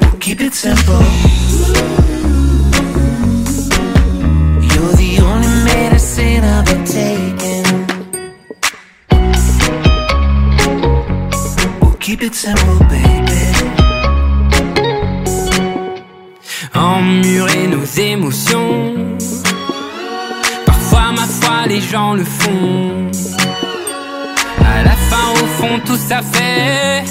We'll 0.02 0.20
keep 0.20 0.42
it 0.42 0.54
simple. 0.54 1.04
You're 4.70 4.96
the 5.04 5.12
only 5.30 5.54
medicine 5.66 6.44
I've 6.44 6.70
ever 6.70 6.86
taken. 6.86 7.41
Emmurer 16.76 17.68
nos 17.68 17.86
émotions. 17.86 19.18
Parfois, 20.66 21.14
ma 21.16 21.26
foi, 21.26 21.68
les 21.68 21.80
gens 21.80 22.14
le 22.14 22.26
font. 22.26 23.10
À 24.60 24.84
la 24.84 24.96
fin, 25.10 25.28
au 25.42 25.46
fond, 25.58 25.80
tout 25.86 25.98
ça 26.10 26.22
fait 26.22 27.06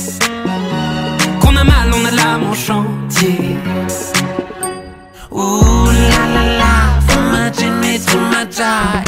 qu'on 1.40 1.56
a 1.56 1.64
mal, 1.64 1.90
on 1.94 2.04
a 2.04 2.10
l'âme 2.10 2.44
en 2.50 2.54
chantier. 2.54 3.56
Ooh 5.32 5.86
la 6.12 6.24
la 6.34 6.44
la, 6.60 6.76
my 7.32 7.50
Jimmy 7.56 7.98
to 8.00 8.18
my 8.32 8.44
jaw, 8.50 9.02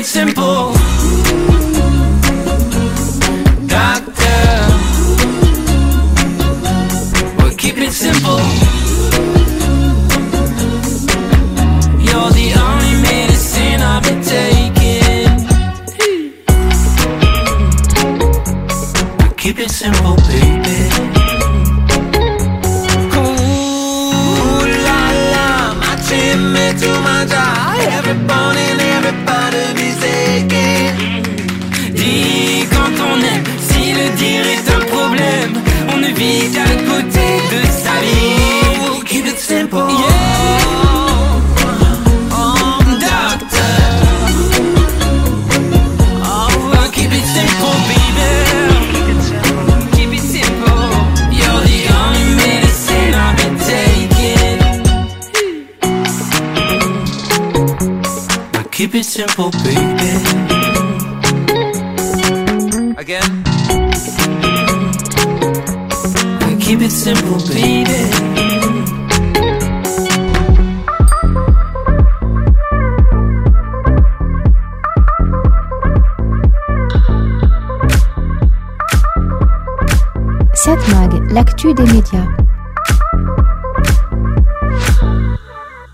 it 0.00 0.06
simple. 0.06 0.72
Doctor. 3.66 4.40
We'll 7.36 7.56
keep 7.56 7.76
it 7.76 7.92
simple. 7.92 8.40
You're 12.06 12.32
the 12.40 12.48
only 12.66 12.94
medicine 13.02 13.80
I've 13.82 14.02
been 14.02 14.22
taking. 14.22 15.28
We 19.18 19.34
keep 19.36 19.58
it 19.58 19.70
simple, 19.70 20.16
baby. 20.28 21.10
To 26.70 26.86
my 27.00 27.26
jaw, 27.26 27.76
every 27.90 28.14
bone 28.26 28.56
part 29.26 29.54
of 29.54 29.74
me's 29.74 30.02
aching. 30.02 31.22
Dis 31.94 32.66
quand 32.70 32.96
on 33.08 33.16
aime, 33.32 33.44
si 33.68 33.92
le 33.92 34.06
dire 34.16 34.46
est 34.54 34.66
un 34.76 34.80
problème, 34.94 35.52
on 35.92 35.96
ne 35.98 36.08
vit 36.08 36.50
qu'à 36.54 36.70
côté 36.90 37.26
de 37.52 37.60
sa 37.84 37.94
vie. 38.04 39.04
Keep 39.06 39.26
it 39.26 39.38
simple. 39.38 40.29
It 59.00 59.04
simple, 59.04 59.50
baby. 59.64 60.12
Again. 62.98 63.44
We 66.46 66.56
keep 66.60 66.80
it 66.82 66.90
simple, 66.90 67.38
baby. 67.48 68.10
Cette 80.52 80.88
mag, 80.88 81.32
l'actu 81.32 81.72
des 81.72 81.84
médias. 81.84 82.39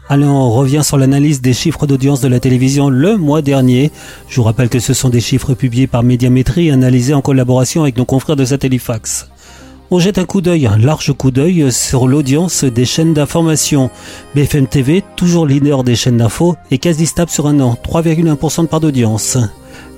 Allez, 0.08 0.24
on 0.24 0.52
revient 0.52 0.82
sur 0.84 0.98
l'analyse 0.98 1.40
des 1.40 1.52
chiffres 1.52 1.84
d'audience 1.84 2.20
de 2.20 2.28
la 2.28 2.38
télévision 2.38 2.90
le 2.90 3.16
mois 3.16 3.42
dernier. 3.42 3.90
Je 4.28 4.36
vous 4.36 4.44
rappelle 4.44 4.68
que 4.68 4.78
ce 4.78 4.94
sont 4.94 5.08
des 5.08 5.20
chiffres 5.20 5.54
publiés 5.54 5.88
par 5.88 6.04
Médiamétrie 6.04 6.70
analysés 6.70 7.12
en 7.12 7.22
collaboration 7.22 7.82
avec 7.82 7.96
nos 7.96 8.04
confrères 8.04 8.36
de 8.36 8.44
Satellifax. 8.44 9.28
On 9.90 9.98
jette 9.98 10.18
un 10.18 10.24
coup 10.24 10.40
d'œil, 10.40 10.68
un 10.68 10.78
large 10.78 11.12
coup 11.12 11.32
d'œil 11.32 11.72
sur 11.72 12.06
l'audience 12.06 12.62
des 12.62 12.84
chaînes 12.84 13.14
d'information. 13.14 13.90
BFM 14.36 14.68
TV, 14.68 15.02
toujours 15.16 15.44
leader 15.44 15.82
des 15.82 15.96
chaînes 15.96 16.18
d'info, 16.18 16.54
est 16.70 16.78
quasi 16.78 17.06
stable 17.06 17.30
sur 17.30 17.48
un 17.48 17.58
an, 17.58 17.76
3,1% 17.84 18.62
de 18.62 18.66
part 18.68 18.80
d'audience. 18.80 19.38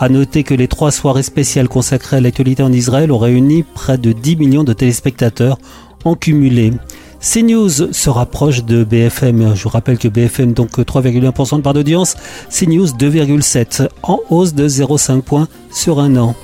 À 0.01 0.09
noter 0.09 0.43
que 0.43 0.55
les 0.55 0.69
trois 0.69 0.91
soirées 0.91 1.23
spéciales 1.23 1.69
consacrées 1.69 2.17
à 2.17 2.21
l'actualité 2.23 2.63
en 2.63 2.73
Israël 2.73 3.13
ont 3.13 3.19
réuni 3.19 3.63
près 3.63 3.99
de 3.99 4.13
10 4.13 4.37
millions 4.37 4.65
de 4.65 4.73
téléspectateurs 4.73 5.59
en 6.05 6.15
cumulé. 6.15 6.73
CNews 7.21 7.93
se 7.93 8.11
rapproche 8.11 8.65
de 8.65 8.85
BFM. 8.85 9.55
Je 9.55 9.63
vous 9.65 9.69
rappelle 9.69 9.99
que 9.99 10.09
BFM 10.09 10.53
donc 10.53 10.79
3,1% 10.79 11.57
de 11.57 11.63
part 11.63 11.75
d'audience, 11.75 12.17
CNews 12.51 12.87
2,7 12.87 13.89
en 14.03 14.21
hausse 14.31 14.55
de 14.55 14.69
0,5 14.69 15.23
points 15.23 15.49
sur 15.71 15.99
un 15.99 16.17
an. 16.17 16.35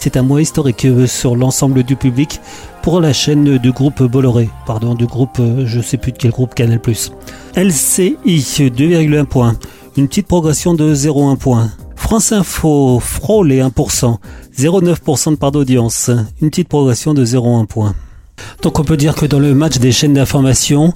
C'est 0.00 0.16
un 0.16 0.22
mois 0.22 0.42
historique 0.42 0.86
sur 1.06 1.36
l'ensemble 1.36 1.82
du 1.84 1.96
public 1.96 2.40
pour 2.82 3.00
la 3.00 3.12
chaîne 3.12 3.58
du 3.58 3.70
groupe 3.70 4.02
Bolloré, 4.02 4.48
pardon, 4.66 4.94
du 4.94 5.06
groupe, 5.06 5.38
euh, 5.38 5.64
je 5.66 5.80
sais 5.80 5.96
plus 5.96 6.10
de 6.10 6.18
quel 6.18 6.32
groupe 6.32 6.54
Canal+. 6.54 6.80
LCI 7.54 8.16
2,1 8.26 9.24
points, 9.26 9.54
une 9.96 10.08
petite 10.08 10.26
progression 10.26 10.74
de 10.74 10.92
0,1 10.92 11.36
point. 11.36 11.70
France 11.94 12.32
Info 12.32 12.98
frôle 12.98 13.48
les 13.48 13.60
1%, 13.60 14.16
0,9% 14.58 15.30
de 15.30 15.36
part 15.36 15.52
d'audience, 15.52 16.10
une 16.40 16.50
petite 16.50 16.68
progression 16.68 17.14
de 17.14 17.24
0,1 17.24 17.66
point. 17.66 17.94
Donc 18.62 18.78
on 18.78 18.84
peut 18.84 18.96
dire 18.96 19.14
que 19.14 19.26
dans 19.26 19.38
le 19.38 19.54
match 19.54 19.78
des 19.78 19.92
chaînes 19.92 20.14
d'information, 20.14 20.94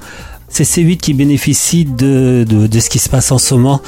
c'est 0.49 0.65
C8 0.65 0.99
qui 0.99 1.13
bénéficie 1.13 1.85
de, 1.85 2.45
de, 2.49 2.81
ce 2.81 2.89
qui 2.89 2.99
se 2.99 3.09
passe 3.09 3.33
en 3.33 3.39
ce 3.39 3.55
moment. 3.55 3.81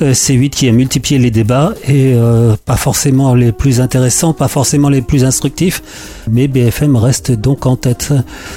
Euh, 0.00 0.12
C8 0.12 0.50
qui 0.50 0.68
a 0.68 0.72
multiplié 0.72 1.18
les 1.18 1.30
débats 1.30 1.74
et 1.86 2.14
euh, 2.14 2.56
pas 2.64 2.76
forcément 2.76 3.34
les 3.34 3.52
plus 3.52 3.80
intéressants, 3.80 4.32
pas 4.32 4.48
forcément 4.48 4.88
les 4.88 5.02
plus 5.02 5.24
instructifs, 5.24 5.82
mais 6.30 6.48
BFM 6.48 6.96
reste 6.96 7.32
donc 7.32 7.66
en 7.66 7.76
tête. 7.76 8.14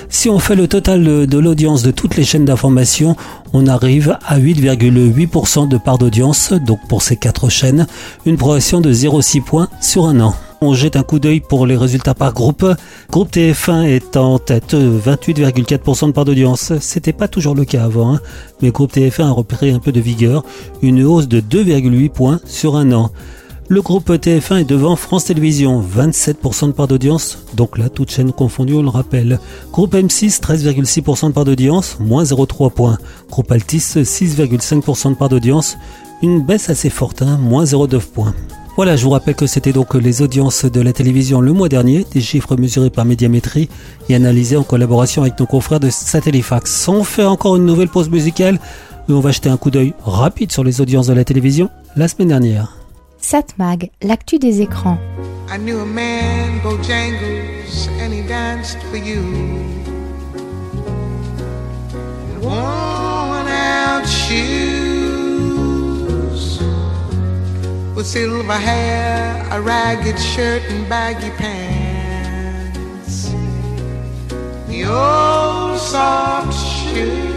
Si 0.09 0.29
on 0.29 0.39
fait 0.39 0.55
le 0.55 0.67
total 0.67 1.03
de, 1.03 1.25
de 1.25 1.37
l'audience 1.37 1.83
de 1.83 1.91
toutes 1.91 2.15
les 2.15 2.23
chaînes 2.23 2.45
d'information, 2.45 3.15
on 3.53 3.67
arrive 3.67 4.17
à 4.25 4.39
8,8% 4.39 5.67
de 5.67 5.77
part 5.77 5.97
d'audience, 5.97 6.53
donc 6.53 6.79
pour 6.87 7.01
ces 7.01 7.17
quatre 7.17 7.49
chaînes, 7.49 7.85
une 8.25 8.37
progression 8.37 8.81
de 8.81 8.93
0,6 8.93 9.43
points 9.43 9.67
sur 9.81 10.05
un 10.05 10.19
an. 10.21 10.35
On 10.63 10.75
jette 10.75 10.95
un 10.95 11.01
coup 11.01 11.17
d'œil 11.17 11.39
pour 11.39 11.65
les 11.65 11.75
résultats 11.75 12.13
par 12.13 12.33
groupe. 12.33 12.63
Groupe 13.09 13.31
TF1 13.31 13.85
est 13.85 14.15
en 14.15 14.37
tête, 14.37 14.75
28,4% 14.75 16.05
de 16.05 16.11
part 16.11 16.23
d'audience. 16.23 16.73
C'était 16.79 17.13
pas 17.13 17.27
toujours 17.27 17.55
le 17.55 17.65
cas 17.65 17.83
avant, 17.83 18.13
hein. 18.13 18.21
mais 18.61 18.69
groupe 18.69 18.93
TF1 18.93 19.23
a 19.23 19.31
repéré 19.31 19.71
un 19.71 19.79
peu 19.79 19.91
de 19.91 19.99
vigueur, 19.99 20.43
une 20.83 21.03
hausse 21.03 21.27
de 21.27 21.41
2,8 21.41 22.09
points 22.09 22.39
sur 22.45 22.75
un 22.75 22.91
an. 22.91 23.09
Le 23.69 23.81
groupe 23.81 24.11
TF1 24.11 24.59
est 24.59 24.69
devant 24.69 24.95
France 24.95 25.25
Télévisions, 25.25 25.81
27% 25.81 26.67
de 26.67 26.71
part 26.73 26.87
d'audience, 26.87 27.39
donc 27.55 27.79
là, 27.79 27.89
toute 27.89 28.11
chaîne 28.11 28.31
confondue, 28.31 28.75
on 28.75 28.83
le 28.83 28.89
rappelle. 28.89 29.39
Groupe 29.71 29.95
M6, 29.95 30.41
13,6% 30.41 31.29
de 31.29 31.33
part 31.33 31.45
d'audience, 31.45 31.97
moins 31.99 32.23
0,3 32.23 32.71
points. 32.71 32.99
Groupe 33.31 33.51
Altis, 33.51 33.77
6,5% 33.79 35.09
de 35.09 35.15
part 35.15 35.29
d'audience, 35.29 35.77
une 36.21 36.45
baisse 36.45 36.69
assez 36.69 36.91
forte, 36.91 37.23
hein, 37.23 37.39
moins 37.41 37.63
0,9 37.63 37.99
points. 38.01 38.35
Voilà, 38.81 38.95
je 38.95 39.03
vous 39.03 39.11
rappelle 39.11 39.35
que 39.35 39.45
c'était 39.45 39.73
donc 39.73 39.93
les 39.93 40.23
audiences 40.23 40.65
de 40.65 40.81
la 40.81 40.91
télévision 40.91 41.39
le 41.39 41.53
mois 41.53 41.69
dernier, 41.69 42.03
des 42.11 42.19
chiffres 42.19 42.55
mesurés 42.55 42.89
par 42.89 43.05
Médiamétrie 43.05 43.69
et 44.09 44.15
analysés 44.15 44.57
en 44.57 44.63
collaboration 44.63 45.21
avec 45.21 45.39
nos 45.39 45.45
confrères 45.45 45.79
de 45.79 45.91
Satellifax. 45.91 46.87
On 46.87 47.03
fait 47.03 47.23
encore 47.23 47.57
une 47.57 47.65
nouvelle 47.67 47.89
pause 47.89 48.09
musicale 48.09 48.55
et 49.07 49.11
on 49.11 49.19
va 49.19 49.29
jeter 49.29 49.49
un 49.49 49.57
coup 49.57 49.69
d'œil 49.69 49.93
rapide 50.03 50.51
sur 50.51 50.63
les 50.63 50.81
audiences 50.81 51.05
de 51.05 51.13
la 51.13 51.23
télévision 51.23 51.69
la 51.95 52.07
semaine 52.07 52.29
dernière. 52.29 52.75
Satmag, 53.19 53.91
l'actu 54.01 54.39
des 54.39 54.61
écrans. 54.61 54.97
I 55.47 55.59
knew 55.59 55.79
a 55.79 55.85
man, 55.85 56.59
Bojangles, 56.63 57.87
and 58.01 58.11
he 58.11 58.27
danced 58.27 58.79
for 58.89 58.97
you. 58.97 59.21
In 62.33 62.41
worn 62.41 63.47
out 63.47 64.07
shoes, 64.07 64.90
with 68.01 68.09
silver 68.09 68.53
hair, 68.53 69.47
a 69.51 69.61
ragged 69.61 70.17
shirt 70.19 70.63
and 70.69 70.89
baggy 70.89 71.29
pants. 71.37 73.29
The 74.67 74.85
old 74.85 75.77
soft 75.77 76.51
shoe. 76.51 77.29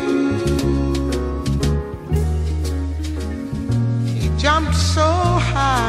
He 4.06 4.30
jumped 4.38 4.74
so 4.74 5.10
high, 5.52 5.82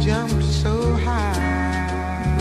jumped 0.00 0.44
so 0.44 0.94
high. 1.06 2.38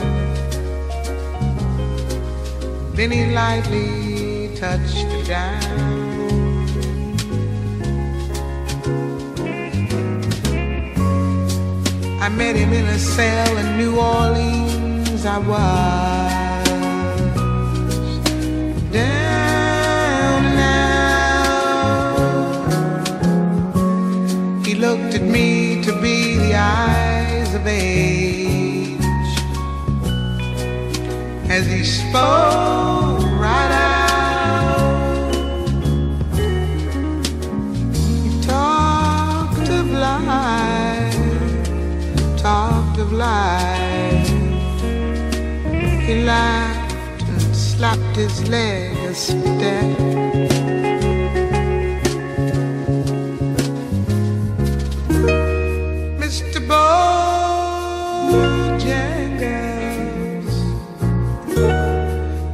Then 2.93 3.09
he 3.11 3.25
lightly 3.33 4.55
touched 4.55 5.27
down. 5.27 5.88
I 12.29 12.31
met 12.35 12.55
him 12.55 12.71
in 12.73 12.85
a 12.85 12.99
cell 12.99 13.57
in 13.57 13.77
New 13.79 13.97
Orleans. 13.97 15.25
I 15.25 15.39
was 15.39 16.69
down 18.91 20.43
now. 20.53 21.01
He 24.63 24.75
looked 24.75 25.15
at 25.15 25.23
me 25.23 25.81
to 25.81 25.91
be 26.01 26.37
the 26.37 26.53
eyes 26.53 27.55
of 27.55 27.65
age 27.65 29.01
as 31.49 31.65
he 31.65 31.83
spoke 31.83 32.88
Mr. 56.19 56.59
Bojangles, 56.67 56.95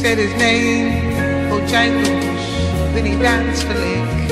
said 0.00 0.16
his 0.16 0.32
name, 0.34 1.10
Bojangles, 1.50 2.46
then 2.94 3.04
he 3.04 3.14
danced 3.16 3.64
a 3.64 3.74
lick. 3.74 4.30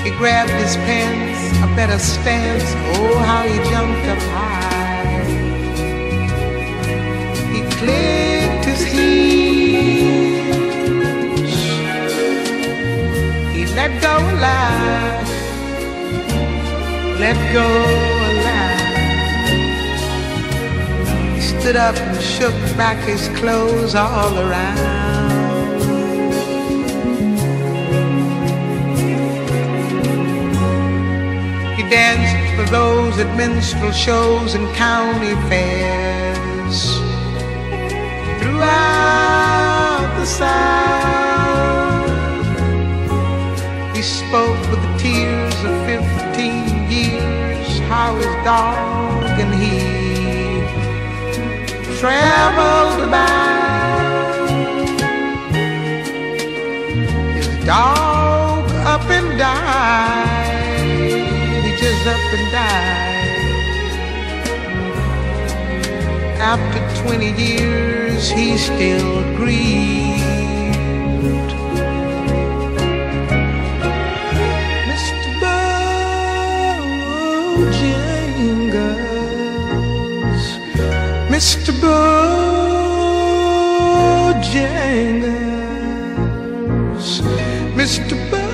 he 0.06 0.12
grabbed 0.12 0.52
his 0.52 0.78
pants, 0.88 1.42
a 1.60 1.68
better 1.76 2.00
stance. 2.00 2.74
Oh, 2.96 3.18
how 3.18 3.44
he 3.44 3.58
jumped 3.70 4.08
up 4.14 4.22
high. 4.32 5.26
He 7.52 7.60
clicked 7.80 8.66
his 8.72 8.82
heels. 8.82 10.32
He 13.54 13.62
let 13.76 13.92
go 14.02 14.14
a 14.18 14.36
laugh, 14.40 15.31
let 17.22 17.38
go 17.54 17.62
a 17.62 18.32
laugh. 18.48 18.82
He 21.36 21.42
stood 21.42 21.76
up 21.76 21.96
and 21.96 22.20
shook 22.20 22.58
back 22.76 22.98
his 23.06 23.30
clothes 23.40 23.94
all 23.94 24.40
around. 24.40 24.80
He 31.78 31.84
danced 31.98 32.56
for 32.56 32.66
those 32.72 33.20
at 33.20 33.30
minstrel 33.38 33.92
shows 33.92 34.56
and 34.56 34.66
county 34.74 35.36
fairs 35.48 36.78
throughout 38.40 40.10
the 40.18 40.26
South. 40.26 40.72
He 43.96 44.02
spoke 44.02 44.62
with 44.72 44.82
the 44.82 44.94
tears 44.98 45.41
of 45.41 45.41
15 45.41 45.41
how 48.02 48.16
his 48.16 48.36
dog 48.44 49.40
and 49.44 49.54
he 49.62 49.76
traveled 52.00 53.00
about. 53.08 54.36
His 57.36 57.50
dog 57.64 58.64
up 58.94 59.08
and 59.18 59.30
died. 59.38 60.82
He 61.66 61.72
just 61.84 62.04
up 62.14 62.26
and 62.38 62.48
died. 62.60 63.40
After 66.54 66.82
20 67.04 67.32
years, 67.34 68.32
he 68.32 68.58
still 68.58 69.22
grieved. 69.36 70.21
Mr. 81.42 81.74
Bojangles, 81.82 82.22
Mr. 87.74 88.14
Bojangles, 88.30 88.50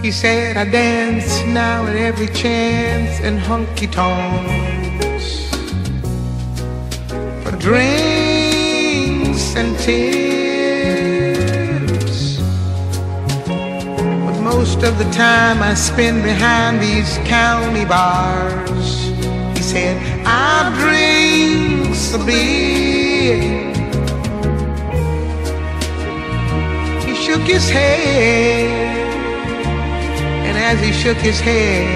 He 0.00 0.12
said, 0.12 0.56
I 0.56 0.64
dance 0.64 1.42
now 1.44 1.84
at 1.88 1.96
every 1.96 2.28
chance 2.28 3.18
in 3.18 3.36
honky 3.36 3.90
tonks 3.90 5.50
for 7.42 7.56
drinks 7.56 7.97
tips. 9.88 11.16
But 14.26 14.36
most 14.52 14.80
of 14.88 14.98
the 14.98 15.08
time 15.10 15.62
I 15.62 15.74
spend 15.74 16.22
behind 16.22 16.80
these 16.80 17.10
county 17.38 17.84
bars. 17.84 18.88
He 19.56 19.62
said, 19.62 19.94
I 20.26 20.72
drink 20.82 21.78
a 22.14 22.18
beer. 22.24 23.40
He 27.06 27.14
shook 27.24 27.42
his 27.42 27.68
head. 27.68 28.68
And 30.46 30.56
as 30.70 30.78
he 30.80 30.92
shook 30.92 31.18
his 31.18 31.40
head, 31.40 31.86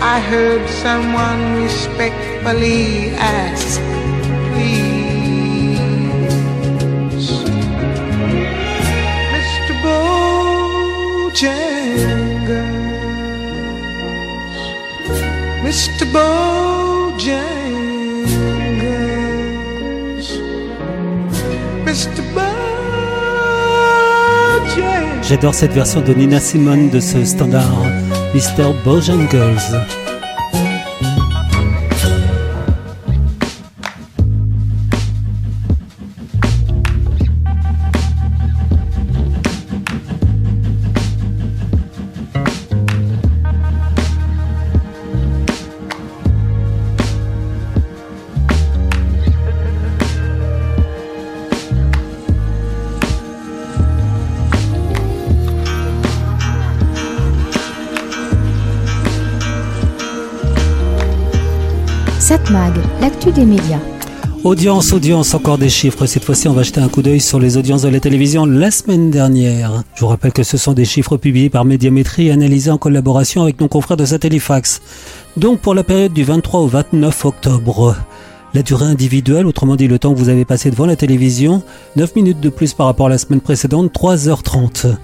I 0.00 0.20
heard 0.20 0.68
someone 0.68 1.62
respectfully 1.62 3.10
ask, 3.10 3.80
please, 4.52 4.87
Mr. 15.78 16.06
Bojangles, 16.12 17.38
Mr. 21.86 22.20
Bojangles. 22.34 22.48
J'adore 25.22 25.54
cette 25.54 25.72
version 25.72 26.00
de 26.00 26.12
Nina 26.14 26.40
Simone 26.40 26.90
de 26.90 26.98
ce 26.98 27.24
standard, 27.24 27.84
Mr. 28.34 28.74
Bojangles. 28.84 30.07
Audience, 64.58 64.92
audience, 64.92 65.34
encore 65.34 65.56
des 65.56 65.68
chiffres. 65.68 66.04
Cette 66.06 66.24
fois-ci, 66.24 66.48
on 66.48 66.52
va 66.52 66.64
jeter 66.64 66.80
un 66.80 66.88
coup 66.88 67.00
d'œil 67.00 67.20
sur 67.20 67.38
les 67.38 67.56
audiences 67.56 67.82
de 67.82 67.90
la 67.90 68.00
télévision 68.00 68.44
la 68.44 68.72
semaine 68.72 69.08
dernière. 69.08 69.84
Je 69.94 70.00
vous 70.00 70.08
rappelle 70.08 70.32
que 70.32 70.42
ce 70.42 70.56
sont 70.56 70.72
des 70.72 70.84
chiffres 70.84 71.16
publiés 71.16 71.48
par 71.48 71.64
Médiamétrie 71.64 72.26
et 72.26 72.32
analysés 72.32 72.72
en 72.72 72.76
collaboration 72.76 73.42
avec 73.42 73.60
nos 73.60 73.68
confrères 73.68 73.96
de 73.96 74.04
Satellifax. 74.04 74.82
Donc 75.36 75.60
pour 75.60 75.76
la 75.76 75.84
période 75.84 76.12
du 76.12 76.24
23 76.24 76.58
au 76.58 76.66
29 76.66 77.24
octobre. 77.24 77.94
La 78.52 78.62
durée 78.62 78.86
individuelle, 78.86 79.46
autrement 79.46 79.76
dit 79.76 79.86
le 79.86 80.00
temps 80.00 80.12
que 80.12 80.18
vous 80.18 80.28
avez 80.28 80.44
passé 80.44 80.72
devant 80.72 80.86
la 80.86 80.96
télévision, 80.96 81.62
9 81.94 82.16
minutes 82.16 82.40
de 82.40 82.48
plus 82.48 82.74
par 82.74 82.86
rapport 82.86 83.06
à 83.06 83.10
la 83.10 83.18
semaine 83.18 83.40
précédente, 83.40 83.92
3h30. 83.94 84.96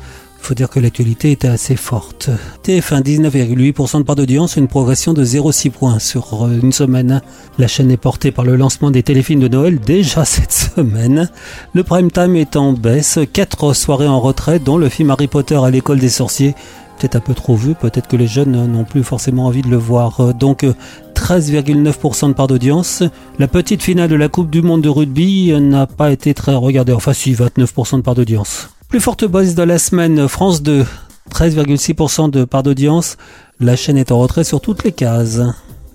Faut 0.45 0.53
dire 0.53 0.68
que 0.68 0.78
l'actualité 0.78 1.30
était 1.30 1.49
assez 1.49 1.74
forte. 1.74 2.28
TF1 2.66 3.03
19,8% 3.03 4.01
de 4.01 4.03
part 4.03 4.14
d'audience, 4.14 4.57
une 4.57 4.68
progression 4.68 5.14
de 5.14 5.24
0,6 5.24 5.70
points 5.70 5.99
sur 5.99 6.45
euh, 6.45 6.61
une 6.62 6.70
semaine. 6.70 7.22
La 7.57 7.66
chaîne 7.66 7.90
est 7.90 7.97
portée 7.97 8.30
par 8.30 8.45
le 8.45 8.55
lancement 8.55 8.90
des 8.90 9.03
téléfilms 9.03 9.40
de 9.40 9.49
Noël 9.49 9.80
déjà 9.80 10.22
cette 10.26 10.53
semaine. 10.53 11.30
Le 11.72 11.82
prime 11.82 12.11
time 12.11 12.36
est 12.36 12.57
en 12.57 12.74
baisse, 12.74 13.18
4 13.32 13.72
soirées 13.72 14.07
en 14.07 14.20
retrait 14.20 14.59
dont 14.59 14.76
le 14.76 14.90
film 14.90 15.11
Harry 15.11 15.28
Potter 15.28 15.57
à 15.57 15.70
l'école 15.70 15.99
des 15.99 16.11
sorciers. 16.11 16.55
Peut-être 16.99 17.16
un 17.16 17.20
peu 17.20 17.32
trop 17.32 17.57
vu, 17.57 17.74
peut-être 17.74 18.07
que 18.07 18.16
les 18.16 18.26
jeunes 18.26 18.70
n'ont 18.70 18.84
plus 18.84 19.03
forcément 19.03 19.47
envie 19.47 19.62
de 19.62 19.70
le 19.70 19.78
voir. 19.78 20.20
Euh, 20.20 20.32
Donc 20.34 20.64
euh, 20.64 20.74
13,9% 21.14 22.28
de 22.28 22.32
part 22.34 22.49
d'audience. 22.49 23.03
La 23.38 23.49
petite 23.49 23.82
finale 23.82 24.11
de 24.11 24.14
la 24.14 24.28
Coupe 24.28 24.51
du 24.51 24.61
Monde 24.61 24.82
de 24.82 24.90
rugby 24.90 25.53
euh, 25.53 25.61
n'a 25.61 25.86
pas 25.86 26.12
été 26.12 26.34
très 26.34 26.55
regardée. 26.55 26.92
Enfin 26.92 27.14
si, 27.14 27.32
29% 27.32 27.97
de 27.97 28.03
part 28.03 28.14
d'audience. 28.14 28.74
Plus 28.95 29.01
forte 29.01 29.24
baisse 29.24 29.57
de 29.57 29.64
la 29.64 29.80
semaine, 29.80 30.28
France 30.28 30.62
2, 30.62 30.86
13,6% 31.32 32.30
de 32.30 32.45
part 32.45 32.62
d'audience. 32.62 33.16
La 33.59 33.74
chaîne 33.74 33.99
est 33.99 34.12
en 34.12 34.20
retrait 34.20 34.45
sur 34.45 34.61
toutes 34.61 34.84
les 34.84 34.92
cases. 34.92 35.40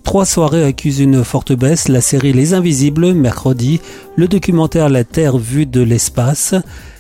Trois 0.03 0.25
soirées 0.25 0.65
accusent 0.65 0.99
une 0.99 1.23
forte 1.23 1.53
baisse, 1.53 1.87
la 1.87 2.01
série 2.01 2.33
Les 2.33 2.53
Invisibles, 2.53 3.13
mercredi, 3.13 3.79
le 4.17 4.27
documentaire 4.27 4.89
La 4.89 5.05
Terre 5.05 5.37
vue 5.37 5.65
de 5.65 5.79
l'espace 5.79 6.55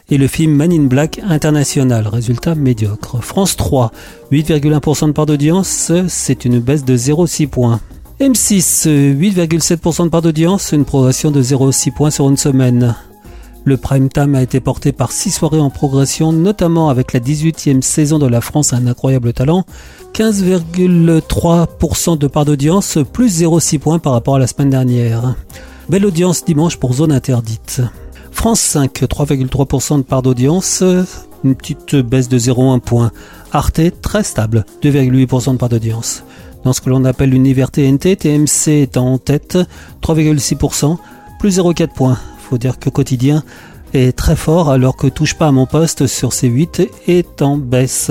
et 0.09 0.17
le 0.17 0.27
film 0.27 0.55
Man 0.55 0.71
in 0.71 0.85
Black 0.85 1.19
International, 1.27 2.07
résultat 2.07 2.55
médiocre. 2.55 3.21
France 3.21 3.57
3, 3.57 3.91
8,1% 4.31 5.07
de 5.07 5.11
part 5.11 5.25
d'audience, 5.25 5.91
c'est 6.07 6.45
une 6.45 6.61
baisse 6.61 6.85
de 6.85 6.95
0,6 6.95 7.47
points. 7.47 7.81
M6, 8.21 8.87
8,7% 8.87 10.05
de 10.05 10.09
part 10.09 10.21
d'audience, 10.21 10.71
une 10.71 10.85
progression 10.85 11.29
de 11.29 11.43
0,6 11.43 11.91
points 11.91 12.09
sur 12.09 12.29
une 12.29 12.37
semaine. 12.37 12.95
Le 13.69 13.77
prime 13.77 14.09
time 14.09 14.33
a 14.33 14.41
été 14.41 14.59
porté 14.61 14.91
par 14.91 15.11
6 15.11 15.29
soirées 15.29 15.59
en 15.59 15.69
progression, 15.69 16.33
notamment 16.33 16.89
avec 16.89 17.13
la 17.13 17.19
18e 17.19 17.83
saison 17.83 18.17
de 18.17 18.25
La 18.25 18.41
France 18.41 18.73
a 18.73 18.77
un 18.77 18.87
incroyable 18.87 19.31
talent, 19.31 19.63
15,3% 20.15 22.17
de 22.17 22.25
part 22.25 22.45
d'audience, 22.45 22.97
plus 23.13 23.43
0,6 23.43 23.77
points 23.77 23.99
par 23.99 24.13
rapport 24.13 24.37
à 24.37 24.39
la 24.39 24.47
semaine 24.47 24.71
dernière. 24.71 25.35
Belle 25.87 26.07
audience 26.07 26.43
dimanche 26.43 26.77
pour 26.77 26.95
Zone 26.95 27.11
Interdite. 27.11 27.83
France 28.31 28.59
5, 28.59 29.03
3,3% 29.03 29.97
de 29.97 30.01
part 30.01 30.23
d'audience, 30.23 30.83
une 31.43 31.53
petite 31.53 31.95
baisse 31.95 32.27
de 32.27 32.39
0,1 32.39 32.79
point. 32.79 33.11
Arte, 33.51 33.81
très 34.01 34.23
stable, 34.23 34.65
2,8% 34.81 35.51
de 35.51 35.57
part 35.57 35.69
d'audience. 35.69 36.23
Dans 36.63 36.73
ce 36.73 36.81
que 36.81 36.89
l'on 36.89 37.05
appelle 37.05 37.29
l'univers 37.29 37.69
TNT, 37.69 38.15
TMC 38.15 38.81
est 38.81 38.97
en 38.97 39.19
tête, 39.19 39.59
3,6%, 40.01 40.97
plus 41.37 41.59
0,4 41.59 41.93
points. 41.93 42.17
Faut 42.49 42.57
dire 42.57 42.79
que 42.79 42.89
quotidien 42.89 43.43
est 43.93 44.17
très 44.17 44.35
fort 44.35 44.71
alors 44.71 44.95
que 44.95 45.05
touche 45.05 45.35
pas 45.35 45.45
à 45.45 45.51
mon 45.51 45.67
poste 45.67 46.07
sur 46.07 46.29
C8 46.29 46.89
est 47.05 47.43
en 47.43 47.57
baisse. 47.57 48.09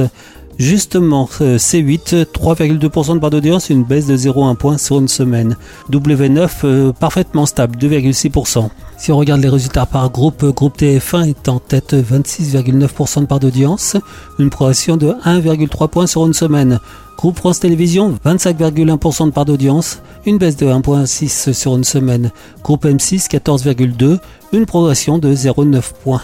Justement, 0.58 1.28
euh, 1.40 1.56
C8, 1.56 2.24
3,2% 2.24 3.14
de 3.14 3.20
part 3.20 3.30
d'audience, 3.30 3.70
une 3.70 3.84
baisse 3.84 4.08
de 4.08 4.16
0,1 4.16 4.56
point 4.56 4.76
sur 4.76 4.98
une 4.98 5.06
semaine. 5.06 5.56
W9, 5.92 6.50
euh, 6.64 6.92
parfaitement 6.92 7.46
stable, 7.46 7.76
2,6%. 7.76 8.68
Si 8.96 9.12
on 9.12 9.16
regarde 9.16 9.40
les 9.40 9.48
résultats 9.48 9.86
par 9.86 10.10
groupe, 10.10 10.42
euh, 10.42 10.50
groupe 10.50 10.76
TF1 10.76 11.28
est 11.28 11.48
en 11.48 11.60
tête 11.60 11.94
26,9% 11.94 13.20
de 13.20 13.26
part 13.26 13.38
d'audience, 13.38 13.96
une 14.40 14.50
progression 14.50 14.96
de 14.96 15.14
1,3 15.24 15.86
points 15.86 16.08
sur 16.08 16.26
une 16.26 16.34
semaine. 16.34 16.80
Groupe 17.16 17.36
France 17.36 17.60
Télévisions, 17.60 18.18
25,1% 18.24 19.26
de 19.26 19.30
part 19.30 19.44
d'audience, 19.44 20.00
une 20.26 20.38
baisse 20.38 20.56
de 20.56 20.66
1,6 20.66 21.52
sur 21.52 21.76
une 21.76 21.84
semaine. 21.84 22.32
Groupe 22.64 22.84
M6, 22.84 23.28
14,2, 23.28 24.18
une 24.52 24.66
progression 24.66 25.18
de 25.18 25.32
0,9 25.32 25.92
points. 26.02 26.22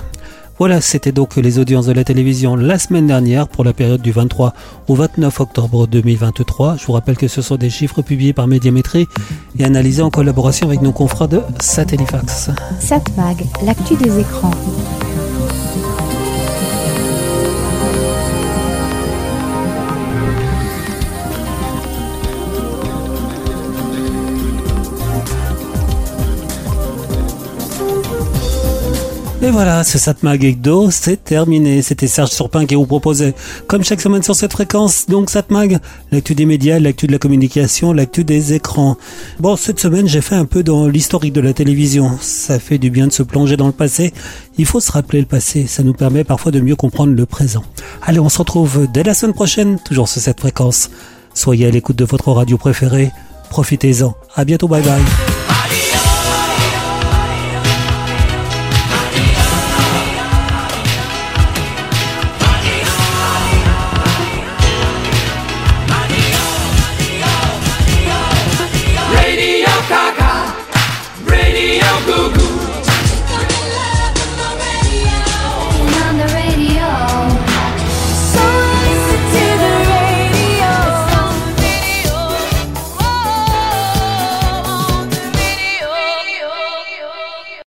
Voilà, 0.59 0.80
c'était 0.80 1.11
donc 1.11 1.34
les 1.34 1.59
audiences 1.59 1.86
de 1.86 1.92
la 1.92 2.05
télévision 2.05 2.55
la 2.55 2.78
semaine 2.78 3.09
dernière 3.09 3.48
pour 3.48 3.64
la 3.64 3.72
période 3.72 4.00
du 4.00 4.12
23 4.12 4.55
au 4.86 4.94
29 4.94 5.40
octobre 5.40 5.88
2023. 5.88 6.76
Je 6.76 6.86
vous 6.86 6.92
rappelle 6.92 7.16
que 7.16 7.26
ce 7.26 7.42
sont 7.42 7.57
des 7.57 7.70
chiffres 7.70 8.02
publiés 8.02 8.32
par 8.32 8.46
Médiamétrie 8.46 9.09
et 9.59 9.64
analysés 9.64 10.02
en 10.02 10.11
collaboration 10.11 10.68
avec 10.68 10.80
nos 10.80 10.92
confrères 10.92 11.26
de 11.26 11.40
Satellifax. 11.61 12.50
Satmag, 12.78 13.44
l'actu 13.64 13.96
des 13.96 14.20
écrans. 14.20 14.52
Et 29.45 29.51
voilà, 29.51 29.84
ce 29.84 29.99
Satmag 29.99 30.42
Ecdo, 30.42 30.90
c'est 30.90 31.22
terminé. 31.22 31.82
C'était 31.82 32.07
Serge 32.07 32.30
Surpin 32.30 32.64
qui 32.64 32.76
vous 32.76 32.86
proposait, 32.86 33.34
comme 33.66 33.84
chaque 33.84 34.01
semaine 34.01 34.22
sur 34.22 34.34
cette 34.34 34.53
fréquence, 34.53 35.05
donc 35.07 35.28
Satmag, 35.28 35.80
l'actu 36.11 36.34
des 36.34 36.47
médias, 36.47 36.78
l'actu 36.78 37.07
de 37.07 37.12
la 37.12 37.18
communication, 37.18 37.92
l'actu 37.92 38.24
des 38.24 38.55
écrans. 38.55 38.97
Bon, 39.40 39.55
cette 39.57 39.80
semaine, 39.80 40.09
j'ai 40.09 40.22
fait 40.22 40.34
un 40.34 40.47
peu 40.47 40.62
dans 40.62 40.88
l'historique 40.88 41.34
de 41.34 41.42
la 41.42 41.53
télévision. 41.53 42.16
Ça 42.22 42.59
fait 42.59 42.78
du 42.78 42.88
bien 42.88 43.07
de 43.07 43.12
se 43.12 43.22
plonger 43.22 43.59
dans 43.59 43.66
le 43.66 43.74
passé. 43.74 44.14
Il 44.57 44.64
faut 44.64 44.80
se 44.80 44.90
rappeler 44.90 45.20
le 45.20 45.26
passé. 45.26 45.66
Ça 45.66 45.82
nous 45.82 45.92
permet 45.92 46.24
parfois 46.24 46.51
de 46.51 46.61
mieux 46.61 46.76
comprendre 46.76 47.12
le 47.12 47.26
présent. 47.26 47.64
Allez, 48.01 48.20
on 48.20 48.30
se 48.30 48.38
retrouve 48.38 48.88
dès 48.95 49.03
la 49.03 49.12
semaine 49.12 49.34
prochaine, 49.34 49.78
toujours 49.78 50.09
sur 50.09 50.22
cette 50.22 50.40
fréquence. 50.40 50.88
Soyez 51.34 51.66
à 51.66 51.70
l'écoute 51.70 51.97
de 51.97 52.07
votre 52.07 52.32
radio 52.32 52.57
préférée. 52.57 53.12
Profitez-en. 53.51 54.14
À 54.34 54.47
bientôt. 54.47 54.68
Bye 54.68 54.82
bye. 54.82 55.03